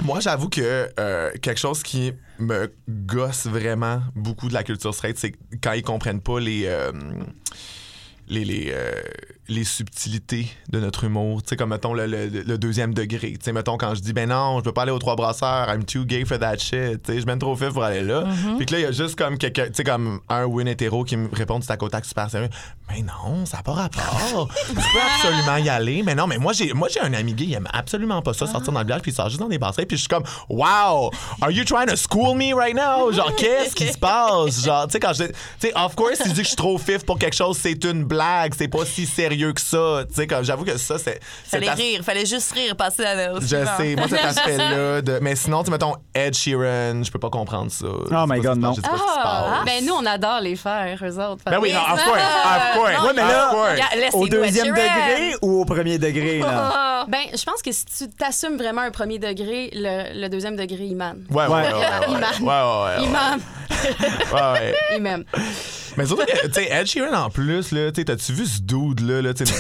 moi, 0.05 0.21
j'avoue 0.21 0.49
que 0.49 0.89
euh, 0.99 1.31
quelque 1.41 1.59
chose 1.61 1.83
qui 1.83 2.13
me 2.39 2.73
gosse 2.89 3.47
vraiment 3.47 4.03
beaucoup 4.15 4.49
de 4.49 4.55
la 4.55 4.63
culture 4.65 4.95
straight, 4.95 5.19
c'est 5.19 5.33
quand 5.63 5.73
ils 5.73 5.83
comprennent 5.83 6.21
pas 6.21 6.41
les. 6.41 6.65
euh, 6.67 6.93
les, 8.29 8.45
les, 8.45 8.71
euh, 8.73 8.93
les 9.49 9.65
subtilités 9.65 10.47
de 10.71 10.79
notre 10.81 11.05
humour. 11.05 11.43
Tu 11.43 11.51
sais, 11.51 11.57
comme 11.57 11.71
mettons 11.71 11.95
le, 11.95 12.07
le- 12.07 12.27
le 12.29 12.59
deuxième 12.59 12.95
degré. 12.95 13.33
Tu 13.33 13.39
sais, 13.43 13.53
mettons 13.53 13.77
quand 13.77 13.95
je 13.95 14.01
dis, 14.01 14.13
ben 14.13 14.29
non, 14.29 14.59
je 14.61 14.65
peux 14.65 14.73
pas 14.73 14.83
aller 14.83 14.93
aux 14.93 14.99
trois 15.01 15.17
brasseurs, 15.17 15.69
I'm 15.69 15.85
too 15.85 16.05
gay 16.05 16.25
for 16.25 16.39
that 16.39 16.59
shit. 16.59 17.03
Tu 17.03 17.13
sais, 17.13 17.21
je 17.21 17.27
mène 17.27 17.39
trop 17.41 17.57
fif 17.57 17.71
pour 17.71 17.83
aller 17.83 18.03
là. 18.03 18.25
Puis 18.57 18.67
que 18.67 18.73
là, 18.75 18.79
il 18.79 18.83
y 18.83 18.87
a 18.87 18.93
juste 18.93 19.17
comme 19.17 19.37
quelqu'un, 19.39 19.67
tu 19.67 19.73
sais, 19.75 19.85
comme 19.85 20.21
un 20.29 20.47
une 20.47 20.69
hétéro 20.69 21.03
qui 21.05 21.17
me 21.17 21.29
répond 21.35 21.59
du 21.59 21.67
tac 21.67 21.83
au 21.83 21.89
tac 21.89 22.05
super 22.05 22.31
sérieux. 22.31 22.49
Mais 22.89 23.03
non, 23.03 23.45
ça 23.47 23.57
n'a 23.59 23.63
pas 23.65 23.73
rapport. 23.73 24.49
tu 24.69 24.75
peux 24.75 24.81
absolument 25.17 25.57
y 25.57 25.69
aller. 25.69 26.03
Mais 26.05 26.15
non, 26.15 26.27
mais 26.29 26.39
moi, 26.39 26.53
j'ai, 26.53 26.73
moi, 26.73 26.89
j'ai 26.93 27.01
un 27.01 27.13
ami 27.13 27.35
gay, 27.35 27.47
il 27.47 27.55
aime 27.55 27.69
absolument 27.73 28.23
pas 28.23 28.33
ça, 28.35 28.47
sortir 28.47 28.73
dans 28.73 28.81
le 28.81 28.87
village, 28.87 29.03
puis 29.03 29.11
il 29.11 29.15
sort 29.15 29.29
juste 29.29 29.41
dans 29.41 29.49
des 29.49 29.59
brasseries. 29.59 29.87
Puis 29.87 29.97
je 29.97 30.03
suis 30.03 30.09
comme, 30.09 30.25
wow, 30.49 31.11
are 31.41 31.51
you 31.51 31.65
trying 31.65 31.87
to 31.89 31.97
school 31.97 32.37
me 32.37 32.55
right 32.55 32.77
now? 32.77 33.11
Genre, 33.13 33.35
qu'est-ce 33.37 33.75
qui 33.75 33.89
se 33.89 33.99
passe? 33.99 34.65
Genre, 34.65 34.87
tu 34.87 34.93
sais, 34.93 35.01
quand 35.01 35.13
je. 35.15 35.25
Tu 35.25 35.33
sais, 35.59 35.73
of 35.75 35.97
course, 35.97 36.19
je 36.25 36.29
dis 36.31 36.35
que 36.37 36.43
je 36.43 36.49
suis 36.49 36.57
trop 36.57 36.79
fif 36.79 37.05
pour 37.05 37.19
quelque 37.19 37.35
chose, 37.37 37.59
c'est 37.61 37.83
une 37.85 38.05
blague, 38.05 38.55
c'est 38.57 38.69
pas 38.69 38.85
si 38.85 39.05
sérieux 39.07 39.32
sérieux 39.33 39.53
que 39.53 39.61
ça. 39.61 40.05
Tu 40.09 40.15
sais, 40.15 40.27
comme 40.27 40.45
j'avoue 40.45 40.65
que 40.65 40.77
ça, 40.77 40.99
c'est. 40.99 41.21
Fallait 41.47 41.71
rire, 41.71 42.03
fallait 42.05 42.27
juste 42.27 42.53
rire, 42.53 42.77
passer 42.77 43.05
à 43.05 43.15
la 43.15 43.41
Je 43.41 43.47
suivant. 43.47 43.71
sais, 43.77 43.97
moi, 43.97 44.07
cet 44.09 44.25
aspect-là. 44.25 45.03
De... 45.03 45.19
Mais 45.23 45.37
sinon, 45.37 45.63
tu 45.65 45.71
mettons, 45.71 45.95
Ed 46.15 46.35
Sheeran, 46.35 47.03
je 47.03 47.11
peux 47.11 47.19
pas 47.19 47.31
comprendre 47.31 47.71
ça. 47.71 47.87
Oh 47.87 48.25
my 48.29 48.41
God, 48.41 48.59
non. 48.59 48.73
Je 48.73 48.77
sais 48.77 48.83
pas 48.83 48.97
ce 48.97 49.03
qui 49.03 49.09
se 49.09 49.15
Ah, 49.19 49.63
passe. 49.65 49.65
ben 49.67 49.87
nous, 49.87 49.95
on 49.95 50.07
adore 50.07 50.41
les 50.41 50.57
faire, 50.57 50.99
eux 51.03 51.19
autres. 51.19 51.43
Ben 51.47 51.59
oui, 51.61 51.73
non, 51.73 51.81
of 51.81 52.05
course, 52.05 52.21
of 52.21 52.77
course. 52.77 53.05
Ouais, 53.07 53.13
mais 53.15 53.23
là, 53.23 53.51
Au 54.13 54.29
deuxième 54.29 54.69
degré 54.69 55.35
ou 55.43 55.61
au 55.63 55.65
premier 55.65 55.99
degré, 55.99 56.39
là? 56.41 56.89
Ben, 57.09 57.21
je 57.37 57.43
pense 57.45 57.63
que 57.63 57.73
si 57.73 57.85
tu 57.87 58.09
t'assumes 58.11 58.57
vraiment 58.57 58.83
un 58.83 58.91
premier 58.91 59.19
degré, 59.19 59.71
le, 59.73 60.21
le 60.21 60.29
deuxième 60.29 60.57
degré, 60.57 60.85
il 60.85 60.97
manne. 60.97 61.25
Ouais, 61.31 61.47
ouais, 61.47 61.49
ouais. 61.49 61.63
ouais, 61.63 61.71
Il 62.09 62.15
ouais, 62.15 62.21
m'aime. 62.21 62.43
ouais, 62.43 62.49
ouais, 62.49 62.97
Il 62.99 63.03
ouais, 63.03 63.09
m'aime. 63.11 63.41
ouais, 64.33 64.41
ouais. 64.53 64.75
Il 64.97 65.03
m'aime. 65.03 65.25
Mais 65.97 66.07
surtout 66.07 66.25
que, 66.25 66.47
tu 66.47 66.53
sais, 66.55 66.69
Ed 66.71 66.87
Sheeran 66.87 67.13
en 67.15 67.29
plus, 67.29 67.71
là, 67.73 67.91
tu 67.93 68.01
sais, 68.01 68.05
t'as-tu 68.07 68.33
vu 68.33 68.47
ce 68.47 68.61
dude-là, 68.63 69.21
là, 69.21 69.35
tu 69.35 69.45
sais, 69.45 69.53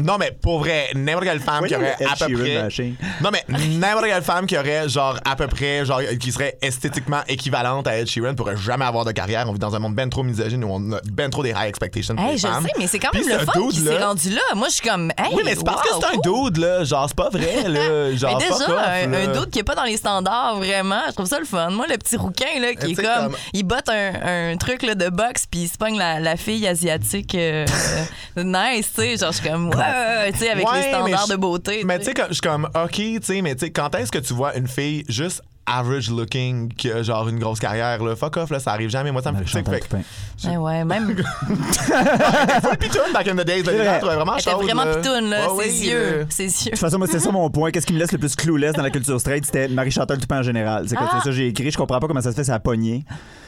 Non, 0.00 0.16
mais 0.18 0.30
pour 0.32 0.60
vrai, 0.60 0.88
n'importe 0.94 1.26
quelle 1.26 1.40
femme 1.40 1.66
qui 1.66 1.76
aurait 1.76 1.92
à 2.00 2.16
peu 2.16 2.34
Sheeran 2.34 2.68
près. 2.68 2.92
Non, 3.22 3.30
mais 3.30 3.44
n'importe 3.68 4.06
quelle 4.06 4.22
femme 4.22 4.46
qui 4.46 4.56
aurait, 4.56 4.88
genre, 4.88 5.18
à 5.26 5.36
peu 5.36 5.46
près, 5.46 5.84
genre, 5.84 6.00
qui 6.18 6.32
serait 6.32 6.56
esthétiquement 6.62 7.20
équivalente 7.28 7.86
à 7.86 7.98
Ed 7.98 8.06
Sheeran 8.06 8.34
pourrait 8.34 8.56
jamais 8.56 8.86
avoir 8.86 9.04
de 9.04 9.12
carrière. 9.12 9.44
On 9.48 9.52
vit 9.52 9.58
dans 9.58 9.74
un 9.76 9.78
monde 9.78 9.94
ben 9.94 10.08
trop 10.08 10.22
misogyne 10.22 10.64
où 10.64 10.68
on 10.72 10.92
a 10.92 11.00
ben 11.12 11.28
trop 11.28 11.42
des 11.42 11.50
high 11.50 11.66
expectations 11.68 12.14
pour 12.16 12.24
Hey, 12.24 12.32
les 12.32 12.38
je 12.38 12.46
femmes. 12.46 12.64
sais, 12.64 12.70
mais 12.78 12.86
c'est 12.86 12.98
quand 12.98 13.10
Puis 13.12 13.24
même 13.26 13.38
le 13.40 13.44
fun 13.44 13.68
qui 13.70 13.80
s'est 13.80 14.02
rendu 14.02 14.30
là. 14.30 14.40
Moi, 14.54 14.68
je 14.68 14.74
suis 14.74 14.88
comme, 14.88 15.12
hey, 15.18 15.34
Oui, 15.34 15.42
mais 15.44 15.54
c'est 15.54 15.64
parce 15.64 15.82
wow, 15.86 16.00
que 16.00 16.06
c'est 16.06 16.14
un 16.16 16.20
cool. 16.20 16.50
dude, 16.52 16.56
là. 16.62 16.83
Genre, 16.84 17.06
c'est 17.08 17.16
pas 17.16 17.28
vrai, 17.30 17.62
là. 17.68 18.14
Genre, 18.14 18.38
Mais 18.38 18.48
déjà, 18.48 18.54
off, 18.54 18.82
un, 18.86 19.12
un 19.12 19.26
doute 19.32 19.50
qui 19.50 19.58
est 19.58 19.64
pas 19.64 19.74
dans 19.74 19.84
les 19.84 19.96
standards, 19.96 20.56
vraiment. 20.56 21.00
Je 21.08 21.12
trouve 21.12 21.26
ça 21.26 21.38
le 21.38 21.44
fun. 21.44 21.70
Moi, 21.70 21.86
le 21.88 21.96
petit 21.98 22.16
rouquin, 22.16 22.60
là, 22.60 22.74
qui 22.74 22.92
est 22.92 22.94
comme, 22.94 23.04
comme- 23.32 23.36
il 23.52 23.64
botte 23.64 23.88
un, 23.88 24.52
un 24.52 24.56
truc 24.56 24.82
là, 24.82 24.94
de 24.94 25.08
boxe, 25.08 25.46
puis 25.50 25.60
il 25.62 25.68
se 25.68 25.76
pogne 25.78 25.96
la, 25.98 26.20
la 26.20 26.36
fille 26.36 26.66
asiatique 26.66 27.34
euh, 27.34 27.66
nice, 28.36 28.90
tu 28.94 29.00
sais. 29.02 29.16
Genre, 29.16 29.32
je 29.32 29.38
suis 29.38 29.48
comme, 29.48 29.68
ouais, 29.70 30.32
tu 30.32 30.38
sais, 30.38 30.50
avec 30.50 30.68
Ouais, 30.70 30.82
les 30.82 30.88
standards 30.88 31.26
je- 31.26 31.32
de 31.32 31.36
beauté. 31.36 31.82
Mais 31.84 31.98
tu 31.98 32.06
sais, 32.06 32.14
je 32.28 32.32
suis 32.34 32.40
comme, 32.40 32.68
OK, 32.74 32.92
tu 32.92 33.18
sais, 33.22 33.42
mais 33.42 33.54
tu 33.54 33.66
sais, 33.66 33.70
quand 33.70 33.94
est-ce 33.94 34.10
que 34.12 34.18
tu 34.18 34.34
vois 34.34 34.54
une 34.56 34.68
fille 34.68 35.04
juste 35.08 35.42
average 35.66 36.10
looking 36.10 36.72
qui 36.74 36.90
a 36.90 37.02
genre 37.02 37.28
une 37.28 37.38
grosse 37.38 37.58
carrière, 37.58 38.02
là? 38.02 38.14
Fuck 38.16 38.36
off, 38.36 38.50
là, 38.50 38.58
ça 38.60 38.72
arrive 38.72 38.90
jamais. 38.90 39.10
Moi, 39.12 39.22
ça 39.22 39.32
me 39.32 39.38
fait. 39.38 39.46
Chantal 39.46 39.74
fait- 39.74 39.80
Toupin. 39.80 40.02
Ouais, 40.50 40.56
ouais, 40.78 40.84
même. 40.84 41.16
Full 41.16 42.76
pitoune 42.78 43.12
back 43.12 43.28
in 43.28 43.36
the 43.36 43.44
days. 43.46 43.62
là, 43.62 43.98
vraiment 43.98 44.38
chaude, 44.38 44.62
vraiment 44.64 44.84
là. 44.84 44.96
pitoune, 44.96 45.30
là. 45.30 45.52
Ouais, 45.52 45.68
ses 45.68 45.80
oui, 45.80 45.86
yeux. 45.88 46.18
là. 46.20 46.24
Ses 46.28 46.44
yeux. 46.44 46.64
De 46.66 46.70
toute 46.70 46.78
façon, 46.78 46.98
moi, 46.98 47.06
c'est 47.10 47.20
ça 47.20 47.30
mon 47.30 47.48
point. 47.50 47.70
Qu'est-ce 47.70 47.86
qui 47.86 47.92
me 47.92 47.98
laisse 47.98 48.12
le 48.12 48.18
plus 48.18 48.34
clueless 48.36 48.72
dans 48.74 48.82
la 48.82 48.90
culture 48.90 49.18
straight? 49.20 49.44
C'était 49.46 49.68
Marie-Chantal 49.68 50.18
Toupin 50.18 50.40
en 50.40 50.42
général. 50.42 50.86
C'est 50.88 50.96
que 50.96 51.02
c'est 51.10 51.16
ça 51.18 51.22
que 51.24 51.32
j'ai 51.32 51.48
écrit. 51.48 51.70
Je 51.70 51.76
comprends 51.76 52.00
pas 52.00 52.06
comment 52.06 52.20
ça 52.20 52.30
se 52.30 52.36
fait, 52.36 52.44
ça 52.44 52.54
a 52.54 52.58
pogné. 52.58 53.04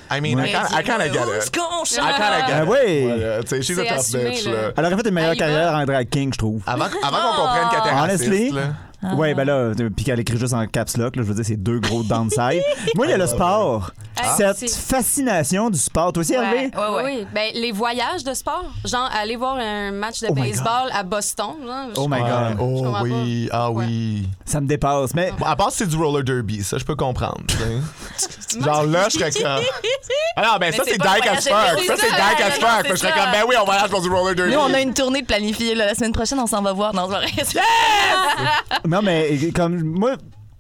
I 0.09 0.21
mean, 0.21 0.39
I 0.39 0.53
kinda- 0.53 0.69
I 0.71 0.85
kinda 0.85 1.09
get 1.09 1.19
it. 1.19 1.47
I 1.47 1.51
kinda 1.51 2.47
get 2.47 2.53
Ah 2.53 2.63
it. 2.63 2.69
oui. 2.69 3.03
Voilà, 3.09 3.43
tu 3.43 3.49
sais, 3.49 3.63
she's 3.63 3.77
a 3.79 3.83
tough 3.83 3.99
assumé, 3.99 4.31
bitch, 4.31 4.45
là. 4.47 4.53
Elle 4.77 4.85
aurait 4.85 4.97
fait 4.97 5.09
une 5.09 5.15
meilleure 5.15 5.33
Ah, 5.33 5.37
carrière 5.37 5.75
en 5.75 5.85
drag 5.85 6.09
king, 6.09 6.33
je 6.33 6.39
trouve. 6.39 6.63
Avant, 6.65 6.85
avant 6.85 7.17
qu'on 7.33 7.43
comprenne 7.43 7.69
qu'elle 7.71 7.81
était 7.81 8.01
Honestly, 8.01 8.55
là. 9.03 9.15
Ouais, 9.15 9.35
ben 9.35 9.45
là, 9.45 9.73
puis 9.95 10.05
qu'elle 10.05 10.21
écrit 10.21 10.39
juste 10.39 10.55
en 10.55 10.67
caps 10.67 10.97
lock, 10.97 11.17
là, 11.17 11.23
je 11.23 11.29
veux 11.29 11.35
dire, 11.35 11.45
c'est 11.45 11.57
deux 11.57 11.79
gros 11.81 12.03
downside. 12.03 12.63
Moi, 12.95 13.07
il 13.07 13.11
y 13.11 13.13
a 13.13 13.19
le 13.19 13.27
sport. 13.27 13.91
Ah, 14.19 14.35
Cette 14.37 14.57
c'est- 14.57 14.69
fascination 14.75 15.69
du 15.71 15.79
sport. 15.79 16.13
Toi 16.13 16.23
aussi, 16.23 16.33
Hervé? 16.33 16.71
Ouais, 16.75 16.95
ouais. 16.97 17.05
Oui, 17.05 17.27
ben 17.35 17.51
les 17.55 17.71
voyages 17.73 18.25
de 18.25 18.33
sport, 18.33 18.65
genre 18.85 19.11
aller 19.15 19.37
voir 19.37 19.57
un 19.57 19.93
match 19.93 20.21
de 20.21 20.29
Oh 20.31 20.35
baseball 20.35 20.91
à 20.93 21.03
Boston, 21.03 21.55
je- 21.95 22.01
Oh 22.01 22.09
my. 22.09 22.21
God. 22.21 22.57
Oh 22.59 22.95
oui, 23.03 23.49
ah 23.53 23.71
oui. 23.71 24.27
Ça 24.45 24.61
me 24.61 24.67
dépasse. 24.67 25.15
Mais 25.15 25.33
Bon, 25.39 25.45
à 25.45 25.55
part 25.57 25.71
si 25.71 25.79
c'est 25.79 25.87
du 25.89 25.97
roller 25.97 26.25
derby, 26.25 26.63
ça, 26.65 26.79
je 26.79 26.85
peux 26.85 26.97
comprendre. 26.97 27.43
Genre 28.65 28.85
là, 28.85 29.09
je 29.11 29.19
serais 29.19 29.31
comme. 29.31 29.63
Ah 30.39 30.43
non, 30.53 30.59
ben 30.61 30.71
ça, 30.71 30.83
c'est 30.85 30.91
c'est 30.93 30.99
dyke 30.99 31.27
as 31.27 31.37
fuck. 31.41 31.85
Ça, 31.87 31.95
c'est 31.97 31.97
c'est 31.97 32.07
dyke 32.11 32.41
as 32.45 32.61
non, 32.61 32.67
fuck. 32.69 32.81
c'est 32.83 32.91
Je 32.91 32.95
serais 32.97 33.13
comme, 33.13 33.33
ben 33.33 33.43
oui, 33.49 33.55
on 33.59 33.65
voyage 33.65 33.89
pour 33.89 34.03
du 34.03 34.11
roller 34.11 34.35
derby. 34.35 34.53
Nous, 34.53 34.59
on 34.59 34.73
a 34.75 34.81
une 34.83 34.93
tournée 34.93 35.23
de 35.23 35.27
planifier. 35.27 35.75
là. 35.75 35.87
La 35.87 35.95
semaine 35.95 36.13
prochaine, 36.13 36.39
on 36.39 36.47
s'en 36.47 36.61
va 36.61 36.75
voir 36.75 36.93
dans 36.93 37.11
un 37.11 37.21
Non, 38.87 39.03
mais 39.03 39.37
comme 39.55 39.83
moi, 39.83 40.16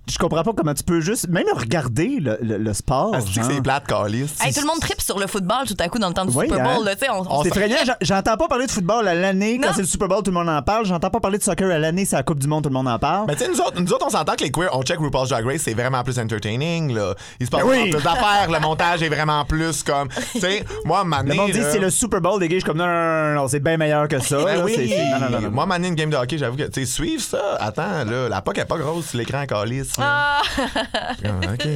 je 0.08 0.18
comprends 0.18 0.42
pas 0.44 0.52
comment 0.56 0.72
tu 0.74 0.84
peux 0.84 1.00
juste 1.00 1.28
même 1.28 1.46
regarder 1.54 2.18
le, 2.20 2.38
le- 2.40 2.58
le 2.58 2.74
sport. 2.74 3.10
Ah, 3.14 3.18
c'est 3.20 3.26
que 3.28 3.32
genre. 3.34 3.44
c'est 3.50 3.60
plate, 3.60 3.86
Calis. 3.86 4.30
Hey, 4.40 4.52
tout 4.54 4.60
le 4.60 4.66
monde 4.66 4.78
tripe 4.80 5.00
sur 5.00 5.18
le 5.18 5.26
football 5.26 5.66
tout 5.66 5.74
à 5.80 5.88
coup 5.88 5.98
dans 5.98 6.08
le 6.08 6.14
temps 6.14 6.24
du 6.24 6.36
Oui, 6.36 6.46
Super 6.46 6.62
Bowl. 6.62 6.82
hein? 6.82 6.84
là, 6.84 6.96
sais, 6.96 7.10
on- 7.10 7.26
on 7.38 7.42
C'est 7.42 7.48
effrayant. 7.48 7.76
J'en- 7.84 7.92
J'entends 8.00 8.36
pas 8.36 8.46
parler 8.48 8.66
de 8.66 8.70
football 8.70 9.08
à 9.08 9.14
l'année. 9.14 9.58
Quand 9.62 9.70
c'est 9.74 9.80
le 9.82 9.86
Super 9.86 10.08
Bowl, 10.08 10.22
tout 10.22 10.30
le 10.30 10.36
monde 10.36 10.48
en 10.48 10.62
parle. 10.62 10.86
J'entends 10.86 11.10
pas 11.10 11.18
parler 11.20 11.38
de 11.38 11.42
soccer 11.42 11.70
à 11.70 11.78
l'année. 11.78 12.04
C'est 12.04 12.16
la 12.16 12.22
Coupe 12.22 12.38
du 12.38 12.46
Monde, 12.46 12.62
tout 12.62 12.68
le 12.68 12.74
monde 12.74 12.88
en 12.88 12.98
parle. 12.98 13.26
Mais 13.26 13.34
tu 13.34 13.44
sais, 13.44 13.50
nous 13.50 13.60
autres, 13.60 13.80
nous 13.80 13.92
autres, 13.92 14.06
on 14.06 14.10
s'entend 14.10 14.34
que 14.36 14.44
les 14.44 14.52
queers, 14.52 14.70
on 14.72 14.82
check 14.82 14.98
RuPaul's 14.98 15.28
Drag 15.30 15.44
Race, 15.44 15.62
c'est 15.64 15.74
vraiment 15.74 16.02
plus 16.04 16.18
entertaining, 16.18 16.94
là. 16.94 17.14
Il 17.40 17.46
se 17.46 17.50
passe 17.50 17.62
Ben 17.62 17.68
oui. 17.68 17.90
plus 17.90 18.02
d'affaires, 18.02 18.48
le 18.50 18.60
montage 18.60 19.02
est 19.02 19.08
vraiment 19.08 19.44
plus 19.44 19.82
comme. 19.82 20.08
Tu 20.32 20.40
sais, 20.40 20.64
moi, 20.84 21.02
le 21.02 21.08
Mané. 21.08 21.34
monde 21.34 21.50
dit 21.50 21.60
c'est 21.72 21.78
le 21.80 21.90
Super 21.90 22.20
Bowl, 22.20 22.40
les 22.40 22.48
gars. 22.48 22.56
Je 22.56 22.60
suis 22.60 22.66
comme 22.68 22.78
non, 22.78 22.86
non, 22.86 22.92
non, 22.92 23.28
non, 23.34 23.42
non, 23.42 23.48
c'est 23.48 23.60
bien 23.60 23.76
meilleur 23.76 24.06
que 24.08 24.18
ça. 24.20 24.36
Ben 24.44 24.58
là. 24.58 24.64
oui. 24.64 24.72
C'est- 24.76 24.86
c'est- 24.88 25.10
non, 25.10 25.18
non, 25.20 25.30
non, 25.30 25.40
non. 25.40 25.50
Moi, 25.50 25.66
Mané, 25.66 25.88
une 25.88 25.94
game 25.94 26.10
de 26.10 26.16
hockey, 26.16 26.38
j'avoue 26.38 26.56
que, 26.56 26.62
tu 26.64 26.80
sais, 26.80 26.86
suivre 26.86 27.22
ça, 27.22 27.56
attends, 27.58 28.04
là, 28.04 28.28
la 28.28 28.40
POC 28.40 28.58
est 28.58 28.64
pas 28.64 28.78
grosse 28.78 29.06
sur 29.06 29.18
l'écran, 29.18 29.44
Calis. 29.46 29.82
Ah! 29.98 30.42
Ah, 30.58 31.20
OK. 31.54 31.66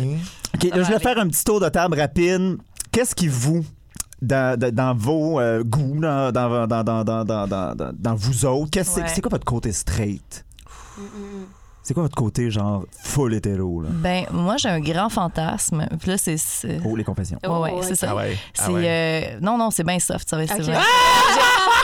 OK, 0.55 0.65
là, 0.75 0.83
je 0.83 0.93
vais 0.93 0.99
faire 0.99 1.19
un 1.19 1.29
petit 1.29 1.45
tour 1.45 1.61
de 1.61 1.69
table 1.69 1.99
rapide. 1.99 2.59
Qu'est-ce 2.93 3.15
qui 3.15 3.29
vous, 3.29 3.65
dans, 4.21 4.59
dans- 4.59 4.75
dans 4.75 4.95
vos 4.95 5.41
euh, 5.41 5.63
goûts, 5.65 5.99
dans, 6.01 6.33
dans, 6.33 6.67
dans, 6.67 6.83
dans, 6.85 7.05
dans, 7.05 7.25
dans, 7.25 7.47
dans- 7.47 7.75
dans- 7.75 7.93
dans 7.97 8.15
vous 8.15 8.45
autres, 8.45 8.71
qu'est-ce 8.71 8.97
que 8.97 9.01
Ouais. 9.03 9.09
c'est- 9.09 9.21
quoi 9.21 9.31
votre 9.31 9.45
côté 9.45 9.73
straight? 9.73 10.45
C'est 11.83 11.95
quoi 11.95 12.03
votre 12.03 12.15
côté, 12.17 12.51
genre, 12.51 12.85
full 13.03 13.33
hétéro, 13.35 13.81
là? 13.81 13.89
Ben, 13.91 14.27
moi, 14.33 14.57
j'ai 14.59 14.69
un 14.69 14.81
grand 14.81 15.09
fantasme. 15.09 15.87
Puis 15.99 16.11
là, 16.11 16.19
c'est. 16.19 16.37
Oh, 16.85 16.95
les 16.95 17.05
confessions. 17.05 17.39
Ouais, 17.43 17.59
ouais, 17.59 17.73
Oh, 17.75 17.81
c'est 17.83 17.95
ça. 17.95 18.09
Ah 18.11 18.17
ouais. 18.17 18.37
Ah 18.59 18.71
ouais. 18.71 18.85
euh, 18.87 19.39
non 19.41 19.57
non 19.57 19.71
c'est 19.71 19.83
bien 19.83 19.99
soft 19.99 20.29
ça 20.29 20.37
va 20.37 20.47
c'est 20.47 20.55
Ok. 20.55 20.61
vrai. 20.61 20.77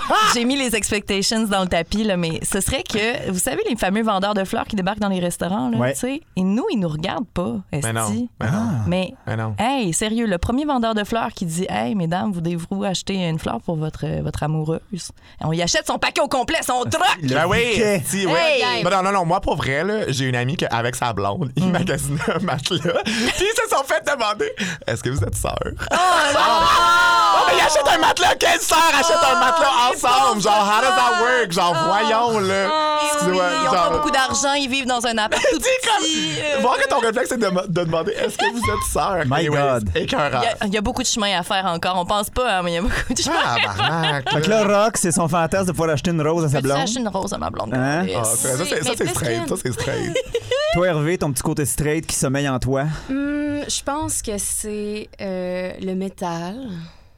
J'ai 0.35 0.45
mis 0.45 0.57
les 0.57 0.75
expectations 0.77 1.45
dans 1.45 1.63
le 1.63 1.69
tapis 1.69 2.05
là 2.05 2.17
mais 2.17 2.41
ce 2.43 2.61
serait 2.61 2.83
que 2.83 3.31
vous 3.31 3.39
savez 3.39 3.63
les 3.69 3.77
fameux 3.77 4.03
vendeurs 4.03 4.35
de 4.35 4.45
fleurs 4.45 4.65
qui 4.67 4.77
débarquent 4.77 4.99
dans 5.01 5.09
les 5.09 5.21
restaurants 5.21 5.71
là 5.71 5.77
Ouais. 5.79 5.93
tu 5.95 6.01
sais 6.01 6.21
et 6.37 6.43
nous 6.43 6.65
ils 6.73 6.79
nous 6.79 6.89
regardent 6.89 7.27
pas 7.29 7.57
Mais 7.73 7.93
non. 7.93 8.09
Mais 8.41 8.51
non. 8.51 8.69
mais 8.87 9.15
Mais 9.27 9.37
non. 9.37 9.55
hey 9.59 9.93
sérieux 9.93 10.27
le 10.27 10.39
premier 10.39 10.65
vendeur 10.65 10.95
de 10.95 11.05
fleurs 11.05 11.31
qui 11.35 11.45
dit 11.47 11.67
hey 11.69 11.95
mesdames 11.95 12.33
vous 12.33 12.41
devez-vous 12.41 12.85
acheter 12.85 13.15
une 13.29 13.39
fleur 13.39 13.61
pour 13.61 13.77
votre 13.77 14.05
euh, 14.07 14.23
votre 14.23 14.43
amoureuse? 14.43 14.81
On 15.41 15.53
y 15.53 15.63
achète 15.63 15.87
son 15.87 15.99
paquet 15.99 16.21
au 16.21 16.29
complet 16.29 16.59
son 16.63 16.83
truc 16.83 17.03
Le 17.23 17.29
Ben 17.35 17.47
oui, 17.49 17.59
si, 18.05 18.27
oui. 18.27 18.33
Hey! 18.37 18.83
Ben 18.85 18.91
non, 18.91 19.03
non, 19.03 19.13
non, 19.13 19.25
moi, 19.25 19.41
pour 19.41 19.57
vrai, 19.57 19.85
là, 19.85 20.05
j'ai 20.09 20.25
une 20.27 20.37
amie 20.37 20.57
qui, 20.57 20.65
avec 20.67 20.95
sa 20.97 21.13
blonde, 21.13 21.51
ils 21.57 21.67
magasinent 21.71 22.19
un 22.29 22.39
matelas, 22.41 23.01
puis 23.05 23.15
ils 23.15 23.55
se 23.71 23.75
sont 23.77 23.83
fait 23.85 24.03
demander 24.05 24.51
Est-ce 24.87 25.03
que 25.03 25.11
vous 25.11 25.23
êtes 25.23 25.35
sœurs? 25.37 25.55
Oh, 25.91 27.45
mais 27.49 27.55
ils 27.57 27.61
achètent 27.61 27.89
un 27.89 27.99
matelas, 27.99 28.35
quelle 28.39 28.61
sœur 28.61 28.79
achète 28.99 29.17
un 29.23 29.39
matelas? 29.41 29.93
Ensemble 30.05 30.41
Genre, 30.43 30.53
how 30.53 30.81
does 30.81 30.95
that 30.97 31.23
work? 31.23 31.53
Genre, 31.53 31.75
voyons, 31.87 32.41
là. 32.41 32.69
Excusez-moi. 33.07 33.45
ils 33.63 33.69
ont 33.69 33.73
genre- 33.73 33.85
pas 33.85 33.91
beaucoup 33.91 34.11
d'argent 34.11 34.53
ils 34.55 34.69
vivent 34.69 34.87
dans 34.87 35.05
un 35.07 35.17
appart 35.19 35.43
tout 35.53 35.59
petit 35.59 35.69
comme, 35.87 36.05
euh, 36.05 36.61
voir 36.61 36.77
que 36.79 36.89
ton 36.89 36.99
réflexe, 36.99 37.29
c'est 37.31 37.39
de, 37.39 37.47
de 37.49 37.85
demander 37.85 38.13
Est-ce 38.13 38.37
que 38.37 38.51
vous 38.53 38.59
êtes 38.59 38.93
sœurs? 38.93 39.25
My 39.27 39.47
God. 39.47 39.91
Écœurant. 39.95 40.41
il 40.43 40.45
y, 40.45 40.47
a, 40.47 40.67
il 40.67 40.75
y 40.75 40.77
a 40.77 40.81
beaucoup 40.81 41.03
de 41.03 41.07
chemin 41.07 41.39
à 41.39 41.43
faire 41.43 41.65
encore 41.67 41.97
on 41.99 42.05
pense 42.05 42.31
pas 42.31 42.59
hein, 42.59 42.63
mais 42.63 42.73
il 42.73 42.75
y 42.75 42.79
a 42.79 42.83
beaucoup 42.83 43.15
de 43.15 43.19
chemin 43.19 43.37
Ah, 43.45 43.57
barnac. 43.65 44.31
Fait 44.33 44.41
que 44.43 44.51
là, 44.51 44.65
Rock, 44.85 44.97
c'est 44.97 45.13
son 45.13 45.29
fantasme 45.29 45.67
de 45.67 45.73
pouvoir 45.73 45.91
acheter 45.91 46.11
une 46.11 46.23
rose 46.27 46.45
à 46.45 46.49
sa 46.49 46.57
Peux-tu 46.57 46.69
blonde? 46.69 46.79
acheter 46.83 47.01
une 47.01 47.09
rose 47.09 47.33
à 47.33 47.39
ma 47.39 47.51
blonde? 47.51 47.75
Hein? 47.75 48.05
Yes. 48.05 48.17
Ah, 48.21 48.25
ça, 48.25 48.37
ça, 48.37 48.65
c'est- 48.65 48.83
ça, 48.83 48.91
Mais 48.91 48.97
c'est 48.97 49.05
plus 49.05 49.09
straight. 49.15 49.49
Ça, 49.49 49.55
c'est 49.63 49.73
straight. 49.73 50.17
Toi, 50.75 50.87
Hervé, 50.89 51.17
ton 51.19 51.33
petit 51.33 51.43
côté 51.43 51.65
straight 51.65 52.07
qui 52.07 52.15
sommeille 52.17 52.49
en 52.49 52.59
toi? 52.59 52.85
Hum, 53.09 53.61
je 53.69 53.83
pense 53.83 54.21
que 54.21 54.33
c'est 54.37 55.09
euh, 55.21 55.73
le 55.81 55.95
métal, 55.95 56.57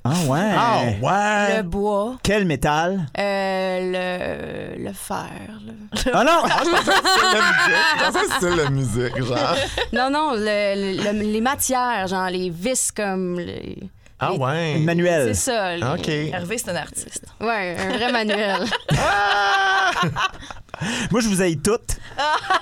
Ah 0.04 0.12
ouais? 0.26 0.40
Ah, 0.56 0.80
le 0.84 1.56
ouais. 1.56 1.62
bois, 1.64 2.16
Quel 2.22 2.44
métal? 2.46 3.06
euh, 3.18 4.76
le, 4.78 4.84
le 4.84 4.92
fer. 4.92 5.26
le- 5.66 6.12
Ah 6.14 6.24
non! 6.24 6.40
Ah, 6.44 6.62
je 6.64 6.70
pensais 6.70 6.92
que 6.92 7.08
c'était 7.08 7.34
la 7.34 7.42
musique. 7.42 7.76
Je 7.98 8.04
pensais 8.04 8.26
que 8.26 8.32
c'était 8.40 8.56
la 8.56 8.70
musique, 8.70 9.22
genre. 9.24 9.56
Non, 9.92 10.10
non, 10.10 10.32
le- 10.34 10.96
le- 10.96 11.12
le- 11.12 11.32
les 11.32 11.40
matières, 11.40 12.06
genre 12.06 12.30
les 12.30 12.48
vis 12.48 12.90
comme. 12.92 13.38
les- 13.38 13.90
Ah, 14.20 14.30
les- 14.32 14.38
ouais. 14.38 14.78
Manuel. 14.78 15.34
C'est 15.34 15.50
ça. 15.52 15.76
les- 15.76 15.82
OK. 15.84 16.08
Hervé 16.08 16.58
c'est 16.58 16.70
un 16.70 16.76
artiste 16.76 17.24
Ouais, 17.40 17.76
un 17.78 17.88
vrai 17.96 18.10
manuel. 18.12 18.64
Moi, 21.10 21.20
je 21.20 21.28
vous 21.28 21.42
haïs 21.42 21.58
toutes 21.58 21.98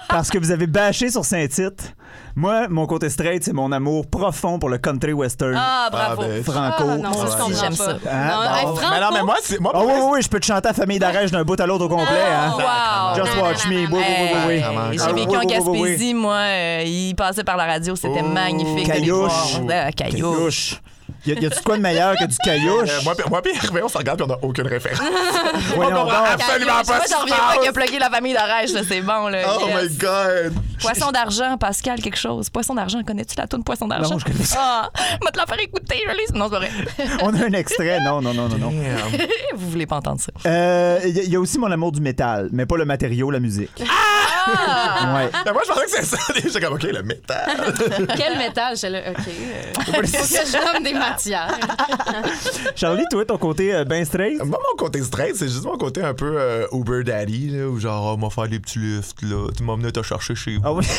parce 0.08 0.30
que 0.30 0.38
vous 0.38 0.50
avez 0.50 0.66
bâché 0.66 1.10
sur 1.10 1.24
Saint-Tite. 1.24 1.94
Moi, 2.38 2.68
mon 2.68 2.86
côté 2.86 3.08
straight, 3.08 3.42
c'est 3.44 3.54
mon 3.54 3.72
amour 3.72 4.06
profond 4.10 4.58
pour 4.58 4.68
le 4.68 4.76
country 4.76 5.14
western 5.14 5.54
ah 5.56 5.88
bravo 5.90 6.22
Ah, 6.22 6.28
ben, 6.28 6.44
franco. 6.44 6.84
Ah, 6.90 6.96
non, 6.98 7.12
ça, 7.14 7.18
je 7.18 7.30
Ouais. 7.30 7.38
comprends 7.40 7.60
J'aime 7.62 7.72
ça. 7.74 7.92
Non, 7.94 7.98
Hein? 8.10 8.56
hey. 8.56 8.62
Franco, 8.66 8.80
Mais 8.90 9.00
non, 9.00 9.06
mais 9.14 9.22
moi, 9.22 9.36
c'est. 9.42 9.58
Moi, 9.60 9.72
Ah 9.74 9.78
pour 9.78 9.86
oui, 9.86 9.92
oui, 9.96 10.08
oui, 10.12 10.22
je 10.22 10.28
peux 10.28 10.38
te 10.40 10.44
chanter 10.44 10.68
à 10.68 10.74
Famille 10.74 10.98
d'Arèche 10.98 11.30
d'un 11.30 11.44
bout 11.44 11.58
à 11.58 11.66
l'autre 11.66 11.86
au 11.86 11.88
complet. 11.88 12.06
Hein? 12.30 12.52
Oh, 12.54 12.60
wow. 12.60 13.24
Just 13.24 13.36
watch 13.40 13.66
me. 13.68 13.86
Oui, 13.86 13.86
oui, 13.90 14.02
oui, 14.48 14.62
oui. 14.90 14.98
J'ai 15.02 15.12
vécu 15.14 15.36
en. 15.36 15.40
Gaspésie, 15.46 16.12
moi. 16.14 16.34
euh, 16.36 16.82
il 16.84 17.14
passait 17.14 17.44
par 17.44 17.56
la 17.56 17.64
radio, 17.64 17.96
c'était 17.96 18.20
Oh. 18.22 18.28
magnifique. 18.28 18.86
Caillouche. 18.86 19.58
caillouche. 19.96 20.80
Y 21.26 21.32
a- 21.32 21.40
y 21.40 21.46
a-tu 21.46 21.58
de 21.58 21.64
quoi 21.64 21.76
de 21.76 21.82
meilleur 21.82 22.14
que 22.16 22.24
du 22.24 22.36
caillouche? 22.38 22.88
Euh, 22.90 23.00
moi, 23.04 23.14
puis- 23.16 23.28
moi, 23.28 23.42
puis 23.42 23.52
Hervé, 23.54 23.82
on 23.82 23.88
se 23.88 23.98
regarde, 23.98 24.18
puis 24.18 24.26
on 24.28 24.32
n'a 24.32 24.38
aucune 24.42 24.66
référence. 24.66 25.00
Voyons 25.74 25.90
on 25.96 26.00
comprend 26.04 26.18
donc. 26.22 26.28
absolument 26.34 26.72
pas 26.72 26.82
Moi, 26.84 26.96
ce 27.00 27.04
qui 27.06 27.10
j'en 27.12 27.16
se 27.18 27.22
reviens 27.22 27.36
pas 27.36 27.52
qu'il 27.58 27.68
a 27.68 27.72
passe. 27.72 27.84
plugué 27.84 27.98
la 27.98 28.10
famille 28.10 28.32
d'Arèche, 28.34 28.72
là, 28.72 28.80
c'est 28.88 29.00
bon, 29.00 29.28
là. 29.28 29.42
Oh 29.60 29.66
Yes. 29.68 29.90
my 29.90 29.96
God. 29.98 30.52
Poisson 30.80 31.10
d'argent, 31.10 31.56
Pascal, 31.58 32.00
quelque 32.00 32.18
chose. 32.18 32.50
Poisson 32.50 32.74
d'argent, 32.74 33.02
connais-tu 33.04 33.34
la 33.36 33.46
toune 33.46 33.64
Poisson 33.64 33.88
d'argent? 33.88 34.10
Non, 34.14 34.18
je 34.18 34.24
connais 34.24 34.44
ça. 34.44 34.58
Ah, 34.60 34.90
moi 35.22 35.30
te 35.30 35.38
la 35.38 35.46
faire 35.46 35.58
écouter, 35.60 35.96
je 36.06 36.12
lis. 36.12 36.38
Non, 36.38 36.46
c'est 36.46 36.50
pas 36.52 36.58
vrai. 36.58 36.70
On 37.22 37.34
a 37.34 37.44
un 37.46 37.52
extrait. 37.52 37.98
Non, 38.00 38.20
non, 38.20 38.34
non, 38.34 38.48
non, 38.48 38.58
non. 38.58 38.70
Damn. 38.70 39.20
Vous 39.56 39.70
voulez 39.70 39.86
pas 39.86 39.96
entendre 39.96 40.20
ça. 40.20 40.30
Euh, 40.48 41.00
Il 41.04 41.16
y, 41.16 41.20
a- 41.20 41.24
y 41.24 41.36
a 41.36 41.40
aussi 41.40 41.58
mon 41.58 41.70
amour 41.72 41.92
du 41.92 42.00
métal, 42.00 42.48
mais 42.52 42.66
pas 42.66 42.76
le 42.76 42.84
matériau, 42.84 43.30
la 43.30 43.40
musique. 43.40 43.70
Ouais. 43.80 45.30
Mais 45.44 45.52
moi, 45.52 45.62
je 45.66 45.72
pensais 45.72 45.84
que 45.86 45.90
c'est 45.90 46.04
ça. 46.04 46.18
J'étais 46.34 46.60
comme, 46.60 46.74
OK, 46.74 46.82
le 46.84 47.02
métal. 47.02 47.74
Quel 48.16 48.38
métal? 48.38 48.74
J'étais 48.76 48.90
là, 48.90 49.00
OK. 49.10 49.16
euh, 49.18 49.82
faut 49.84 49.92
que 50.00 50.06
je 50.06 50.72
nomme 50.74 50.82
des 50.84 50.92
Charlie, 52.76 53.04
toi, 53.10 53.24
ton 53.24 53.38
côté 53.38 53.74
euh, 53.74 53.84
ben 53.84 54.04
straight? 54.04 54.38
Moi, 54.44 54.58
mon 54.72 54.76
côté 54.76 55.02
straight, 55.02 55.36
c'est 55.36 55.48
juste 55.48 55.64
mon 55.64 55.76
côté 55.76 56.02
un 56.02 56.14
peu 56.14 56.34
euh, 56.38 56.66
Uber 56.72 57.02
Daddy, 57.04 57.50
là, 57.50 57.66
où 57.68 57.78
genre, 57.78 58.14
oh, 58.14 58.16
m'a 58.16 58.30
faire 58.30 58.48
des 58.48 58.58
petits 58.60 58.78
lifts, 58.78 59.22
là. 59.22 59.48
Tu 59.56 59.62
m'as 59.62 59.74
venu 59.76 59.90
te 59.92 60.02
chercher 60.02 60.34
chez 60.34 60.56
vous. 60.56 60.62
Ah 60.64 60.72
oui. 60.72 60.84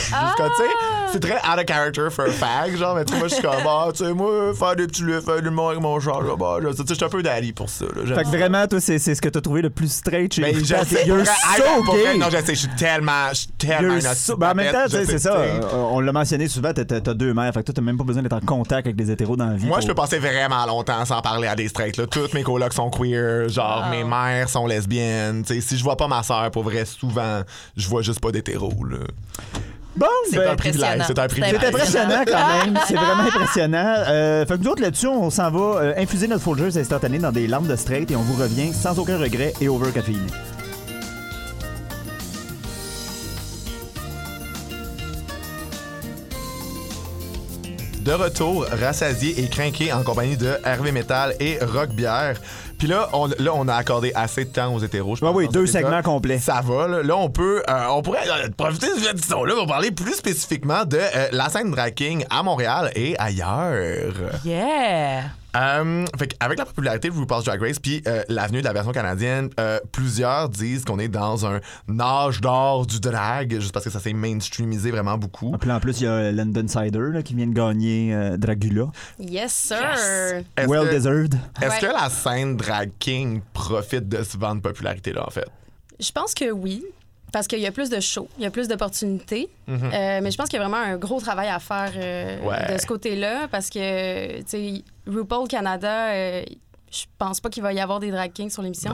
Sais, 0.58 0.64
c'est 1.14 1.20
très 1.20 1.36
out 1.36 1.60
of 1.60 1.66
character 1.68 2.10
for 2.10 2.26
a 2.26 2.32
fag, 2.32 2.76
genre, 2.78 2.96
mais 2.96 3.06
tu 3.06 3.14
moi, 3.16 3.28
je 3.28 3.34
suis 3.36 3.42
comme, 3.44 3.54
ah, 3.68 3.88
tu 3.94 4.04
sais, 4.06 4.14
moi, 4.14 4.54
faire 4.54 4.76
des 4.76 4.88
petits 4.88 5.04
lifts, 5.04 5.26
faire 5.26 5.42
du 5.42 5.50
monde 5.50 5.72
avec 5.72 5.82
mon 5.82 6.00
char, 6.00 6.22
là, 6.22 6.36
bah, 6.38 6.58
je- 6.62 6.68
tu 6.70 6.76
sais, 6.78 6.84
je 6.90 6.94
suis 6.96 7.04
un 7.06 7.10
peu 7.10 7.22
daddy 7.24 7.54
pour 7.54 7.70
ça, 7.70 7.86
là. 7.86 8.16
Fait 8.16 8.24
que 8.24 8.28
vraiment, 8.30 8.66
toi, 8.68 8.80
c'est 8.80 8.98
c'est 9.00 9.14
ce 9.16 9.22
que 9.22 9.30
t'as 9.30 9.42
trouvé 9.42 9.62
le 9.62 9.70
plus 9.70 9.92
straight 9.92 10.34
chez 10.34 10.42
Mais 10.42 10.54
vous. 10.54 10.60
je 10.62 10.66
sais, 10.86 11.06
You're 11.08 11.26
so 11.26 11.92
gay. 11.94 12.18
Non, 12.18 12.28
je 12.32 12.38
sais, 12.38 12.56
je 12.56 12.60
suis 12.60 12.76
tellement, 12.78 13.30
je 13.30 13.36
suis 13.36 13.48
tellement 13.58 14.00
so- 14.16 14.38
Ben, 14.38 14.52
en 14.52 14.56
même 14.56 14.72
temps, 14.72 14.86
tu 14.86 14.92
sais, 14.92 15.02
je 15.06 15.12
c'est 15.12 15.20
ça. 15.20 15.36
euh, 15.38 15.60
on 15.74 16.00
l'a 16.00 16.12
mentionné 16.12 16.48
souvent, 16.48 16.72
t'as 16.74 16.84
deux 17.14 17.34
mères. 17.34 17.54
Fait 17.54 17.60
que 17.62 17.66
toi, 17.66 17.74
t'as 17.76 17.82
même 17.82 17.98
pas 17.98 18.04
besoin 18.04 18.24
d'être 18.24 18.34
en 18.34 18.40
contact 18.42 18.88
avec 18.88 18.96
des 18.96 19.12
hétéros 19.12 19.36
dans 19.36 19.48
la 19.48 19.56
vie. 19.56 19.66
Moi, 19.68 19.80
je 19.82 19.88
peux 19.88 19.94
passer 20.08 20.20
vraiment 20.20 20.66
longtemps 20.66 21.06
sans 21.06 21.22
parler 21.22 21.48
à 21.48 21.56
des 21.56 21.68
straights. 21.68 21.98
Là. 21.98 22.08
Toutes 22.08 22.34
mes 22.34 22.44
colocs 22.44 22.74
sont 22.74 22.90
queer, 22.90 23.50
genre 23.50 23.88
mes 23.90 24.04
mères 24.04 24.50
sont 24.50 24.66
lesbiennes. 24.66 25.44
Tu 25.44 25.56
sais, 25.56 25.62
si 25.62 25.78
je 25.78 25.84
vois 25.84 25.98
pas 25.98 26.08
ma 26.08 26.24
soeur, 26.24 26.50
pour 26.52 26.64
vrai, 26.64 26.86
souvent, 26.86 27.42
je 27.76 27.88
vois 27.88 28.02
juste 28.02 28.20
pas 28.20 28.32
d'hétéros. 28.32 28.74
là. 28.90 28.98
Bon, 29.96 30.06
C'est 30.30 30.38
ben, 30.38 30.52
un 30.52 30.56
privilège. 30.56 31.02
C'est 31.08 31.18
un 31.18 31.24
C'est 31.24 31.28
privilège. 31.28 31.58
C'est 31.60 31.68
impressionnant 31.68 32.24
quand 32.28 32.66
même. 32.66 32.80
C'est 32.88 32.94
vraiment 32.94 33.24
impressionnant. 33.24 33.96
Euh, 34.08 34.46
fait 34.46 34.58
que 34.58 34.64
nous 34.64 34.70
autres, 34.70 34.82
là-dessus, 34.84 35.08
on 35.08 35.32
s'en 35.32 35.50
va 35.50 35.82
euh, 35.82 35.94
infuser 35.98 36.28
notre 36.28 36.44
Folgers 36.44 36.78
instantané 36.80 37.18
dans 37.18 37.32
des 37.32 37.48
larmes 37.48 37.68
de 37.68 37.76
straight 37.76 38.10
et 38.12 38.16
on 38.16 38.22
vous 38.22 38.40
revient 38.40 38.72
sans 38.74 39.00
aucun 39.00 39.18
regret 39.18 39.54
et 39.60 39.68
over 39.68 39.92
caféiné. 39.92 40.28
De 48.08 48.14
retour, 48.14 48.66
rassasié 48.72 49.38
et 49.44 49.50
craqué 49.50 49.92
en 49.92 50.02
compagnie 50.02 50.38
de 50.38 50.58
Hervé 50.64 50.94
Metal 50.94 51.36
et 51.42 51.60
Rock 51.60 51.90
Bière. 51.90 52.40
Puis 52.78 52.88
là, 52.88 53.10
on, 53.12 53.28
là, 53.28 53.52
on 53.54 53.68
a 53.68 53.76
accordé 53.76 54.14
assez 54.16 54.46
de 54.46 54.50
temps 54.50 54.74
aux 54.74 54.80
hétéros. 54.80 55.18
je 55.18 55.26
Ouais, 55.26 55.32
pense, 55.32 55.38
oui, 55.38 55.50
deux 55.50 55.66
segments 55.68 56.02
complets. 56.02 56.40
Ça 56.40 56.62
va, 56.64 56.88
là. 56.88 57.04
Là, 57.04 57.18
on 57.18 57.30
peut, 57.30 57.62
euh, 57.70 57.86
on 57.90 58.02
pourrait 58.02 58.26
euh, 58.30 58.48
profiter 58.56 58.88
de 58.96 59.02
cette 59.02 59.12
édition-là 59.16 59.56
pour 59.56 59.68
parler 59.68 59.92
plus 59.92 60.14
spécifiquement 60.14 60.86
de 60.86 60.98
euh, 60.98 61.28
la 61.34 61.50
scène 61.50 61.76
king 61.98 62.24
à 62.30 62.44
Montréal 62.44 62.94
et 62.96 63.20
ailleurs. 63.20 64.14
Yeah! 64.46 65.24
Euh, 65.58 66.06
fait 66.18 66.36
avec 66.40 66.60
la 66.60 66.66
popularité 66.66 67.10
de 67.10 67.14
RuPaul's 67.16 67.46
Drag 67.46 67.60
Race 67.60 67.80
puis 67.80 68.04
euh, 68.08 68.24
l'avenue 68.30 68.60
de 68.60 68.66
la 68.66 68.74
version 68.74 68.92
canadienne, 68.92 69.50
euh, 69.60 69.80
plusieurs 69.92 70.50
disent 70.50 70.86
qu'on 70.86 71.00
est 71.00 71.08
dans 71.08 71.46
un 71.48 71.60
âge 72.00 72.42
d'or 72.42 72.86
du 72.86 73.00
drag, 73.00 73.60
juste 73.60 73.72
parce 73.72 73.84
que 73.86 73.92
ça 73.92 74.00
s'est 74.00 74.14
mainstreamisé 74.14 74.92
vraiment 74.92 75.18
beaucoup. 75.18 75.58
Puis 75.58 75.68
là, 75.68 75.78
en 75.78 75.80
plus, 75.80 76.00
il 76.02 76.04
y 76.04 76.08
a 76.08 76.32
London 76.32 76.68
Cider 76.68 77.10
là, 77.12 77.24
qui 77.24 77.34
vient 77.34 77.48
de 77.48 77.54
gagner 77.54 78.14
euh, 78.14 78.38
Dragula. 78.38 78.92
Yes, 79.20 79.54
sir. 79.54 80.44
Est-ce 80.56 80.68
well 80.68 80.88
que, 80.90 80.94
deserved. 80.94 81.34
est-ce 81.62 81.70
Ouais. 81.70 81.80
que 81.80 81.86
la 81.94 82.10
scène 82.10 82.56
drag 82.56 82.92
king 83.00 83.42
profite 83.54 84.08
de 84.08 84.22
ce 84.24 84.38
vent 84.38 84.56
de 84.56 84.62
popularité-là, 84.62 85.26
en 85.26 85.32
fait? 85.32 85.48
Je 86.00 86.12
pense 86.12 86.34
que 86.36 86.52
oui. 86.52 86.86
Parce 87.34 87.48
qu'il 87.48 87.60
y 87.60 87.68
a 87.68 87.72
plus 87.72 87.90
de 87.90 88.00
shows, 88.00 88.30
il 88.38 88.44
y 88.44 88.48
a 88.48 88.52
plus 88.52 88.68
d'opportunités. 88.68 89.50
Mhm. 89.68 89.92
Euh, 89.94 90.20
mais 90.24 90.32
je 90.32 90.38
pense 90.38 90.48
qu'il 90.50 90.58
y 90.60 90.62
a 90.62 90.66
vraiment 90.68 90.82
un 90.82 90.96
gros 90.98 91.20
travail 91.20 91.50
à 91.50 91.60
faire 91.60 91.92
euh, 91.96 92.40
Ouais. 92.42 92.74
de 92.74 92.80
ce 92.80 92.86
côté-là 92.88 93.48
parce 93.52 93.70
que, 93.70 94.38
tu 94.40 94.44
sais, 94.48 94.84
RuPaul 95.08 95.48
Canada, 95.48 96.12
euh, 96.14 96.44
je 96.90 97.04
pense 97.18 97.42
pas 97.42 97.50
qu'il 97.50 97.64
va 97.64 97.74
y 97.74 97.80
avoir 97.82 98.00
des 98.00 98.12
drag 98.12 98.32
kings 98.32 98.50
sur 98.50 98.62
l'émission. 98.62 98.94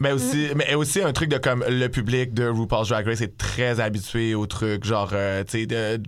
Mais 0.00 0.12
aussi, 0.12 0.48
mais 0.56 0.74
aussi 0.74 1.00
un 1.02 1.12
truc 1.12 1.30
de 1.30 1.38
comme 1.38 1.64
le 1.68 1.88
public 1.88 2.34
de 2.34 2.48
RuPaul's 2.48 2.88
Drag 2.88 3.06
Race 3.06 3.20
est 3.20 3.36
très 3.38 3.80
habitué 3.80 4.34
au 4.34 4.46
truc, 4.46 4.84
genre, 4.84 5.10
euh, 5.12 5.44
tu 5.44 5.60
sais, 5.60 5.66
de 5.66 6.00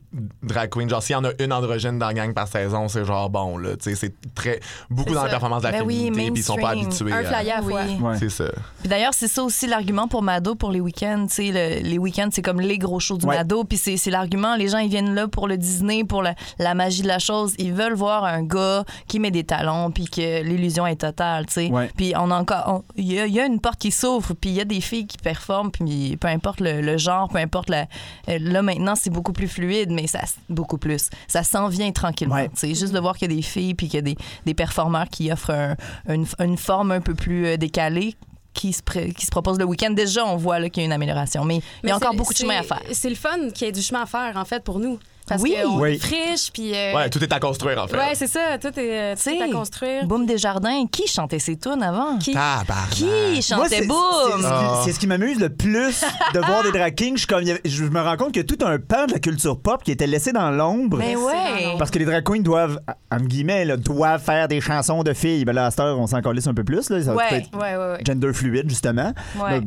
drag 0.42 0.70
queen. 0.70 0.88
Genre, 0.88 1.02
s'il 1.02 1.14
y 1.14 1.16
en 1.16 1.24
a 1.24 1.30
une 1.38 1.52
androgyne 1.52 1.98
dans 1.98 2.06
la 2.08 2.14
gang 2.14 2.34
par 2.34 2.48
saison, 2.48 2.88
c'est 2.88 3.04
genre 3.04 3.30
bon, 3.30 3.58
là. 3.58 3.76
Tu 3.76 3.90
sais, 3.90 3.94
c'est 3.94 4.14
très. 4.34 4.60
Beaucoup 4.90 5.14
dans 5.14 5.20
la 5.22 5.26
ça. 5.26 5.30
performance 5.30 5.62
de 5.62 5.68
la 5.68 5.72
Ben 5.72 5.82
oui, 5.86 6.04
féminité, 6.04 6.30
puis 6.32 6.40
ils 6.40 6.44
sont 6.44 6.56
pas 6.56 6.70
habitués. 6.70 7.12
Un 7.12 7.22
flyer 7.22 7.58
à 7.58 7.62
Oui. 7.62 7.72
Ouais. 8.00 8.18
C'est 8.18 8.28
ça. 8.30 8.44
Puis 8.80 8.88
d'ailleurs, 8.88 9.14
c'est 9.14 9.28
ça 9.28 9.42
aussi 9.42 9.66
l'argument 9.66 10.08
pour 10.08 10.22
Mado 10.22 10.54
pour 10.54 10.70
les 10.72 10.80
week-ends. 10.80 11.26
Tu 11.28 11.52
sais, 11.52 11.80
le- 11.82 11.88
les 11.88 11.98
week-ends, 11.98 12.28
c'est 12.32 12.42
comme 12.42 12.60
les 12.60 12.78
gros 12.78 13.00
shows 13.00 13.18
du 13.18 13.26
Ouais. 13.26 13.36
Mado. 13.36 13.64
Puis 13.64 13.78
c'est 13.78 13.96
c'est 13.96 14.10
l'argument. 14.10 14.56
Les 14.56 14.68
gens, 14.68 14.78
ils 14.78 14.90
viennent 14.90 15.14
là 15.14 15.28
pour 15.28 15.48
le 15.48 15.56
Disney, 15.56 16.04
pour 16.04 16.22
la, 16.22 16.34
la 16.58 16.74
magie 16.74 17.02
de 17.02 17.08
la 17.08 17.18
chose. 17.18 17.54
Ils 17.58 17.72
veulent 17.72 17.94
voir 17.94 18.24
un 18.24 18.42
gars 18.42 18.84
qui 19.08 19.20
met 19.20 19.30
des 19.30 19.44
talons, 19.44 19.90
puis 19.90 20.06
que 20.06 20.42
l'illusion 20.42 20.86
est 20.86 20.96
totale, 21.00 21.46
tu 21.46 21.52
sais. 21.54 21.70
Puis 21.96 22.12
on 22.16 22.30
a 22.30 22.36
encore. 22.36 22.82
Il 22.96 23.12
y, 23.12 23.20
a- 23.20 23.26
il 23.26 23.34
y 23.34 23.40
a 23.40 23.46
une 23.46 23.55
porte 23.60 23.78
qui 23.80 23.90
s'ouvre, 23.90 24.34
puis 24.34 24.50
il 24.50 24.56
y 24.56 24.60
a 24.60 24.64
des 24.64 24.80
filles 24.80 25.06
qui 25.06 25.16
performent, 25.18 25.70
puis 25.70 26.16
peu 26.16 26.28
importe 26.28 26.60
le, 26.60 26.80
le 26.80 26.96
genre, 26.98 27.28
peu 27.28 27.38
importe 27.38 27.68
la. 27.70 27.86
euh, 28.28 28.38
Là, 28.40 28.62
maintenant, 28.62 28.94
c'est 28.94 29.10
beaucoup 29.10 29.32
plus 29.32 29.48
fluide, 29.48 29.90
mais 29.90 30.06
ça. 30.06 30.20
Beaucoup 30.48 30.78
plus. 30.78 31.10
Ça 31.28 31.42
s'en 31.42 31.68
vient 31.68 31.90
tranquillement. 31.92 32.34
Ouais. 32.36 32.50
sais. 32.54 32.68
Juste 32.74 32.92
de 32.92 32.98
voir 33.00 33.16
qu'il 33.16 33.30
y 33.30 33.34
a 33.34 33.36
des 33.36 33.42
filles, 33.42 33.74
puis 33.74 33.86
qu'il 33.88 33.96
y 33.96 33.98
a 33.98 34.02
des, 34.02 34.16
des 34.44 34.54
performeurs 34.54 35.08
qui 35.08 35.30
offrent 35.32 35.50
un- 35.50 35.76
une, 36.12 36.26
une 36.38 36.56
forme 36.56 36.92
un 36.92 37.00
peu 37.00 37.14
plus 37.14 37.46
euh, 37.46 37.56
décalée 37.56 38.14
qui 38.52 38.72
se, 38.72 38.82
pré- 38.82 39.12
qui 39.12 39.26
se 39.26 39.30
propose 39.30 39.58
le 39.58 39.64
week-end. 39.66 39.90
Déjà, 39.90 40.24
on 40.24 40.36
voit 40.36 40.58
là, 40.58 40.70
qu'il 40.70 40.82
y 40.82 40.84
a 40.84 40.86
une 40.86 40.92
amélioration, 40.92 41.44
mais, 41.44 41.56
il 41.56 41.58
y 41.58 41.62
Mais 41.84 41.90
a 41.92 41.96
encore 41.96 42.12
c'est- 42.12 42.16
beaucoup 42.16 42.32
de 42.32 42.38
chemin 42.38 42.56
à 42.58 42.62
c'est- 42.62 42.68
faire. 42.68 42.80
C'est 42.92 43.10
le 43.10 43.16
fun 43.16 43.50
qu'il 43.54 43.66
y 43.66 43.68
ait 43.68 43.72
du 43.72 43.82
chemin 43.82 44.02
à 44.02 44.06
faire, 44.06 44.34
en 44.36 44.44
fait, 44.46 44.64
pour 44.64 44.78
nous. 44.78 44.98
Parce 45.28 45.42
Oui. 45.42 45.56
qu'on 45.62 45.80
Oui. 45.80 45.94
est 45.94 45.98
friche, 45.98 46.52
puis... 46.52 46.72
euh, 46.74 46.94
Ouais, 46.94 47.10
tout 47.10 47.22
est 47.22 47.32
à 47.32 47.40
construire, 47.40 47.82
en 47.82 47.86
fait. 47.88 47.96
ouais, 47.96 48.14
c'est 48.14 48.26
ça. 48.28 48.58
Tout 48.60 48.68
est, 48.78 49.16
tout 49.16 49.28
est 49.28 49.42
à 49.42 49.48
construire. 49.50 50.04
Boom 50.06 50.24
Desjardins, 50.26 50.86
qui 50.90 51.06
chantait 51.08 51.38
ses 51.40 51.56
tunes 51.56 51.82
avant? 51.82 52.16
Qui- 52.18 52.32
Tabarnak. 52.32 52.90
Qui 52.90 53.04
Moi, 53.04 53.40
chantait 53.42 53.68
c'est- 53.80 53.86
Boom? 53.86 53.96
c'est 54.36 54.42
ce 54.42 54.48
qui- 54.48 54.84
C'est 54.84 54.92
ce 54.92 54.98
qui 55.00 55.06
m'amuse 55.08 55.40
le 55.40 55.48
plus 55.48 56.04
de 56.34 56.38
voir 56.38 56.62
des 56.62 56.70
drag 56.70 56.94
kings. 56.94 57.16
Je, 57.18 57.26
comme, 57.26 57.42
je 57.64 57.84
me 57.84 58.00
rends 58.00 58.16
compte 58.16 58.32
qu'il 58.32 58.42
y 58.42 58.44
a 58.44 58.56
tout 58.56 58.64
un 58.64 58.78
pan 58.78 59.06
de 59.06 59.12
la 59.14 59.18
culture 59.18 59.58
pop 59.58 59.82
qui 59.82 59.90
était 59.90 60.06
laissé 60.06 60.32
dans 60.32 60.50
l'ombre. 60.50 60.98
Mais 60.98 61.16
ouais! 61.16 61.74
Parce 61.78 61.90
que 61.90 61.98
les 61.98 62.04
drag 62.04 62.22
queens 62.22 62.40
doivent, 62.42 62.78
en 63.10 63.16
guillemets, 63.16 63.64
là, 63.64 63.76
doivent 63.76 64.22
faire 64.22 64.46
des 64.48 64.60
chansons 64.60 65.02
de 65.02 65.12
filles. 65.12 65.44
Ben 65.44 65.52
là, 65.54 65.66
à 65.66 65.70
cette 65.70 65.80
heure, 65.80 65.98
on 65.98 66.06
s'en 66.06 66.20
calisse 66.22 66.46
un 66.46 66.54
peu 66.54 66.62
plus. 66.64 66.88
Là. 66.90 67.02
Ça 67.02 67.12
Ouais. 67.14 67.24
Ouais, 67.52 67.58
ouais, 67.60 67.76
ouais. 67.76 67.98
gender 68.06 68.32
fluide, 68.32 68.68
justement. 68.68 69.12
Ouais. 69.40 69.60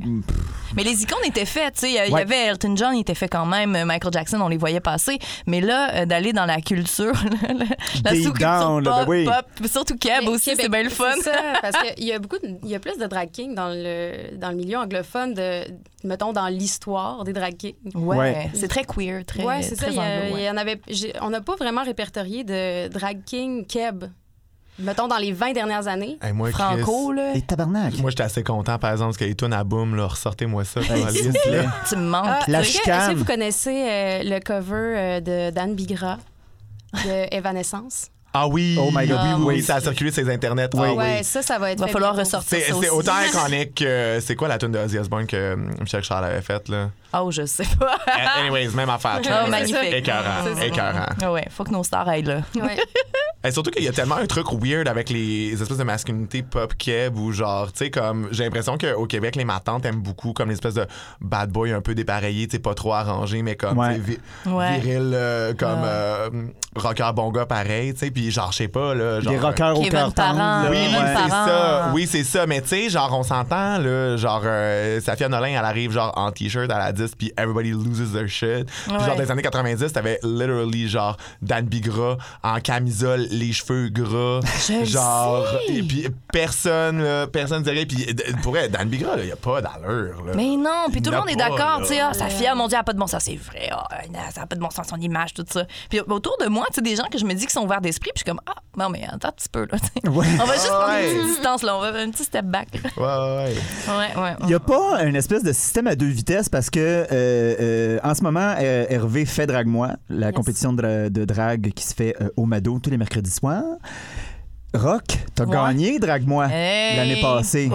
Mais, 0.75 0.83
les 0.83 1.01
icônes 1.03 1.19
étaient 1.25 1.45
faites, 1.45 1.73
tu 1.73 1.81
sais. 1.81 1.89
Il 2.07 2.13
y 2.13 2.15
avait 2.15 2.45
Elton 2.47 2.75
John, 2.75 2.93
il 2.95 3.01
était 3.01 3.15
fait 3.15 3.27
quand 3.27 3.45
même. 3.45 3.75
euh, 3.75 3.85
Michael 3.85 4.13
Jackson, 4.13 4.39
on 4.41 4.47
les 4.47 4.57
voyait 4.57 4.79
passer. 4.79 5.17
Mais 5.49 5.61
là, 5.61 5.93
euh, 5.95 6.05
d'aller 6.05 6.31
dans 6.31 6.45
la 6.45 6.61
culture, 6.61 7.13
la, 8.03 8.11
sous-culture 8.15 8.81
pop, 8.81 8.83
ben 8.83 9.05
oui. 9.07 9.25
pop, 9.25 9.45
mais 9.61 9.67
surtout 9.67 9.97
Keb 9.97 10.21
Mais 10.23 10.29
aussi, 10.29 10.55
c'est 10.55 10.69
bien 10.69 10.83
le 10.83 10.89
fun. 10.89 11.11
C'est 11.15 11.23
ça, 11.23 11.41
parce 11.61 11.75
qu'il 11.95 12.05
y 12.05 12.11
a 12.13 12.19
beaucoup, 12.19 12.37
il 12.43 12.69
y 12.69 12.75
a 12.75 12.79
plus 12.79 12.97
de 12.97 13.05
drag 13.07 13.31
kings 13.31 13.55
dans 13.55 13.69
le 13.69 14.35
dans 14.37 14.49
le 14.49 14.55
milieu 14.55 14.77
anglophone 14.77 15.33
de, 15.33 15.63
mettons 16.03 16.31
dans 16.33 16.47
l'histoire 16.47 17.23
des 17.23 17.33
drag 17.33 17.57
kings. 17.57 17.75
Ouais, 17.95 18.17
Ouais. 18.17 18.49
c'est 18.53 18.67
très 18.67 18.83
queer, 18.85 19.25
très. 19.25 19.43
ouais, 19.43 19.61
c'est 19.63 19.75
ça. 19.75 19.87
Il 19.89 19.95
y, 19.95 19.99
a- 19.99 20.01
anglo, 20.03 20.35
ouais. 20.35 20.41
il 20.41 20.45
y 20.45 20.49
en 20.49 20.57
avait, 20.57 20.79
on 21.21 21.29
n'a 21.31 21.41
pas 21.41 21.55
vraiment 21.55 21.83
répertorié 21.83 22.43
de 22.43 22.87
drag 22.89 23.23
king 23.25 23.65
keb, 23.65 24.05
mettons 24.79 25.07
dans 25.07 25.17
les 25.17 25.31
20 25.31 25.53
dernières 25.53 25.87
années. 25.87 26.17
Hey, 26.21 26.33
moi, 26.33 26.51
Chris, 26.51 26.61
Franco, 26.63 27.11
là. 27.13 27.33
Et 27.35 27.41
tabarnak. 27.41 27.97
Moi, 27.99 28.09
j'étais 28.11 28.23
assez 28.23 28.43
content, 28.43 28.77
par 28.79 28.91
exemple, 28.91 29.09
parce 29.11 29.17
que 29.17 29.25
les 29.25 29.35
tunes 29.35 29.53
à 29.53 29.63
boom, 29.63 29.95
là, 29.95 30.07
ressortez-moi 30.07 30.63
ça. 30.65 30.79
liste, 30.81 31.45
là. 31.47 31.63
Tu 31.89 31.95
me 31.95 32.01
manques. 32.09 32.25
Ah, 32.27 32.39
La 32.47 32.61
est-ce 32.61 32.71
que- 32.73 32.77
chicane. 32.79 33.01
Est-ce 33.01 33.11
que 33.11 33.15
vous 33.17 33.25
connaissez 33.25 33.85
euh, 33.89 34.21
le 34.23 34.39
cover 34.39 34.75
euh, 34.97 35.19
de 35.19 35.49
Dan 35.53 35.75
Bigra 35.75 36.17
de 36.93 37.33
Evanescence? 37.35 38.07
Ah 38.31 38.47
oui! 38.47 38.77
Oh 38.79 38.91
my 38.93 39.07
God, 39.07 39.17
oui, 39.23 39.29
oui, 39.29 39.33
oui, 39.39 39.55
oui. 39.55 39.61
ça 39.63 39.75
a 39.77 39.81
circulé 39.81 40.11
sur 40.11 40.23
les 40.23 40.31
internets. 40.31 40.69
Ah 40.75 40.77
oui. 40.79 40.89
Ouais, 40.89 41.23
ça, 41.23 41.41
ça 41.41 41.57
va 41.57 41.71
être. 41.71 41.79
Va 41.79 41.87
fait 41.87 41.93
falloir 41.93 42.13
bientôt. 42.13 42.25
ressortir 42.27 42.59
C'est 42.59 42.71
ça 42.71 42.77
c'est 42.79 42.89
aussi. 42.89 42.99
autant 42.99 43.19
iconique 43.27 43.73
que. 43.73 44.19
C'est 44.21 44.35
quoi 44.35 44.47
la 44.47 44.59
tune 44.59 44.71
de 44.71 44.77
Ozzy 44.77 44.99
Osbourne 44.99 45.25
que 45.25 45.35
euh, 45.35 45.55
Michel 45.81 46.03
Charles 46.03 46.25
avait 46.25 46.43
faite, 46.43 46.69
là? 46.69 46.91
Oh, 47.19 47.31
je 47.31 47.43
sais 47.47 47.63
pas. 47.79 47.97
Anyways, 48.37 48.67
même 48.75 48.91
affaire. 48.91 49.19
Ah, 49.27 49.45
Oh, 49.47 49.49
magnifique. 49.49 49.93
Écœurant, 49.93 50.45
écœurant. 50.61 51.07
Ah 51.23 51.31
ouais, 51.31 51.47
faut 51.49 51.63
que 51.63 51.71
nos 51.71 51.83
stars 51.83 52.07
aillent 52.07 52.21
là. 52.21 52.41
Ouais. 52.55 52.77
Et 53.43 53.51
surtout 53.51 53.71
qu'il 53.71 53.83
y 53.83 53.87
a 53.87 53.93
tellement 53.93 54.15
un 54.17 54.25
truc 54.25 54.47
weird 54.51 54.87
avec 54.89 55.09
les 55.09 55.53
espèces 55.53 55.77
de 55.77 55.83
masculinité 55.85 56.43
pop 56.43 56.73
keb 56.77 57.17
ou 57.17 57.31
genre, 57.31 57.71
tu 57.71 57.85
sais, 57.85 57.89
comme 57.89 58.27
j'ai 58.31 58.43
l'impression 58.43 58.77
qu'au 58.77 59.05
Québec, 59.05 59.37
les 59.37 59.45
matantes 59.45 59.85
aiment 59.85 60.01
beaucoup 60.01 60.33
comme 60.33 60.49
l'espèce 60.49 60.73
de 60.73 60.85
bad 61.21 61.49
boy 61.49 61.71
un 61.71 61.79
peu 61.79 61.95
dépareillé, 61.95 62.47
tu 62.47 62.57
sais, 62.57 62.59
pas 62.59 62.73
trop 62.73 62.93
arrangé, 62.93 63.41
mais 63.41 63.55
comme 63.55 63.77
Ouais. 63.77 63.97
vi- 63.97 64.19
Ouais. 64.45 64.79
viril, 64.79 65.11
euh, 65.13 65.53
comme 65.53 65.81
Ouais. 65.81 65.87
euh, 65.87 66.29
rocker 66.75 67.11
bon 67.15 67.31
gars 67.31 67.45
pareil, 67.45 67.93
tu 67.93 67.99
sais, 67.99 68.11
puis 68.11 68.29
genre, 68.29 68.51
je 68.51 68.57
sais 68.57 68.67
pas, 68.67 68.93
là. 68.93 69.21
Genre, 69.21 69.31
Des 69.31 69.39
rockers 69.39 69.79
au 69.79 69.83
cœur 69.85 70.11
oui, 70.69 70.77
ouais. 70.77 70.89
c'est 71.15 71.29
ça. 71.29 71.91
Oui, 71.93 72.07
c'est 72.11 72.23
ça. 72.25 72.45
Mais 72.45 72.61
tu 72.61 72.67
sais, 72.67 72.89
genre, 72.89 73.17
on 73.17 73.23
s'entend, 73.23 73.77
là. 73.77 74.17
Genre, 74.17 74.41
euh, 74.43 74.99
Safia 74.99 75.29
Nolin, 75.29 75.47
elle 75.57 75.65
arrive, 75.65 75.91
genre, 75.93 76.11
en 76.17 76.31
t-shirt 76.33 76.69
à 76.69 76.77
la 76.77 76.91
10, 76.91 77.15
puis 77.17 77.31
everybody 77.37 77.71
loses 77.71 78.11
their 78.11 78.27
shit. 78.27 78.65
Puis, 78.83 78.91
Ouais. 78.93 78.99
genre, 78.99 79.15
dans 79.15 79.21
les 79.21 79.31
années 79.31 79.41
90, 79.41 79.93
t'avais 79.93 80.19
literally, 80.23 80.89
genre, 80.89 81.15
Dan 81.41 81.65
Bigra 81.65 82.17
en 82.43 82.59
camisole 82.59 83.27
les 83.29 83.51
cheveux 83.53 83.89
gras. 83.89 84.39
Je 84.67 84.85
genre, 84.85 85.45
sais. 85.67 85.73
et 85.75 85.83
puis 85.83 86.07
personne, 86.31 87.01
là, 87.03 87.27
personne 87.27 87.63
dirait. 87.63 87.85
Puis 87.85 88.05
pour 88.43 88.57
elle, 88.57 88.71
Dan 88.71 88.87
Bigra, 88.89 89.13
il 89.17 89.25
n'y 89.25 89.31
a 89.31 89.35
pas 89.35 89.61
d'allure. 89.61 90.23
là. 90.25 90.33
Mais 90.35 90.55
non, 90.57 90.85
puis 90.91 91.01
tout 91.01 91.11
le 91.11 91.17
monde 91.17 91.29
a 91.29 91.31
est 91.31 91.35
pas, 91.37 91.49
d'accord, 91.49 91.79
là. 91.81 91.85
tu 91.87 91.93
sais, 91.93 91.99
ah, 91.99 92.13
sa 92.13 92.27
fille, 92.27 92.47
ah, 92.47 92.55
mon 92.55 92.67
Dieu, 92.67 92.75
elle 92.75 92.79
n'a 92.79 92.83
pas 92.83 92.93
de 92.93 92.99
bon 92.99 93.07
sens, 93.07 93.23
c'est 93.25 93.35
vrai, 93.35 93.69
ah, 93.71 93.87
ça 94.33 94.41
n'a 94.41 94.47
pas 94.47 94.55
de 94.55 94.61
bon 94.61 94.69
sens, 94.69 94.87
son 94.87 94.97
image, 94.97 95.33
tout 95.33 95.45
ça. 95.49 95.65
Puis 95.89 95.99
autour 96.01 96.37
de 96.41 96.47
moi, 96.47 96.65
tu 96.69 96.75
sais, 96.75 96.81
des 96.81 96.95
gens 96.95 97.05
que 97.11 97.17
je 97.17 97.25
me 97.25 97.33
dis 97.33 97.45
qui 97.45 97.53
sont 97.53 97.61
ouverts 97.63 97.81
d'esprit, 97.81 98.11
puis 98.13 98.23
je 98.25 98.29
suis 98.29 98.31
comme, 98.31 98.41
ah, 98.47 98.55
non, 98.77 98.89
mais 98.89 99.03
attends 99.07 99.29
un 99.29 99.31
petit 99.31 99.49
peu, 99.49 99.61
là, 99.71 99.77
tu 99.79 99.87
sais. 100.03 100.09
Ouais. 100.09 100.25
On 100.41 100.45
va 100.45 100.53
juste 100.53 100.67
prendre 100.67 100.87
Ouais. 100.89 101.11
une 101.11 101.17
petite 101.19 101.27
distance, 101.35 101.63
là, 101.63 101.75
on 101.77 101.81
va 101.81 101.91
faire 101.93 102.07
un 102.07 102.11
petit 102.11 102.23
step 102.23 102.45
back. 102.45 102.67
là. 102.73 102.89
Ouais, 102.97 103.53
ouais. 103.53 103.53
Ouais, 104.17 104.21
ouais. 104.23 104.35
Il 104.41 104.45
n'y 104.47 104.53
a 104.53 104.59
pas 104.59 105.03
une 105.03 105.15
espèce 105.15 105.43
de 105.43 105.51
système 105.53 105.87
à 105.87 105.95
deux 105.95 106.07
vitesses 106.07 106.49
parce 106.49 106.69
que 106.69 106.79
euh, 106.79 107.05
euh, 107.11 107.99
en 108.03 108.13
ce 108.15 108.23
moment, 108.23 108.55
euh, 108.59 108.85
Hervé 108.89 109.25
fait 109.25 109.47
Drague-moi, 109.47 109.89
la 110.09 110.27
Yes. 110.27 110.35
compétition 110.35 110.73
de, 110.73 110.81
dra- 110.81 111.09
de 111.09 111.25
drague 111.25 111.71
qui 111.73 111.83
se 111.83 111.93
fait 111.93 112.15
euh, 112.21 112.29
au 112.37 112.45
Mado 112.45 112.79
tous 112.79 112.89
les 112.89 112.97
mercredis 112.97 113.18
soirs. 113.27 113.63
Rock, 114.73 115.03
t'as 115.35 115.45
Ouais. 115.45 115.51
gagné 115.51 115.99
Drague-moi 115.99 116.47
l'année 116.47 117.21
passée. 117.21 117.69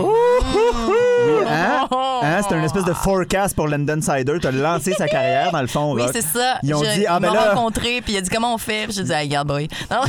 Oui, 1.27 1.45
hein? 1.49 1.89
Hein, 2.23 2.43
C'était 2.43 2.55
une 2.57 2.65
espèce 2.65 2.85
de 2.85 2.93
forecast 2.93 3.55
pour 3.55 3.69
London 3.69 4.01
Cider. 4.01 4.35
T'as 4.41 4.51
lancé 4.51 4.93
sa 4.95 5.07
carrière, 5.09 5.53
dans 5.53 5.61
le 5.61 5.67
fond, 5.67 5.95
Oui, 5.95 6.03
c'est 6.13 6.23
ça. 6.23 6.59
Ils 6.63 6.75
ont 6.75 6.83
Je- 6.83 6.91
dit, 6.99 7.07
ah, 7.07 7.21
ben 7.21 7.29
m'a 7.33 7.35
là- 7.35 7.55
rencontré, 7.55 8.01
puis 8.01 8.15
il 8.15 8.17
a 8.17 8.21
dit 8.21 8.31
comment 8.31 8.55
on 8.55 8.59
fait. 8.59 8.85
Puis 8.85 8.95
j'ai 8.97 9.05
dit, 9.05 9.13
ah, 9.13 9.21
regarde, 9.21 9.49
boy. 9.49 9.69
Non. 9.91 10.01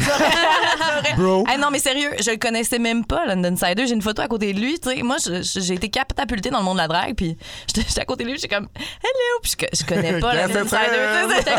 Bro. 1.18 1.46
Hey, 1.48 1.58
mais 1.72 1.80
sérieux, 1.80 2.12
je 2.24 2.32
le 2.32 2.38
connaissais 2.38 2.80
même 2.80 3.06
pas, 3.06 3.26
London 3.26 3.56
Cider. 3.56 3.86
J'ai 3.88 3.94
une 3.94 4.02
photo 4.02 4.22
à 4.22 4.28
côté 4.28 4.54
de 4.54 4.60
lui. 4.60 4.80
tu. 4.80 5.04
Moi, 5.04 5.18
j'ai 5.24 5.74
été 5.74 5.90
catapultée 5.90 6.50
dans 6.50 6.60
le 6.60 6.64
monde 6.64 6.78
de 6.78 6.82
la 6.82 6.88
drague, 6.88 7.16
puis 7.16 7.38
j'étais 7.74 8.00
à 8.02 8.06
côté 8.06 8.24
de 8.24 8.30
lui, 8.30 8.38
j'étais 8.40 8.54
comme, 8.56 8.68
hello, 8.76 9.40
puis 9.44 9.54
je, 9.60 9.80
je 9.82 9.86
connais 9.86 10.20
pas 10.20 10.34
London? 10.36 10.64
Cider. 10.66 11.52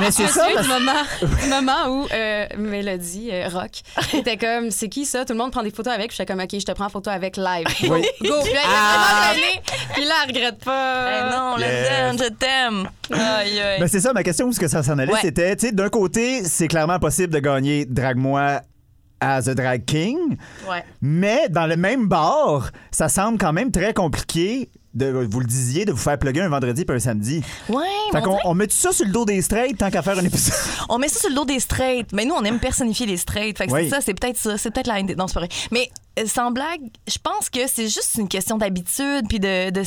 Mais 0.00 0.10
c'est 0.10 0.26
ça, 0.28 0.46
parce 0.54 0.66
du 0.66 0.72
moment, 0.72 0.92
du 1.42 1.48
moment 1.48 1.86
où 1.88 2.06
euh, 2.12 2.46
Mélodie, 2.58 3.30
euh, 3.32 3.48
Rock, 3.52 3.70
était 4.14 4.36
comme, 4.36 4.70
c'est 4.70 4.88
qui 4.88 5.04
ça? 5.04 5.24
Tout 5.24 5.32
le 5.32 5.38
monde 5.38 5.52
prend 5.52 5.62
des 5.62 5.70
photos 5.70 5.92
avec. 5.92 6.08
Puis 6.08 6.16
j'étais 6.18 6.30
comme, 6.32 6.42
OK, 6.42 6.50
je 6.52 6.64
te 6.64 6.72
prends 6.72 6.86
en 6.86 6.90
photo 6.90 7.10
avec 7.10 7.36
live. 7.36 7.66
Go, 7.82 7.94
Oui. 7.94 8.02
go. 8.22 8.34
Puis 8.44 8.52
là, 8.52 8.60
il 8.92 8.98
a 8.98 8.98
vraiment 8.98 9.34
gêné. 9.34 9.62
Puis 9.94 10.04
là, 10.04 10.14
elle 10.24 10.34
regrette 10.36 10.64
pas. 10.64 11.10
Hey, 11.10 11.30
non, 11.36 11.58
Yes. 11.58 12.22
Je 12.22 12.28
t'aime. 12.30 12.88
Aïe, 13.12 13.60
aïe. 13.60 13.80
Ben, 13.80 13.88
c'est 13.88 14.00
ça, 14.00 14.12
ma 14.12 14.22
question, 14.22 14.46
où 14.46 14.50
est-ce 14.50 14.60
que 14.60 14.68
ça 14.68 14.82
s'en 14.82 14.98
allait, 14.98 15.12
Ouais. 15.12 15.18
c'était, 15.22 15.54
tu 15.56 15.66
sais, 15.66 15.72
d'un 15.72 15.88
côté, 15.88 16.44
c'est 16.44 16.68
clairement 16.68 16.98
possible 16.98 17.32
de 17.32 17.38
gagner 17.38 17.84
Drague-moi 17.84 18.60
as 19.20 19.48
a 19.48 19.54
Drag 19.54 19.84
King, 19.84 20.18
Ouais. 20.68 20.84
mais 21.00 21.48
dans 21.48 21.66
le 21.66 21.76
même 21.76 22.08
bar, 22.08 22.70
ça 22.90 23.08
semble 23.08 23.38
quand 23.38 23.52
même 23.52 23.70
très 23.70 23.94
compliqué, 23.94 24.68
de, 24.94 25.06
vous 25.30 25.40
le 25.40 25.46
disiez, 25.46 25.84
de 25.84 25.92
vous 25.92 25.98
faire 25.98 26.18
plugger 26.18 26.42
un 26.42 26.48
vendredi 26.48 26.84
puis 26.84 26.96
un 26.96 27.00
samedi. 27.00 27.42
Ouais, 27.68 27.82
Fait 28.12 28.20
qu'on 28.22 28.38
on 28.44 28.54
met 28.54 28.66
tout 28.66 28.76
ça 28.76 28.92
sur 28.92 29.06
le 29.06 29.12
dos 29.12 29.24
des 29.24 29.40
straights 29.42 29.78
tant 29.78 29.90
qu'à 29.90 30.02
faire 30.02 30.18
un 30.18 30.24
épisode. 30.24 30.54
On 30.88 30.98
met 30.98 31.08
ça 31.08 31.20
sur 31.20 31.30
le 31.30 31.34
dos 31.34 31.44
des 31.44 31.60
straights. 31.60 32.12
Mais 32.12 32.24
nous, 32.26 32.34
on 32.34 32.42
aime 32.44 32.58
personnifier 32.58 33.06
les 33.06 33.16
straights. 33.16 33.56
Fait 33.56 33.66
que 33.66 33.72
Oui. 33.72 33.84
c'est 33.84 33.90
ça, 33.90 34.00
c'est 34.02 34.12
peut-être 34.14 34.36
ça. 34.36 34.58
C'est 34.58 34.70
peut-être 34.70 34.86
la 34.88 34.98
haine 35.00 35.06
des- 35.06 35.14
Non, 35.16 35.26
c'est 35.28 35.34
pas 35.34 35.40
vrai. 35.40 35.48
Mais 35.70 35.88
euh, 36.18 36.24
sans 36.26 36.50
blague, 36.50 36.80
je 37.08 37.16
pense 37.22 37.48
que 37.48 37.60
c'est 37.66 37.88
juste 37.88 38.16
une 38.18 38.28
question 38.28 38.58
d'habitude 38.58 39.26
puis 39.28 39.40
de. 39.40 39.70
de- 39.70 39.82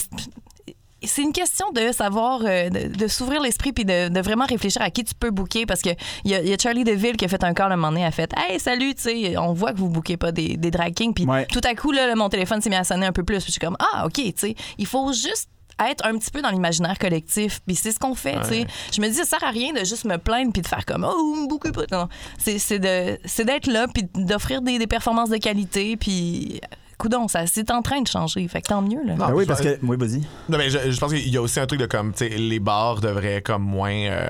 c'est 1.07 1.21
une 1.21 1.31
question 1.33 1.71
de 1.71 1.91
savoir, 1.91 2.41
euh, 2.45 2.69
de, 2.69 2.87
de 2.95 3.07
s'ouvrir 3.07 3.41
l'esprit 3.41 3.71
puis 3.73 3.85
de, 3.85 4.09
de 4.09 4.19
vraiment 4.21 4.45
réfléchir 4.45 4.81
à 4.81 4.89
qui 4.89 5.03
tu 5.03 5.13
peux 5.15 5.31
booker 5.31 5.65
parce 5.65 5.81
que 5.81 5.89
il 6.23 6.31
y, 6.31 6.49
y 6.49 6.53
a 6.53 6.57
Charlie 6.57 6.83
DeVille 6.83 7.17
qui 7.17 7.25
a 7.25 7.27
fait 7.27 7.43
un 7.43 7.53
call 7.53 7.71
un 7.71 7.75
moment 7.75 7.89
donné, 7.89 8.05
a 8.05 8.11
fait 8.11 8.31
Hey, 8.37 8.59
salut, 8.59 8.93
tu 8.95 9.01
sais, 9.03 9.37
on 9.37 9.53
voit 9.53 9.73
que 9.73 9.77
vous 9.77 9.89
bookez 9.89 10.17
pas 10.17 10.31
des, 10.31 10.57
des 10.57 10.71
drag 10.71 10.93
kings. 10.93 11.13
Puis 11.13 11.25
Ouais. 11.25 11.45
tout 11.47 11.61
à 11.63 11.73
coup, 11.75 11.91
là, 11.91 12.13
mon 12.15 12.29
téléphone 12.29 12.61
s'est 12.61 12.69
mis 12.69 12.75
à 12.75 12.83
sonner 12.83 13.05
un 13.05 13.11
peu 13.11 13.23
plus. 13.23 13.37
Puis 13.37 13.47
je 13.47 13.51
suis 13.53 13.59
comme 13.61 13.77
Ah, 13.79 14.05
OK, 14.05 14.13
tu 14.13 14.33
sais, 14.35 14.55
il 14.77 14.85
faut 14.85 15.11
juste 15.13 15.49
être 15.89 16.05
un 16.05 16.17
petit 16.17 16.31
peu 16.31 16.41
dans 16.41 16.51
l'imaginaire 16.51 16.97
collectif. 16.97 17.59
Puis 17.67 17.75
c'est 17.75 17.91
ce 17.91 17.99
qu'on 17.99 18.15
fait, 18.15 18.39
tu 18.43 18.47
sais. 18.47 18.67
Je 18.93 19.01
me 19.01 19.07
dis, 19.09 19.15
ça 19.15 19.25
sert 19.25 19.43
à 19.43 19.49
rien 19.51 19.73
de 19.73 19.79
juste 19.79 20.05
me 20.05 20.17
plaindre 20.17 20.53
puis 20.53 20.61
de 20.61 20.67
faire 20.67 20.85
comme, 20.85 21.05
oh, 21.05 21.47
bouquez 21.49 21.71
pas. 21.73 21.83
Non, 21.91 22.07
c'est 22.37 22.79
d'être 22.79 23.67
là 23.67 23.87
puis 23.93 24.03
d'offrir 24.15 24.61
des, 24.61 24.77
des 24.79 24.87
performances 24.87 25.29
de 25.29 25.37
qualité. 25.37 25.97
Puis, 25.97 26.61
coudon, 26.97 27.27
ça, 27.27 27.45
c'est 27.47 27.71
en 27.71 27.81
train 27.81 28.01
de 28.01 28.07
changer. 28.07 28.47
Fait 28.47 28.61
que 28.61 28.67
tant 28.67 28.81
mieux, 28.81 29.03
là. 29.05 29.15
Non, 29.15 29.27
Ben 29.27 29.33
oui, 29.33 29.43
je- 29.43 29.47
parce 29.47 29.61
que. 29.61 29.77
Oui, 29.83 29.97
vas-y. 29.97 30.21
Non, 30.49 30.57
mais 30.57 30.69
je, 30.69 30.91
je 30.91 30.99
pense 30.99 31.11
qu'il 31.13 31.27
y 31.29 31.37
a 31.37 31.41
aussi 31.41 31.59
un 31.59 31.65
truc 31.67 31.79
de 31.79 31.85
comme, 31.85 32.11
tu 32.13 32.19
sais, 32.19 32.29
les 32.29 32.59
bars 32.59 33.01
devraient 33.01 33.41
comme 33.41 33.63
moins 33.63 33.91
euh, 33.93 34.27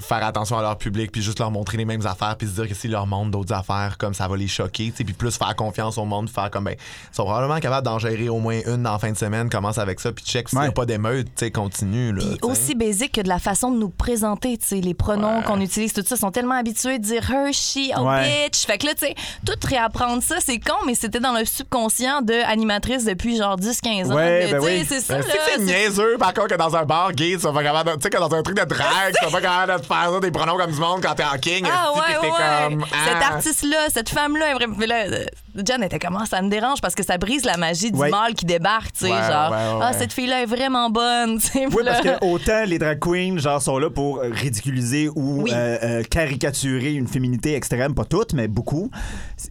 faire 0.00 0.24
attention 0.24 0.58
à 0.58 0.62
leur 0.62 0.76
public, 0.78 1.10
puis 1.12 1.22
juste 1.22 1.38
leur 1.38 1.50
montrer 1.50 1.76
les 1.78 1.84
mêmes 1.84 2.06
affaires, 2.06 2.36
puis 2.36 2.46
se 2.46 2.52
dire 2.52 2.68
que 2.68 2.74
s'ils 2.74 2.90
leur 2.90 3.06
montrent 3.06 3.30
d'autres 3.30 3.52
affaires, 3.54 3.96
comme 3.98 4.14
ça 4.14 4.28
va 4.28 4.36
les 4.36 4.48
choquer, 4.48 4.92
puis 4.94 5.04
plus 5.12 5.36
faire 5.36 5.54
confiance 5.56 5.98
au 5.98 6.04
monde, 6.04 6.28
faire 6.28 6.50
comme, 6.50 6.64
ben, 6.64 6.74
ils 6.74 7.14
sont 7.16 7.24
probablement 7.24 7.58
capables 7.60 7.84
d'en 7.86 7.98
gérer 7.98 8.28
au 8.28 8.38
moins 8.38 8.60
une 8.66 8.82
dans 8.82 8.92
la 8.92 8.98
fin 8.98 9.10
de 9.10 9.16
semaine, 9.16 9.48
commence 9.50 9.78
avec 9.78 10.00
ça, 10.00 10.12
puis 10.12 10.24
check 10.24 10.48
s'il 10.48 10.58
n'y 10.58 10.64
Ouais. 10.64 10.68
a 10.68 10.72
pas 10.72 10.86
d'émeute, 10.86 11.26
tu 11.26 11.44
sais, 11.46 11.50
continue, 11.50 12.12
là. 12.12 12.22
Puis 12.22 12.38
aussi 12.42 12.74
basique 12.74 13.12
que 13.12 13.20
de 13.20 13.28
la 13.28 13.38
façon 13.38 13.70
de 13.70 13.78
nous 13.78 13.88
présenter, 13.88 14.58
tu 14.58 14.66
sais, 14.66 14.80
les 14.80 14.94
pronoms 14.94 15.38
Ouais. 15.38 15.44
qu'on 15.44 15.60
utilise, 15.60 15.92
tout 15.92 16.02
ça, 16.06 16.16
sont 16.16 16.30
tellement 16.30 16.56
habitués 16.56 16.98
de 16.98 17.04
dire 17.04 17.30
her, 17.30 17.52
she, 17.52 17.90
oh 17.96 18.02
Ouais. 18.02 18.48
bitch. 18.50 18.66
Fait 18.66 18.78
que 18.78 18.86
là, 18.86 18.94
tu 18.94 19.06
sais, 19.06 19.14
tout 19.44 19.54
réapprendre 19.66 20.22
ça, 20.22 20.36
c'est 20.40 20.58
con, 20.58 20.74
mais 20.86 20.94
c'était 20.94 21.20
dans 21.20 21.32
le 21.32 21.44
subconscient 21.44 22.22
de 22.22 22.34
animatrice 22.46 23.04
depuis 23.04 23.36
genre 23.36 23.56
10-15 23.56 24.10
ans. 24.10 24.14
Ouais, 24.16 24.50
ben 24.52 24.60
oui. 24.62 24.84
C'est 24.88 25.00
ça, 25.00 25.14
Ben, 25.14 25.20
là. 25.20 25.26
c'est 25.30 25.36
que 25.38 25.44
c'est 25.46 25.66
c'est- 25.66 25.84
niaiseux, 25.84 26.16
par 26.18 26.32
contre, 26.34 26.48
que 26.48 26.54
dans 26.58 26.74
un 26.76 26.84
bar 26.84 27.12
gay, 27.12 27.32
tu 27.32 27.38
vas 27.38 27.52
pas 27.52 27.62
capable 27.62 27.92
tu 27.96 28.02
sais, 28.02 28.10
que 28.10 28.18
dans 28.18 28.34
un 28.34 28.42
truc 28.42 28.56
de 28.58 28.64
drague, 28.64 29.14
tu 29.18 29.24
vas 29.24 29.30
pas 29.30 29.40
capable 29.40 29.80
de 29.82 29.85
te 29.86 29.92
faire 29.94 30.10
ça, 30.12 30.20
des 30.20 30.30
pronoms 30.30 30.56
comme 30.56 30.70
du 30.72 30.78
monde 30.80 31.00
quand 31.02 31.14
t'es 31.14 31.24
en 31.24 31.38
king, 31.38 31.64
Ah 31.70 31.92
ouais, 31.92 32.00
ouais, 32.00 32.28
comme, 32.70 32.84
Cette 32.84 33.16
ah. 33.22 33.34
artiste-là, 33.34 33.76
cette 33.92 34.08
femme-là, 34.08 34.50
est 34.50 34.54
vraiment- 34.54 34.76
mais 34.78 34.86
là, 34.86 35.04
euh, 35.06 35.24
Jen 35.66 35.82
était 35.82 35.98
comment? 35.98 36.24
Ça 36.26 36.42
me 36.42 36.48
dérange 36.50 36.80
parce 36.80 36.94
que 36.94 37.02
ça 37.02 37.16
brise 37.18 37.44
la 37.44 37.56
magie 37.56 37.90
du 37.90 37.98
Ouais. 37.98 38.10
mâle 38.10 38.34
qui 38.34 38.44
débarque, 38.44 38.92
tu 38.92 39.06
sais, 39.06 39.12
Ouais, 39.12 39.18
genre 39.30 39.50
ouais, 39.50 39.56
ouais, 39.56 39.80
ah 39.82 39.92
cette 39.92 40.12
fille-là 40.12 40.42
est 40.42 40.46
vraiment 40.46 40.90
bonne, 40.90 41.38
tu 41.38 41.46
sais. 41.46 41.66
Oui, 41.66 41.82
parce 41.84 42.04
là- 42.04 42.18
que 42.18 42.24
autant 42.26 42.64
les 42.66 42.78
drag 42.78 42.98
queens 42.98 43.38
genre, 43.38 43.62
sont 43.62 43.78
là 43.78 43.88
pour 43.90 44.20
ridiculiser 44.20 45.08
ou 45.14 45.42
Oui. 45.44 45.50
euh, 45.54 45.78
euh, 45.82 46.02
caricaturer 46.02 46.92
une 46.94 47.08
féminité 47.08 47.54
extrême, 47.54 47.94
pas 47.94 48.04
toutes, 48.04 48.32
mais 48.34 48.48
beaucoup. 48.48 48.90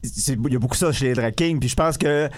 Il 0.03 0.51
y 0.51 0.55
a 0.55 0.59
beaucoup 0.59 0.75
ça 0.75 0.91
chez 0.91 1.05
les 1.05 1.13
drag 1.13 1.33
kings, 1.33 1.59
puis 1.59 1.69
je 1.69 1.75
pense 1.75 1.97
que 1.97 2.29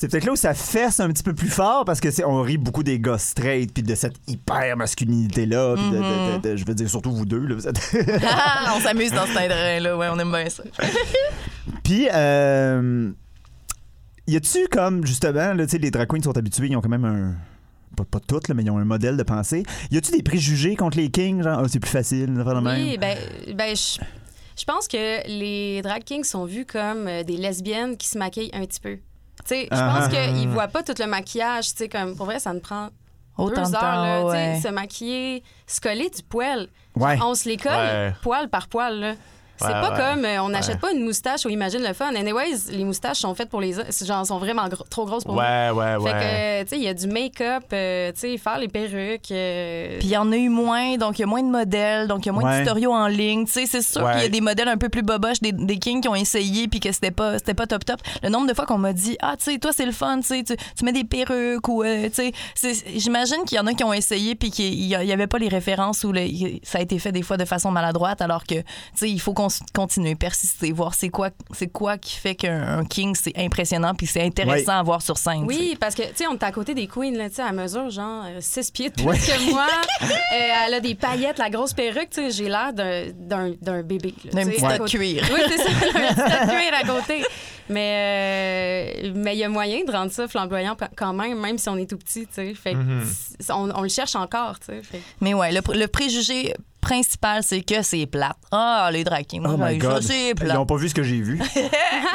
c'est 0.00 0.08
peut-être 0.08 0.24
là 0.24 0.32
où 0.32 0.36
ça 0.36 0.54
fesse 0.54 0.98
un 0.98 1.08
petit 1.10 1.22
peu 1.22 1.34
plus 1.34 1.50
fort 1.50 1.84
parce 1.84 2.00
que 2.00 2.10
c'est 2.10 2.24
on 2.24 2.40
rit 2.40 2.56
beaucoup 2.56 2.82
des 2.82 2.98
gars 2.98 3.18
straight 3.18 3.70
puis 3.74 3.82
de 3.82 3.94
cette 3.94 4.14
hyper 4.26 4.74
masculinité 4.78 5.44
là, 5.44 5.76
de, 5.76 5.82
de- 5.82 6.36
de- 6.38 6.48
de- 6.52 6.56
je 6.56 6.64
veux 6.64 6.72
dire 6.74 6.88
surtout 6.88 7.12
vous 7.12 7.26
deux 7.26 7.44
là, 7.46 7.54
vous 7.54 7.68
êtes- 7.68 7.96
Ah, 8.26 8.72
on 8.76 8.80
s'amuse 8.84 9.12
dans 9.12 9.26
ce 9.26 9.34
terrain-là, 9.34 9.96
ouais, 9.98 10.08
on 10.10 10.18
aime 10.18 10.30
bien 10.32 10.48
ça. 10.48 10.62
Puis, 11.84 12.08
euh, 12.12 13.10
y 14.26 14.36
a-tu 14.36 14.68
comme, 14.68 15.04
justement, 15.06 15.52
là, 15.54 15.64
tu 15.66 15.72
sais, 15.72 15.78
les 15.78 15.90
drag 15.90 16.08
queens 16.08 16.22
sont 16.22 16.36
habitués, 16.38 16.68
ils 16.68 16.76
ont 16.76 16.80
quand 16.80 16.88
même 16.88 17.04
un. 17.04 17.34
Pas, 17.96 18.04
pas 18.04 18.20
toutes, 18.20 18.48
là, 18.48 18.54
mais 18.54 18.62
ils 18.62 18.70
ont 18.70 18.78
un 18.78 18.84
modèle 18.84 19.16
de 19.16 19.22
pensée. 19.22 19.64
Y 19.90 19.98
a-tu 19.98 20.12
des 20.12 20.22
préjugés 20.22 20.76
contre 20.76 20.96
les 20.96 21.10
kings? 21.10 21.42
Genre, 21.42 21.58
Ah, 21.62 21.66
c'est 21.68 21.80
plus 21.80 21.90
facile, 21.90 22.30
même? 22.30 22.64
Oui, 22.64 22.96
ben, 22.98 23.18
ben 23.54 23.74
je, 23.76 23.98
je 24.56 24.64
pense 24.64 24.86
que 24.88 25.26
les 25.28 25.82
drag 25.82 26.04
kings 26.04 26.24
sont 26.24 26.44
vus 26.44 26.64
comme 26.64 27.06
euh, 27.08 27.22
des 27.24 27.36
lesbiennes 27.36 27.96
qui 27.96 28.08
se 28.08 28.16
maquillent 28.16 28.50
un 28.54 28.64
petit 28.64 28.80
peu. 28.80 28.98
Tu 29.44 29.54
sais, 29.54 29.62
je 29.64 29.76
pense 29.76 30.04
ah, 30.04 30.08
qu'ils 30.08 30.48
voient 30.48 30.68
pas 30.68 30.82
tout 30.82 30.94
le 30.98 31.06
maquillage. 31.06 31.70
Tu 31.70 31.76
sais, 31.76 31.88
comme 31.88 32.16
pour 32.16 32.26
vrai, 32.26 32.38
ça 32.38 32.52
me 32.52 32.60
prend 32.60 32.88
Autant 33.38 33.62
deux 33.62 33.70
de 33.70 33.76
heures 33.76 33.82
là, 33.82 34.20
temps, 34.20 34.28
ouais. 34.28 34.60
se 34.62 34.68
maquiller, 34.68 35.42
se 35.66 35.80
coller 35.80 36.10
du 36.10 36.22
poil. 36.22 36.68
Ouais. 36.96 37.18
On 37.22 37.34
se 37.34 37.48
les 37.48 37.56
colle 37.56 37.72
Ouais. 37.72 38.14
poil 38.22 38.48
par 38.48 38.68
poil 38.68 39.00
là. 39.00 39.14
C'est 39.60 39.66
Ouais, 39.66 39.72
pas 39.72 39.90
ouais. 39.92 39.96
comme 40.14 40.24
euh, 40.24 40.42
on 40.42 40.48
n'achète 40.48 40.74
Ouais. 40.76 40.80
pas 40.80 40.92
une 40.92 41.04
moustache 41.04 41.44
ou 41.44 41.48
imagine 41.50 41.82
le 41.82 41.92
fun. 41.92 42.14
Anyways, 42.14 42.70
les 42.72 42.84
moustaches 42.84 43.18
sont 43.18 43.34
faites 43.34 43.48
pour 43.50 43.60
les 43.60 43.74
genre 44.04 44.26
sont 44.26 44.38
vraiment 44.38 44.66
gros- 44.68 44.84
trop 44.88 45.04
grosses 45.04 45.24
pour 45.24 45.34
nous. 45.34 45.40
Ouais, 45.40 45.70
ouais, 45.70 45.94
Fait 45.96 46.00
ouais. 46.00 46.10
que, 46.12 46.62
tu 46.62 46.68
sais, 46.70 46.76
il 46.78 46.82
y 46.82 46.88
a 46.88 46.94
du 46.94 47.06
make-up, 47.06 47.64
euh, 47.72 48.10
tu 48.12 48.20
sais, 48.20 48.38
faire 48.38 48.58
les 48.58 48.68
perruques. 48.68 49.30
euh, 49.30 49.98
Puis 49.98 50.08
il 50.08 50.12
y 50.12 50.16
en 50.16 50.30
a 50.32 50.36
eu 50.36 50.48
moins, 50.48 50.96
donc 50.96 51.18
il 51.18 51.22
y 51.22 51.24
a 51.24 51.26
moins 51.26 51.42
de 51.42 51.50
modèles, 51.50 52.08
donc 52.08 52.24
il 52.24 52.26
y 52.26 52.30
a 52.30 52.32
moins 52.32 52.44
Ouais. 52.44 52.58
de 52.60 52.64
tutoriaux 52.64 52.92
en 52.92 53.06
ligne. 53.06 53.44
Tu 53.46 53.52
sais, 53.52 53.66
c'est 53.66 53.82
sûr 53.82 54.02
Ouais. 54.02 54.12
qu'il 54.14 54.22
y 54.22 54.26
a 54.26 54.28
des 54.28 54.40
modèles 54.40 54.68
un 54.68 54.76
peu 54.78 54.88
plus 54.88 55.02
boboches, 55.02 55.40
des, 55.40 55.52
des 55.52 55.78
kings 55.78 56.00
qui 56.00 56.08
ont 56.08 56.14
essayé 56.14 56.66
puis 56.68 56.80
que 56.80 56.90
c'était 56.92 57.10
pas, 57.10 57.38
c'était 57.38 57.54
pas 57.54 57.66
top 57.66 57.84
top. 57.84 58.00
Le 58.22 58.28
nombre 58.30 58.46
de 58.48 58.54
fois 58.54 58.66
qu'on 58.66 58.78
m'a 58.78 58.92
dit, 58.92 59.16
ah, 59.20 59.34
tu 59.38 59.44
sais, 59.52 59.58
toi, 59.58 59.72
c'est 59.72 59.86
le 59.86 59.92
fun, 59.92 60.20
tu 60.20 60.26
sais, 60.28 60.42
tu 60.44 60.56
tu 60.76 60.84
mets 60.84 60.92
des 60.92 61.04
perruques 61.04 61.68
ou, 61.68 61.82
euh, 61.82 62.08
tu 62.08 62.32
sais, 62.54 62.72
j'imagine 62.96 63.44
qu'il 63.46 63.56
y 63.56 63.60
en 63.60 63.66
a 63.66 63.74
qui 63.74 63.84
ont 63.84 63.92
essayé 63.92 64.34
puis 64.34 64.50
qu'il 64.50 64.74
y 64.86 64.94
avait 64.94 65.26
pas 65.26 65.38
les 65.38 65.48
références 65.48 66.04
ou 66.04 66.12
le- 66.12 66.28
ça 66.62 66.78
a 66.78 66.80
été 66.80 66.98
fait 66.98 67.12
des 67.12 67.22
fois 67.22 67.36
de 67.36 67.44
façon 67.44 67.70
maladroite, 67.70 68.22
alors 68.22 68.44
que, 68.44 68.54
tu 68.54 68.64
sais, 68.94 69.10
il 69.10 69.20
faut 69.20 69.32
qu'on 69.34 69.48
continuer, 69.74 70.14
persister, 70.14 70.72
voir 70.72 70.94
c'est 70.94 71.08
quoi, 71.08 71.30
c'est 71.52 71.68
quoi 71.68 71.98
qui 71.98 72.16
fait 72.16 72.34
qu'un 72.34 72.78
un 72.78 72.84
king, 72.84 73.14
c'est 73.14 73.36
impressionnant 73.36 73.94
puis 73.94 74.06
c'est 74.06 74.22
intéressant 74.22 74.72
Ouais. 74.72 74.78
à 74.78 74.82
voir 74.82 75.02
sur 75.02 75.16
scène. 75.18 75.44
Oui, 75.46 75.76
parce 75.80 75.94
que, 75.94 76.02
tu 76.02 76.08
sais, 76.16 76.26
on 76.26 76.34
est 76.34 76.42
à 76.42 76.52
côté 76.52 76.74
des 76.74 76.86
queens, 76.86 77.12
là, 77.16 77.28
tu 77.28 77.36
sais, 77.36 77.42
à 77.42 77.52
mesure, 77.52 77.90
genre, 77.90 78.24
6 78.40 78.70
pieds 78.70 78.88
de 78.90 78.94
plus 78.94 79.04
Ouais. 79.04 79.18
que 79.18 79.50
moi. 79.50 79.66
Euh, 80.02 80.36
elle 80.66 80.74
a 80.74 80.80
des 80.80 80.94
paillettes, 80.94 81.38
la 81.38 81.50
grosse 81.50 81.72
perruque, 81.74 82.10
tu 82.10 82.20
sais, 82.22 82.30
j'ai 82.30 82.48
l'air 82.48 82.72
d'un- 82.72 83.10
d'un 83.12 83.50
d'un 83.60 83.82
bébé. 83.82 84.14
D'un 84.32 84.46
petit 84.46 84.60
tas 84.60 84.78
de 84.78 84.84
cuir. 84.88 85.24
Oui, 85.32 85.40
c'est 85.48 85.58
ça, 85.58 85.70
un 85.70 85.74
petit 85.80 86.14
tas 86.14 86.46
de 86.46 86.50
cuir 86.50 86.72
à 86.80 86.84
côté. 86.86 87.24
Mais 87.68 88.94
euh, 89.04 89.12
mais 89.14 89.34
il 89.34 89.38
y 89.38 89.44
a 89.44 89.48
moyen 89.48 89.84
de 89.84 89.90
rendre 89.92 90.10
ça 90.12 90.26
flamboyant 90.28 90.76
quand 90.96 91.12
même, 91.12 91.38
même 91.40 91.58
si 91.58 91.68
on 91.68 91.76
est 91.76 91.88
tout 91.88 91.96
petit, 91.98 92.26
tu 92.26 92.34
sais. 92.34 92.54
Fait 92.54 92.72
que 92.74 92.78
c'est- 93.40 93.52
on, 93.52 93.70
on 93.76 93.82
le 93.82 93.88
cherche 93.88 94.14
encore, 94.16 94.58
tu 94.60 94.66
sais. 94.66 94.82
Fait 94.82 95.00
Mais 95.20 95.34
ouais, 95.34 95.52
le, 95.52 95.60
pr- 95.60 95.76
le 95.76 95.86
préjugé 95.88 96.54
principal, 96.80 97.42
c'est 97.42 97.60
que 97.62 97.82
c'est 97.82 98.06
plate. 98.06 98.36
Ah, 98.50 98.88
les 98.92 99.04
drag 99.04 99.24
kings, 99.26 99.44
Oh 99.46 99.56
my 99.58 99.76
god. 99.78 100.02
c'est 100.02 100.30
Ils 100.30 100.34
plate. 100.34 100.56
ont 100.56 100.66
pas 100.66 100.76
vu 100.76 100.88
ce 100.88 100.94
que 100.94 101.02
j'ai 101.02 101.20
vu. 101.20 101.38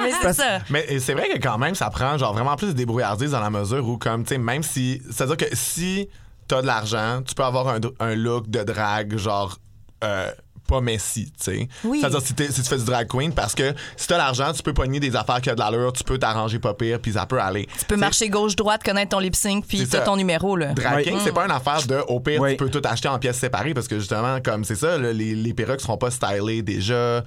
Mais 0.04 0.12
c'est 0.12 0.22
Parce- 0.22 0.38
ça. 0.38 0.60
Mais 0.70 1.00
c'est 1.00 1.14
vrai 1.14 1.30
que 1.30 1.38
quand 1.40 1.58
même, 1.58 1.76
ça 1.76 1.90
prend 1.90 2.18
genre 2.18 2.34
vraiment 2.34 2.56
plus 2.56 2.68
de 2.68 2.74
débrouillardise 2.74 3.32
dans 3.32 3.40
la 3.40 3.50
mesure 3.50 3.88
où, 3.88 3.98
comme, 3.98 4.24
tu 4.24 4.30
sais, 4.30 4.38
même 4.38 4.64
si. 4.64 5.02
C'est-à-dire 5.12 5.38
que 5.38 5.56
si 5.56 6.10
t'as 6.48 6.62
de 6.62 6.68
l'argent, 6.68 7.22
tu 7.26 7.34
peux 7.36 7.44
avoir 7.44 7.68
un, 7.70 7.80
un 8.00 8.16
look 8.16 8.50
de 8.50 8.64
drague, 8.64 9.18
genre. 9.18 9.58
euh, 10.04 10.32
pas 10.68 10.82
messy, 10.82 11.26
tu 11.26 11.32
sais. 11.44 11.68
Oui. 11.84 12.00
C'est-à-dire 12.00 12.22
si, 12.22 12.34
si 12.54 12.62
tu 12.62 12.68
fais 12.70 12.78
du 12.78 12.86
drag 12.86 13.08
queen, 13.08 13.32
parce 13.34 13.54
que 13.56 13.74
si 13.98 14.08
t'as 14.08 14.18
l'argent, 14.18 14.52
tu 14.54 14.64
peux 14.64 14.74
pogner 14.74 15.00
des 15.00 15.16
affaires 15.16 15.42
qui 15.42 15.50
ont 15.50 15.54
de 15.56 15.60
l'allure, 15.60 15.94
tu 15.94 16.04
peux 16.04 16.18
t'arranger 16.18 16.60
pas 16.60 16.74
pire, 16.74 17.00
puis 17.00 17.14
ça 17.14 17.26
peut 17.26 17.40
aller. 17.40 17.68
Tu 17.80 17.86
peux 17.86 17.96
marcher 17.98 18.30
gauche-droite, 18.30 18.84
connaître 18.84 19.10
ton 19.12 19.20
lip 19.20 19.36
sync, 19.36 19.66
puis 19.68 19.80
C'est 19.80 19.88
t'as 19.88 20.00
ça. 20.00 20.06
ton 20.06 20.16
numéro, 20.16 20.56
là. 20.56 20.74
Drag 20.74 20.98
Oui. 20.98 21.04
king, 21.04 21.18
c'est 21.24 21.34
pas 21.34 21.46
une 21.46 21.52
affaire 21.52 21.86
de 21.88 22.00
au 22.08 22.20
pire, 22.20 22.42
Oui. 22.42 22.52
tu 22.52 22.58
peux 22.58 22.70
tout 22.70 22.82
acheter 22.84 23.08
en 23.08 23.20
pièces 23.20 23.38
séparées 23.38 23.74
parce 23.74 23.88
que 23.88 24.00
justement, 24.00 24.40
comme 24.44 24.64
c'est 24.64 24.76
ça, 24.76 24.98
là, 24.98 25.14
les, 25.14 25.36
les 25.36 25.54
perruques 25.54 25.82
seront 25.82 25.98
pas 25.98 26.12
stylées 26.12 26.62
déjà, 26.62 26.94
euh, 26.96 27.24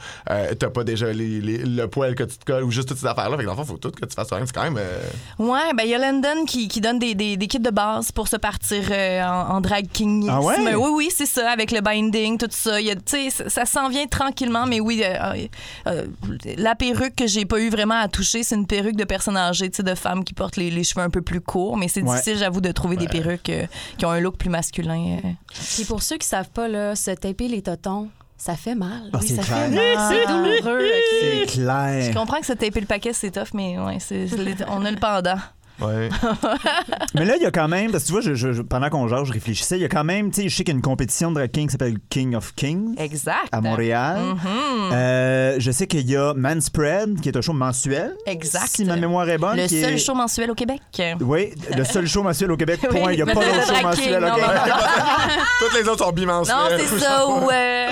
t'as 0.58 0.70
pas 0.70 0.84
déjà 0.84 1.12
les- 1.12 1.40
les- 1.40 1.58
le 1.58 1.86
poil 1.88 2.14
que 2.14 2.24
tu 2.24 2.36
te 2.38 2.44
colles 2.44 2.64
ou 2.64 2.70
juste 2.70 2.88
toutes 2.88 2.98
ces 2.98 3.06
affaires-là. 3.06 3.36
Fait 3.36 3.42
que 3.42 3.46
dans 3.48 3.52
le 3.54 3.58
fond, 3.58 3.64
faut 3.64 3.76
tout 3.78 3.90
que 3.90 4.04
tu 4.04 4.14
fasses 4.14 4.32
rien. 4.32 4.44
C'est 4.46 4.54
quand 4.54 4.62
même. 4.64 4.78
euh, 4.78 4.98
Ouais, 5.38 5.72
ben 5.76 5.84
il 5.84 5.90
y 5.90 5.94
a 5.94 5.98
London 5.98 6.44
qui, 6.46 6.68
qui 6.68 6.80
donne 6.80 6.98
des, 6.98 7.14
des, 7.14 7.36
des 7.36 7.46
kits 7.46 7.58
de 7.60 7.70
base 7.70 8.12
pour 8.12 8.28
se 8.28 8.36
partir 8.36 8.82
euh, 8.90 9.22
en, 9.22 9.56
en 9.56 9.60
drag 9.60 9.86
king. 9.92 10.26
Ah 10.30 10.40
ouais? 10.40 10.56
Oui, 10.76 10.90
oui, 10.92 11.08
c'est 11.14 11.26
ça, 11.26 11.50
avec 11.50 11.70
le 11.70 11.80
binding, 11.80 12.38
tout 12.38 12.46
ça. 12.50 12.80
Il 12.80 12.86
y 12.86 12.90
a- 12.90 12.94
Tu 12.96 13.02
sais, 13.06 13.27
ça, 13.30 13.48
ça 13.48 13.64
s'en 13.64 13.88
vient 13.88 14.06
tranquillement, 14.06 14.66
mais 14.66 14.80
oui, 14.80 15.02
euh, 15.04 15.14
euh, 15.34 15.46
euh, 15.86 16.06
la 16.56 16.74
perruque 16.74 17.14
que 17.16 17.26
j'ai 17.26 17.44
pas 17.44 17.60
eu 17.60 17.70
vraiment 17.70 17.98
à 18.00 18.08
toucher, 18.08 18.42
c'est 18.42 18.54
une 18.54 18.66
perruque 18.66 18.96
de 18.96 19.04
personnes 19.04 19.36
âgées, 19.36 19.68
de 19.68 19.94
femmes 19.94 20.24
qui 20.24 20.34
portent 20.34 20.56
les, 20.56 20.70
les 20.70 20.84
cheveux 20.84 21.02
un 21.04 21.10
peu 21.10 21.22
plus 21.22 21.40
courts, 21.40 21.76
mais 21.76 21.88
c'est 21.88 22.02
Ouais. 22.02 22.10
difficile, 22.10 22.38
j'avoue, 22.38 22.60
de 22.60 22.72
trouver 22.72 22.96
des 22.96 23.08
perruques 23.08 23.48
euh, 23.50 23.66
qui 23.98 24.06
ont 24.06 24.10
un 24.10 24.20
look 24.20 24.36
plus 24.36 24.50
masculin. 24.50 25.18
euh. 25.24 25.28
Puis 25.74 25.84
pour 25.84 26.02
ceux 26.02 26.16
qui 26.16 26.26
savent 26.26 26.48
pas, 26.50 26.68
là, 26.68 26.94
se 26.96 27.10
taper 27.12 27.48
les 27.48 27.62
totons, 27.62 28.08
ça 28.36 28.54
fait 28.54 28.74
mal. 28.76 29.10
Ah, 29.12 29.18
oui, 29.20 29.26
c'est 29.28 29.36
ça 29.36 29.42
clair. 29.42 29.68
fait 29.68 29.74
mal. 29.74 30.08
C'est 30.08 30.26
douloureux. 30.32 30.86
C'est 31.20 31.46
clair. 31.52 32.02
Je 32.12 32.16
comprends 32.16 32.38
que 32.40 32.46
se 32.46 32.52
taper 32.52 32.80
le 32.80 32.86
paquet, 32.86 33.12
c'est 33.12 33.30
tough, 33.32 33.48
mais 33.54 33.78
ouais, 33.78 33.98
c'est, 34.00 34.26
c'est- 34.28 34.64
on 34.68 34.84
a 34.84 34.90
le 34.90 34.96
pendant. 34.98 35.36
Ouais. 35.80 36.08
Mais 37.14 37.24
là, 37.24 37.34
il 37.36 37.42
y 37.42 37.46
a 37.46 37.50
quand 37.50 37.68
même, 37.68 37.90
parce 37.90 38.04
que 38.04 38.08
tu 38.08 38.12
vois, 38.12 38.20
je- 38.20 38.34
je- 38.34 38.52
je- 38.52 38.62
pendant 38.62 38.88
qu'on 38.90 39.06
genre, 39.08 39.24
je 39.24 39.32
réfléchissais, 39.32 39.76
il 39.76 39.82
y 39.82 39.84
a 39.84 39.88
quand 39.88 40.04
même, 40.04 40.30
tu 40.30 40.42
sais, 40.42 40.48
je 40.48 40.56
sais 40.56 40.64
qu'il 40.64 40.72
y 40.72 40.76
a 40.76 40.78
une 40.78 40.82
compétition 40.82 41.30
de 41.30 41.36
drag 41.36 41.50
king 41.50 41.66
qui 41.66 41.72
s'appelle 41.72 41.96
King 42.10 42.34
of 42.34 42.54
Kings 42.54 42.94
Exact. 42.98 43.48
à 43.52 43.60
Montréal. 43.60 44.18
Mhm. 44.20 44.38
Euh, 44.92 45.56
je 45.58 45.70
sais 45.70 45.86
qu'il 45.86 46.08
y 46.10 46.16
a 46.16 46.34
Manspread, 46.34 47.20
qui 47.20 47.28
est 47.28 47.36
un 47.36 47.40
show 47.40 47.52
mensuel. 47.52 48.14
Exact. 48.26 48.66
Si 48.68 48.84
ma 48.84 48.96
mémoire 48.96 49.28
est 49.28 49.38
bonne. 49.38 49.56
Le 49.56 49.66
qui 49.66 49.80
seul 49.80 49.94
est- 49.94 49.98
show 49.98 50.14
mensuel 50.14 50.50
au 50.50 50.54
Québec. 50.54 50.80
Oui, 51.20 51.50
le 51.76 51.84
seul 51.84 52.06
show 52.06 52.22
mensuel 52.22 52.50
au 52.52 52.56
Québec. 52.56 52.80
Oui, 52.82 52.88
Point. 53.00 53.12
Il 53.12 53.16
n'y 53.16 53.22
a 53.22 53.26
pas 53.26 53.34
de 53.34 53.40
d'autre 53.40 53.66
show 53.76 53.82
mensuel. 53.82 54.20
non, 54.20 54.28
non. 54.28 54.34
Toutes 55.60 55.80
les 55.82 55.88
autres 55.88 56.04
sont 56.04 56.12
bimensuelles. 56.12 56.56
Non, 56.56 56.76
c'est 56.78 56.98
ça. 56.98 57.26
Ou, 57.28 57.50
euh, 57.50 57.88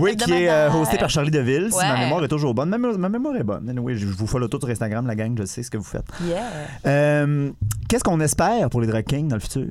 Oui, 0.00 0.16
qui 0.16 0.32
est 0.32 0.48
euh, 0.48 0.70
hosté 0.72 0.96
par 0.98 1.10
Charlie 1.10 1.30
Deville, 1.30 1.68
si 1.70 1.78
ma 1.78 1.98
mémoire 1.98 2.24
est 2.24 2.28
toujours 2.28 2.54
bonne. 2.54 2.68
Ma, 2.70 2.78
mé- 2.78 2.96
ma 2.96 3.08
mémoire 3.08 3.36
est 3.36 3.42
bonne. 3.44 3.68
Anyway, 3.68 3.94
je 3.96 4.04
je 4.06 4.12
vous 4.12 4.26
follow 4.26 4.48
tout 4.48 4.58
sur 4.60 4.68
Instagram, 4.68 5.06
la 5.06 5.14
gang, 5.16 5.34
je 5.38 5.44
sais 5.44 5.62
ce 5.62 5.70
que 5.70 5.76
vous 5.78 5.84
faites. 5.84 6.04
Yeah. 6.26 6.40
Euh, 7.22 7.52
Qu'est-ce 7.88 8.04
qu'on 8.04 8.20
espère 8.20 8.68
pour 8.70 8.80
les 8.80 8.86
drag 8.86 9.04
kings 9.06 9.28
dans 9.28 9.36
le 9.36 9.40
futur? 9.40 9.66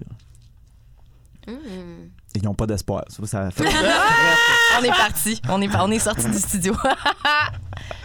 Ils 2.36 2.44
n'ont 2.44 2.54
pas 2.54 2.66
d'espoir. 2.66 3.04
Ça, 3.10 3.26
ça 3.28 3.52
fait- 3.52 3.66
On 4.80 4.84
est 4.84 4.88
parti. 4.90 5.42
On 5.50 5.62
est, 5.62 5.70
on 5.76 5.92
est 5.92 6.00
sorti 6.00 6.28
du 6.28 6.38
studio. 6.40 6.76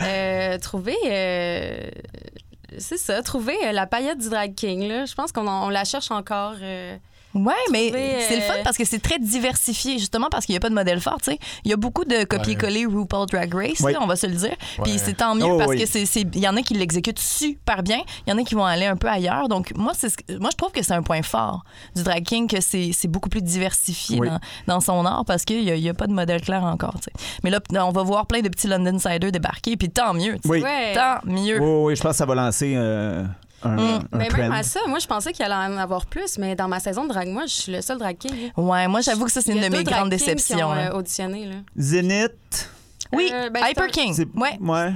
Euh, 0.03 0.59
trouver. 0.59 0.97
euh, 1.07 1.89
c'est 2.79 2.97
ça, 2.97 3.23
trouver 3.23 3.57
la 3.73 3.87
paillette 3.87 4.19
du 4.19 4.29
drag 4.29 4.55
king. 4.55 4.87
Là. 4.89 5.05
Je 5.07 5.15
pense 5.15 5.31
qu'on 5.33 5.69
la 5.69 5.85
cherche 5.85 6.11
encore. 6.11 6.55
Ouais, 7.35 7.53
mais 7.71 7.91
c'est 8.27 8.37
le 8.37 8.43
fun 8.43 8.55
euh, 8.55 8.63
parce 8.65 8.77
que 8.77 8.85
c'est 8.85 8.99
très 9.01 9.19
diversifié, 9.19 9.99
justement 9.99 10.29
parce 10.31 10.47
qu'il 10.47 10.55
n'y 10.55 10.57
a 10.57 10.61
pas 10.61 10.71
de 10.71 10.75
modèle 10.75 11.01
fort. 11.01 11.19
tu 11.23 11.31
sais. 11.33 11.39
Il 11.65 11.71
y 11.71 11.75
a 11.75 11.77
beaucoup 11.77 12.05
de 12.05 12.25
copier-coller 12.25 12.87
RuPaul 12.87 13.27
Drag 13.27 13.53
Race, 13.55 13.81
Oui. 13.81 13.93
là, 13.93 13.99
on 14.03 14.07
va 14.07 14.17
se 14.17 14.27
le 14.27 14.35
dire. 14.35 14.55
Puis 14.83 14.99
c'est 14.99 15.13
tant 15.15 15.35
mieux 15.35 15.45
Oh, 15.45 15.59
parce 15.59 15.71
oui. 15.71 15.79
que 15.81 15.87
c'est 15.87 16.07
c'est- 16.07 16.23
il 16.35 16.41
y 16.41 16.49
en 16.49 16.57
a 16.57 16.63
qui 16.63 16.75
l'exécutent 16.75 17.19
super 17.19 17.83
bien, 17.83 18.01
il 18.27 18.31
y 18.31 18.33
en 18.33 18.39
a 18.39 18.43
qui 18.43 18.55
vont 18.55 18.65
aller 18.65 18.87
un 18.87 18.97
peu 18.97 19.09
ailleurs. 19.09 19.49
Donc 19.49 19.73
moi, 19.77 19.93
moi 20.41 20.51
je 20.51 20.57
trouve 20.57 20.73
que 20.73 20.83
c'est 20.83 20.95
un 20.95 21.03
point 21.03 21.23
fort 21.23 21.65
du 21.95 22.03
drag 22.03 22.25
king 22.25 22.49
que 22.49 22.61
c'est 22.61 22.91
c'est 22.93 23.09
beaucoup 23.09 23.29
plus 23.29 23.43
diversifié 23.43 24.19
Oui. 24.21 24.29
dans, 24.29 24.41
dans 24.67 24.81
son 24.81 25.05
art 25.05 25.25
parce 25.27 25.45
qu'il 25.45 25.63
n'y 25.65 25.71
a, 25.71 25.77
il 25.77 25.83
y 25.83 25.89
a 25.89 25.95
pas 25.95 26.07
de 26.07 26.13
modèle 26.15 26.41
clair 26.41 26.65
encore. 26.65 26.95
tu 26.95 27.05
sais. 27.05 27.13
Mais 27.45 27.51
là, 27.51 27.61
on 27.87 27.91
va 27.93 28.03
voir 28.03 28.27
plein 28.27 28.41
de 28.41 28.49
petits 28.49 28.67
London 28.69 28.99
Siders 28.99 29.33
débarquer, 29.33 29.77
puis 29.77 29.91
tant 29.91 30.15
mieux. 30.15 30.37
Oui. 30.47 30.63
Ouais. 30.63 30.95
Tant 30.95 31.19
mieux. 31.25 31.61
Oui, 31.61 31.85
oui, 31.93 31.97
je 31.97 32.01
pense 32.03 32.13
que 32.13 32.17
ça 32.19 32.27
va 32.27 32.35
lancer 32.35 32.73
euh, 32.77 33.25
un, 33.63 33.77
Mm. 33.77 34.01
un 34.13 34.19
Mais 34.19 34.29
trend. 34.29 34.39
même 34.39 34.53
à 34.53 34.63
ça, 34.63 34.81
moi, 34.87 34.99
je 34.99 35.07
pensais 35.07 35.33
qu'il 35.33 35.45
allait 35.45 35.55
en 35.75 35.77
avoir 35.79 36.07
plus, 36.07 36.39
mais 36.39 36.55
dans 36.55 36.69
ma 36.69 36.81
saison 36.81 37.05
de 37.05 37.09
drag, 37.09 37.29
moi, 37.29 37.47
je 37.47 37.55
suis 37.55 37.73
le 37.73 37.81
seul 37.83 37.99
drag 37.99 38.17
king. 38.19 38.51
Ouais, 38.57 38.87
moi 38.89 39.01
j'avoue 39.01 39.25
que 39.27 39.33
ça 39.33 39.41
c'est 39.43 39.53
une 39.53 39.63
a 39.65 39.69
de 39.69 39.77
mes 39.77 39.85
grandes 39.85 40.11
qui 40.11 40.17
déceptions. 40.19 40.69
ont, 40.69 40.75
là. 40.75 40.91
euh, 40.93 40.99
auditionné, 40.99 41.47
là. 41.47 41.57
Zénith. 41.77 42.71
Oui, 43.13 43.31
Euh, 43.33 43.49
ben, 43.51 43.61
Hyper 43.67 43.87
King. 43.89 44.15
Ouais. 44.37 44.59
Ouais. 44.61 44.93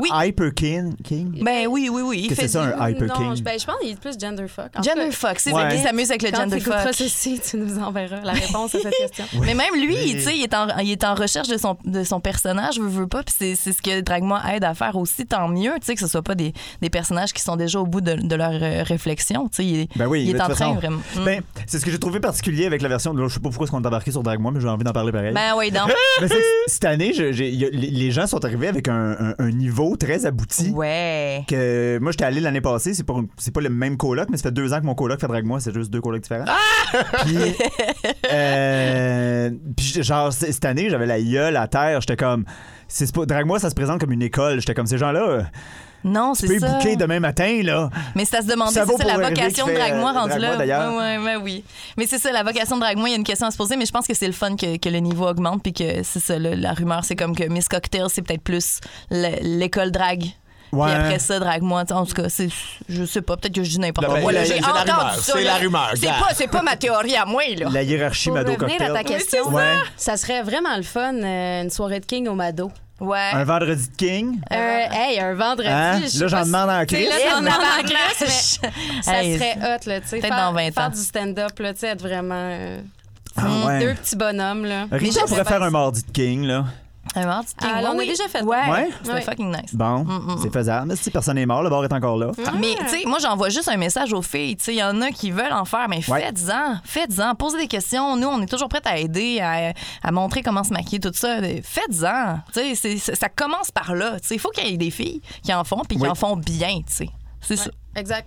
Oui. 0.00 0.08
Hyper 0.12 0.54
King. 0.54 0.94
King? 1.04 1.42
Ben 1.44 1.66
oui, 1.68 1.90
oui, 1.92 2.00
oui. 2.02 2.26
que 2.26 2.34
fait 2.34 2.42
c'est 2.42 2.48
ça, 2.48 2.62
un 2.78 2.88
Hyper 2.88 3.08
non, 3.08 3.14
King? 3.14 3.36
je- 3.36 3.42
ben, 3.42 3.58
je 3.60 3.66
pense 3.66 3.76
qu'il 3.80 3.90
est 3.90 4.00
plus 4.00 4.18
gender 4.18 4.48
fuck. 4.48 4.70
En 4.74 4.80
tout 4.80 4.88
Gender 4.88 5.06
cas, 5.06 5.12
fuck, 5.12 5.38
c'est 5.38 5.52
Ouais. 5.52 5.64
vrai 5.64 5.74
qu'il 5.74 5.82
s'amuse 5.86 6.10
avec 6.10 6.22
le 6.22 6.30
Quand 6.30 6.38
gender 6.38 6.56
tu 6.56 6.62
écouteras 6.62 6.82
fuck. 6.84 6.94
ceci, 6.94 7.40
tu 7.40 7.56
nous 7.58 7.78
enverras 7.78 8.20
la 8.22 8.32
réponse 8.32 8.74
à 8.74 8.78
cette 8.80 8.94
question. 9.00 9.24
Mais 9.42 9.54
même 9.54 9.74
lui, 9.74 9.96
tu 10.14 10.20
sais, 10.20 10.34
il 10.36 10.42
est 10.42 10.54
en 10.54 10.66
il 10.78 10.90
est 10.90 11.04
en 11.04 11.14
recherche 11.14 11.48
de 11.48 11.58
son 11.58 11.76
de 11.84 12.04
son 12.04 12.20
personnage, 12.20 12.78
veut 12.80 12.88
veut 12.88 13.06
pas, 13.06 13.22
puis 13.22 13.34
c'est 13.38 13.54
c'est 13.54 13.72
ce 13.72 13.82
que 13.82 14.00
Drag-moi 14.00 14.40
aide 14.54 14.64
à 14.64 14.72
faire 14.74 14.96
aussi, 14.96 15.26
tant 15.26 15.48
mieux, 15.48 15.72
tu 15.80 15.86
sais 15.86 15.94
que 15.94 16.00
ce 16.00 16.06
soit 16.06 16.22
pas 16.22 16.34
des, 16.34 16.52
des 16.80 16.90
personnages 16.90 17.32
qui 17.34 17.42
sont 17.42 17.56
déjà 17.56 17.78
au 17.78 17.86
bout 17.86 18.00
de, 18.00 18.14
de 18.14 18.34
leur 18.34 18.50
euh, 18.62 18.82
réflexion, 18.84 19.48
tu 19.48 19.56
sais, 19.56 19.64
il, 19.66 19.88
Ben 19.96 20.06
oui, 20.06 20.22
il 20.24 20.30
est 20.30 20.32
de 20.32 20.38
en 20.40 20.44
train 20.44 20.54
façon. 20.54 20.74
vraiment. 20.74 21.00
Mm. 21.16 21.24
Ben, 21.24 21.42
c'est 21.66 21.78
ce 21.78 21.84
que 21.84 21.90
j'ai 21.90 21.98
trouvé 21.98 22.18
particulier 22.20 22.64
avec 22.66 22.80
la 22.80 22.88
version. 22.88 23.12
Là, 23.12 23.28
je 23.28 23.34
sais 23.34 23.40
pas 23.40 23.50
pourquoi 23.50 23.68
on 23.72 23.82
est 23.82 23.86
embarqué 23.86 24.10
sur 24.10 24.22
Drag 24.22 24.40
Moi, 24.40 24.52
mais 24.52 24.60
j'ai 24.60 24.68
envie 24.68 24.84
d'en 24.84 24.92
parler 24.92 25.12
pareil. 25.12 25.32
Ben 25.34 25.52
oui, 25.56 25.70
donc. 25.70 25.92
Mais 26.22 26.28
cette 26.66 26.84
année, 26.86 27.12
je- 27.12 27.24
les 27.24 27.60
les 27.90 28.10
gens 28.10 28.26
sont 28.26 28.42
arrivés 28.44 28.68
avec 28.68 28.88
un, 28.88 29.12
un- 29.18 29.34
un 29.38 29.50
niveau 29.50 29.81
très 29.98 30.26
abouti. 30.26 30.70
Ouais. 30.70 31.44
Que 31.48 31.98
moi, 32.00 32.12
j'étais 32.12 32.24
allé 32.24 32.40
l'année 32.40 32.60
passée. 32.60 32.94
C'est 32.94 33.04
pas, 33.04 33.14
c'est 33.36 33.52
pas 33.52 33.60
le 33.60 33.68
même 33.70 33.96
coloc, 33.96 34.28
mais 34.30 34.36
ça 34.36 34.44
fait 34.44 34.52
deux 34.52 34.72
ans 34.72 34.80
que 34.80 34.86
mon 34.86 34.94
coloc 34.94 35.20
fait 35.20 35.26
Drag 35.26 35.44
Moi. 35.44 35.60
C'est 35.60 35.74
juste 35.74 35.90
deux 35.90 36.00
colocs 36.00 36.22
différents. 36.22 36.44
Puis, 37.24 37.36
euh, 38.32 39.50
puis 39.76 40.02
genre, 40.02 40.32
cette 40.32 40.64
année, 40.64 40.88
j'avais 40.90 41.06
la 41.06 41.20
gueule 41.20 41.56
à 41.56 41.68
terre. 41.68 42.00
J'étais 42.00 42.16
comme. 42.16 42.44
C'est 42.88 43.12
pas, 43.14 43.26
Drag 43.26 43.46
Moi, 43.46 43.58
ça 43.58 43.70
se 43.70 43.74
présente 43.74 44.00
comme 44.00 44.12
une 44.12 44.22
école. 44.22 44.60
J'étais 44.60 44.74
comme 44.74 44.86
ces 44.86 44.98
gens-là. 44.98 45.22
euh, 45.28 45.42
Non, 46.04 46.32
Tu 46.34 46.46
peux 46.46 46.54
c'est 46.54 46.58
ça. 46.60 46.68
booker 46.68 46.96
demain 46.96 47.20
matin, 47.20 47.60
là. 47.62 47.90
Mais 48.14 48.24
c'est 48.24 48.36
à 48.38 48.42
se 48.42 48.46
demander, 48.48 48.72
c'est 48.74 48.80
ça 48.80 49.04
la 49.04 49.14
pour 49.14 49.22
vocation 49.28 49.66
de 49.66 49.70
fait, 49.72 49.78
Drag-moi 49.78 50.10
euh, 50.10 50.18
rendu 50.20 50.38
là. 50.38 50.56
d'ailleurs. 50.56 50.92
Ouais, 50.96 51.16
ouais, 51.18 51.24
ouais, 51.24 51.36
oui. 51.36 51.64
Mais 51.96 52.06
c'est 52.06 52.18
ça, 52.18 52.32
la 52.32 52.42
vocation 52.42 52.76
de 52.76 52.80
Drag-moi, 52.80 53.08
il 53.08 53.12
y 53.12 53.14
a 53.14 53.18
une 53.18 53.24
question 53.24 53.46
à 53.46 53.50
se 53.50 53.56
poser, 53.56 53.76
mais 53.76 53.86
je 53.86 53.92
pense 53.92 54.06
que 54.06 54.14
c'est 54.14 54.26
le 54.26 54.32
fun 54.32 54.56
que, 54.56 54.78
que 54.78 54.88
le 54.88 54.98
niveau 54.98 55.28
augmente, 55.28 55.62
puis 55.62 55.72
que 55.72 56.02
c'est 56.02 56.20
ça, 56.20 56.38
là, 56.38 56.54
la 56.56 56.72
rumeur, 56.72 57.04
c'est 57.04 57.16
comme 57.16 57.36
que 57.36 57.44
Miss 57.44 57.68
Cocktail, 57.68 58.06
c'est 58.08 58.22
peut-être 58.22 58.42
plus 58.42 58.80
le- 59.10 59.58
l'école 59.58 59.90
drag. 59.92 60.24
Ouais. 60.72 60.86
Puis 60.86 60.94
après 61.00 61.18
ça, 61.18 61.38
drague-moi. 61.38 61.84
En 61.92 62.06
tout 62.06 62.14
cas, 62.14 62.30
c'est, 62.30 62.48
je 62.88 63.04
sais 63.04 63.20
pas, 63.20 63.36
peut-être 63.36 63.54
que 63.54 63.62
je 63.62 63.68
dis 63.68 63.78
n'importe 63.78 64.06
quoi. 64.08 64.16
c'est 64.20 64.24
là. 64.26 64.32
la- 64.32 64.44
J'ai 64.44 64.54
c'est 64.54 64.60
la 64.60 64.68
entendu 64.70 64.90
rumeur, 64.90 65.14
ça, 65.16 65.32
c'est 65.36 65.44
la 65.44 65.54
rumeur, 65.56 65.90
C'est 65.96 66.06
pas, 66.06 66.28
c'est 66.34 66.46
pas 66.48 66.62
ma 66.62 66.76
théorie 66.76 67.14
à 67.14 67.26
moi, 67.26 67.42
là. 67.58 67.68
La 67.70 67.82
hiérarchie 67.82 68.30
Pour 68.30 68.38
Mado 68.38 68.52
revenir 68.54 68.78
Cocktail. 68.78 68.90
à 68.90 68.94
ta 68.94 69.04
question, 69.04 69.42
ça 69.98 70.16
serait 70.16 70.42
vraiment 70.42 70.74
le 70.76 70.82
fun, 70.82 71.14
euh, 71.14 71.62
une 71.62 71.68
soirée 71.70 72.00
de 72.00 72.06
king 72.06 72.26
au 72.26 72.34
Mado. 72.34 72.70
Ouais. 73.02 73.30
Un 73.32 73.44
vendredi 73.44 73.88
de 73.88 73.96
King? 73.96 74.40
Euh, 74.52 74.54
hey, 74.92 75.18
un 75.18 75.34
vendredi. 75.34 75.68
Hein? 75.68 76.00
je 76.06 76.20
Là, 76.20 76.26
j'en 76.28 76.44
demande 76.46 76.70
en 76.70 76.84
crise. 76.86 77.08
Là, 77.08 77.14
t'en 77.32 77.40
demandes 77.40 77.54
en 77.80 77.82
crise, 77.82 78.60
mais 78.62 78.70
ça 79.02 79.22
Hey, 79.22 79.36
serait 79.38 79.56
hot, 79.56 79.88
là, 79.88 80.00
tu 80.00 80.06
sais. 80.08 80.18
Peut-être 80.20 80.34
faire- 80.34 80.36
dans 80.36 80.52
20 80.52 80.68
ans. 80.68 80.72
Faire 80.72 80.90
du 80.90 81.00
stand-up, 81.00 81.58
là, 81.58 81.72
tu 81.72 81.80
sais, 81.80 81.86
être 81.88 82.00
vraiment 82.02 82.34
euh, 82.36 82.80
Ah, 83.36 83.46
ouais. 83.66 83.80
deux 83.80 83.94
petits 83.94 84.16
bonhommes, 84.16 84.64
là. 84.64 84.86
Mais 84.90 84.98
pourrait 85.26 85.44
faire 85.44 85.62
un 85.62 85.70
mardi 85.70 86.02
de 86.04 86.10
King, 86.12 86.44
là. 86.46 86.64
King. 87.14 87.70
Ah, 87.74 87.82
on 87.92 87.96
Oui, 87.98 88.04
a 88.04 88.08
déjà 88.08 88.28
fait. 88.28 88.42
Ouais. 88.42 88.70
Ouais? 88.70 88.90
C'était 89.02 89.20
fucking 89.20 89.50
nice. 89.50 89.74
Bon, 89.74 90.06
c'est 90.40 90.52
faisable. 90.52 90.88
Mais 90.88 90.96
si 90.96 91.10
personne 91.10 91.34
n'est 91.36 91.46
mort, 91.46 91.62
le 91.62 91.70
bar 91.70 91.84
est 91.84 91.92
encore 91.92 92.16
là. 92.16 92.30
Mais, 92.58 92.74
tu 92.80 92.88
sais, 92.88 93.02
moi, 93.06 93.18
j'envoie 93.20 93.48
juste 93.50 93.68
un 93.68 93.76
message 93.76 94.12
aux 94.12 94.22
filles. 94.22 94.56
Tu 94.56 94.64
sais, 94.64 94.74
il 94.74 94.78
y 94.78 94.82
en 94.82 95.00
a 95.02 95.10
qui 95.10 95.30
veulent 95.30 95.52
en 95.52 95.64
faire, 95.64 95.88
mais 95.88 96.00
Ouais. 96.08 96.20
faites-en. 96.20 96.76
Faites-en. 96.84 97.34
Posez 97.34 97.58
des 97.58 97.66
questions. 97.68 98.16
Nous, 98.16 98.26
on 98.28 98.40
est 98.42 98.46
toujours 98.46 98.68
prêts 98.68 98.80
à 98.84 98.96
aider, 98.98 99.40
à, 99.40 99.72
à 100.02 100.12
montrer 100.12 100.42
comment 100.42 100.64
se 100.64 100.72
maquiller, 100.72 101.00
tout 101.00 101.10
ça. 101.12 101.38
Faites-en. 101.62 102.38
Tu 102.54 102.74
sais, 102.76 102.98
ça 102.98 103.28
commence 103.28 103.70
par 103.70 103.94
là. 103.94 104.18
Tu 104.20 104.28
sais, 104.28 104.34
il 104.36 104.40
faut 104.40 104.50
qu'il 104.50 104.66
y 104.66 104.74
ait 104.74 104.76
des 104.76 104.90
filles 104.90 105.20
qui 105.42 105.52
en 105.52 105.64
font, 105.64 105.82
puis 105.86 105.96
qui 105.98 106.02
Oui. 106.04 106.08
en 106.08 106.14
font 106.14 106.36
bien, 106.36 106.78
tu 106.86 106.92
sais. 106.94 107.08
C'est 107.40 107.56
ça. 107.56 107.70
Exact. 107.96 108.26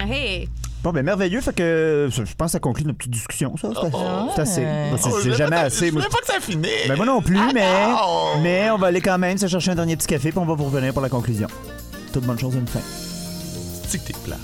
hey. 0.00 0.48
Bon, 0.88 0.92
ben 0.94 1.04
merveilleux. 1.04 1.42
Fait 1.42 1.52
que 1.52 2.08
je 2.10 2.22
pense 2.34 2.46
que 2.46 2.52
ça 2.52 2.60
conclut 2.60 2.86
notre 2.86 2.96
petite 2.96 3.12
discussion, 3.12 3.54
ça. 3.58 3.68
C'est 3.74 3.90
c'est 4.34 4.40
assez. 4.40 4.54
C'est- 4.62 5.08
Oh, 5.12 5.18
c'est 5.22 5.32
jamais 5.34 5.56
assez. 5.56 5.88
Je 5.88 5.92
Moi, 5.92 6.00
voulais 6.00 6.10
pas 6.10 6.20
que 6.20 6.26
ça 6.32 6.40
finisse. 6.40 6.88
Ben 6.88 6.96
moi 6.96 7.04
non 7.04 7.20
plus, 7.20 7.38
mais, 7.52 7.88
non. 7.90 8.40
mais 8.40 8.70
on 8.70 8.78
va 8.78 8.86
aller 8.86 9.02
quand 9.02 9.18
même 9.18 9.36
se 9.36 9.48
chercher 9.48 9.72
un 9.72 9.74
dernier 9.74 9.96
petit 9.98 10.06
café, 10.06 10.30
puis 10.30 10.38
on 10.38 10.46
va 10.46 10.54
vous 10.54 10.64
revenir 10.64 10.94
pour 10.94 11.02
la 11.02 11.10
conclusion. 11.10 11.48
Toute 12.10 12.24
bonne 12.24 12.38
chose, 12.38 12.54
une 12.54 12.66
fin. 12.66 12.80
C'est 13.86 13.98
que 13.98 14.06
t'es 14.06 14.14
plat. 14.24 14.36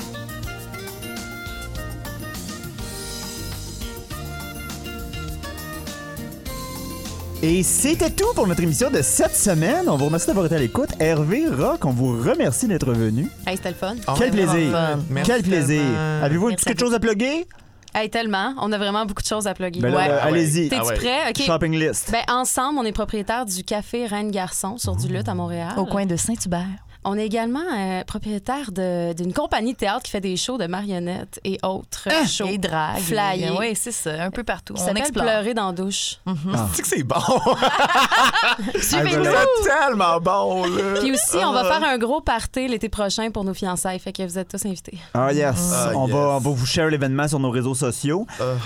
Et 7.47 7.63
c'était 7.63 8.09
tout 8.09 8.33
pour 8.35 8.47
notre 8.47 8.63
émission 8.63 8.91
de 8.91 9.03
cette 9.03 9.37
semaine. 9.37 9.87
On 9.87 9.97
vous 9.99 10.07
remercie 10.07 10.27
d'avoir 10.27 10.47
été 10.47 10.55
à 10.55 10.59
l'écoute. 10.59 10.89
Hervé 10.99 11.45
Rock, 11.47 11.85
on 11.85 11.91
vous 11.91 12.17
remercie 12.19 12.67
d'être 12.67 12.91
venu. 12.95 13.29
Hey, 13.47 13.59
c'était 13.59 13.69
le 13.69 13.75
fun. 13.75 13.97
Oh, 14.09 14.13
Quel 14.17 14.31
plaisir. 14.31 14.71
fun. 14.73 14.99
Merci 15.11 15.31
Quel 15.31 15.43
plaisir. 15.43 15.83
Avez-vous 16.23 16.45
une 16.45 16.51
Merci 16.53 16.65
petite 16.65 16.81
à 16.81 16.85
chose 16.87 16.95
à 16.95 16.99
plugger? 17.01 17.47
Hey, 17.95 18.09
tellement. 18.09 18.55
On 18.63 18.73
a 18.73 18.79
vraiment 18.79 19.05
beaucoup 19.05 19.21
de 19.21 19.27
choses 19.27 19.47
à 19.47 19.53
plugger. 19.53 19.81
Ben 19.81 19.95
Ouais. 19.95 20.09
euh, 20.09 20.19
Ah 20.23 20.29
allez-y. 20.29 20.71
T'es-tu 20.71 20.81
Ah 20.83 20.87
ouais. 20.87 20.95
prêt? 20.95 21.19
OK. 21.29 21.43
Shopping 21.43 21.79
list. 21.79 22.09
Ben, 22.11 22.23
ensemble, 22.29 22.79
on 22.79 22.85
est 22.87 22.93
propriétaire 22.93 23.45
du 23.45 23.63
café 23.63 24.07
Reine 24.07 24.31
Garçon 24.31 24.79
sur 24.79 24.97
du 24.97 25.09
Lutte 25.09 25.29
à 25.29 25.35
Montréal. 25.35 25.75
Au 25.77 25.85
coin 25.85 26.07
de 26.07 26.17
Saint-Hubert. 26.17 26.65
On 27.05 27.17
est 27.19 27.27
également 27.27 27.61
euh, 27.77 28.03
propriétaire 28.05 28.73
de- 28.73 29.13
d'une 29.13 29.33
compagnie 29.33 29.73
de 29.75 29.79
théâtre 29.79 30.03
qui 30.03 30.11
fait 30.11 30.21
des 30.21 30.37
shows 30.37 30.57
de 30.59 30.67
marionnettes 30.67 31.39
et 31.45 31.59
autres 31.63 32.09
shows. 32.27 32.47
Et 32.47 32.59
drague. 32.59 32.99
Flyés. 32.99 33.51
Oui, 33.59 33.73
c'est 33.75 33.93
ça, 33.93 34.23
un 34.23 34.31
peu 34.31 34.43
partout. 34.43 34.75
Qui 34.75 34.83
On 34.89 34.95
explore. 34.95 35.25
Pleurer 35.25 35.55
dans 35.55 35.67
la 35.69 35.73
douche. 35.73 36.17
Tu 36.27 36.33
sais 36.75 36.83
que 36.83 36.89
c'est 36.89 37.03
bon. 37.03 37.17
Suivez-nous. 38.81 39.25
c'est 39.25 39.69
tellement 39.69 40.21
bon, 40.21 40.65
là. 40.67 41.01
Puis 41.01 41.13
aussi, 41.13 41.37
on 41.45 41.53
va 41.53 41.65
faire 41.65 41.85
un 41.87 41.99
gros 41.99 42.21
party 42.21 42.69
l'été 42.69 42.89
prochain 42.89 43.31
pour 43.31 43.45
nos 43.45 43.55
fiançailles. 43.55 43.99
Fait 43.99 44.13
que 44.13 44.23
vous 44.23 44.39
êtes 44.39 44.49
tous 44.49 44.65
invités. 44.67 44.99
Ah, 45.13 45.33
yes. 45.33 45.73
Ah, 45.75 45.91
on, 45.95 46.07
yes. 46.07 46.15
Va, 46.17 46.21
on 46.31 46.39
va 46.39 46.51
vous 46.51 46.67
share 46.67 46.89
l'événement 46.89 47.29
sur 47.29 47.39
nos 47.39 47.51
réseaux 47.51 47.75
sociaux. 47.75 48.27
Euh, 48.41 48.57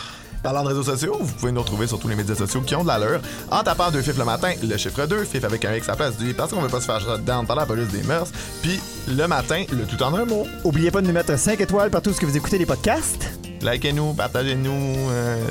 Parlant 0.42 0.62
de 0.62 0.68
réseaux 0.68 0.84
sociaux, 0.84 1.16
vous 1.20 1.32
pouvez 1.34 1.52
nous 1.52 1.60
retrouver 1.60 1.86
sur 1.86 1.98
tous 1.98 2.08
les 2.08 2.14
médias 2.14 2.34
sociaux 2.34 2.60
qui 2.60 2.74
ont 2.76 2.82
de 2.82 2.88
l'allure 2.88 3.20
en 3.50 3.62
tapant 3.62 3.90
deux 3.90 4.02
fifs 4.02 4.16
le 4.18 4.24
matin, 4.24 4.52
le 4.62 4.76
chiffre 4.76 5.04
2, 5.06 5.24
fif 5.24 5.42
avec 5.44 5.64
un 5.64 5.74
X 5.74 5.88
à 5.88 5.92
la 5.92 5.96
place 5.96 6.16
du 6.16 6.32
parce 6.32 6.52
qu'on 6.52 6.60
veut 6.60 6.68
pas 6.68 6.80
se 6.80 6.86
faire 6.86 7.00
shutdown 7.00 7.44
par 7.46 7.56
la 7.56 7.66
police 7.66 7.88
des 7.88 8.02
mœurs, 8.04 8.28
puis 8.62 8.80
le 9.08 9.26
matin, 9.26 9.64
le 9.72 9.84
tout 9.84 10.00
en 10.02 10.14
un 10.14 10.24
mot. 10.24 10.46
Oubliez 10.64 10.90
pas 10.90 11.00
de 11.00 11.06
nous 11.06 11.12
mettre 11.12 11.36
5 11.36 11.60
étoiles 11.60 11.90
partout 11.90 12.12
ce 12.12 12.20
que 12.20 12.26
vous 12.26 12.36
écoutez 12.36 12.58
les 12.58 12.66
podcasts. 12.66 13.28
Likez-nous, 13.62 14.14
partagez-nous, 14.14 15.10
euh, 15.10 15.44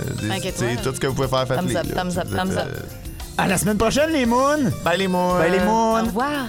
tout 0.83 0.93
ce 0.95 0.99
que 0.99 1.07
vous 1.07 1.13
pouvez 1.13 1.27
faire, 1.27 1.45
faites-le. 1.47 1.73
Thumbs 1.73 1.77
up, 1.79 1.93
thumbs 1.93 2.17
up, 2.17 2.27
thumbs 2.29 2.57
up. 2.57 2.67
À 3.38 3.47
la 3.47 3.57
semaine 3.57 3.77
prochaine, 3.77 4.11
les 4.11 4.25
moons! 4.25 4.71
Bye 4.85 4.97
les 4.99 5.07
moons! 5.07 5.38
Bye 5.38 5.51
les 5.51 5.59
Au 5.59 5.63
moons! 5.65 6.05
revoir. 6.05 6.45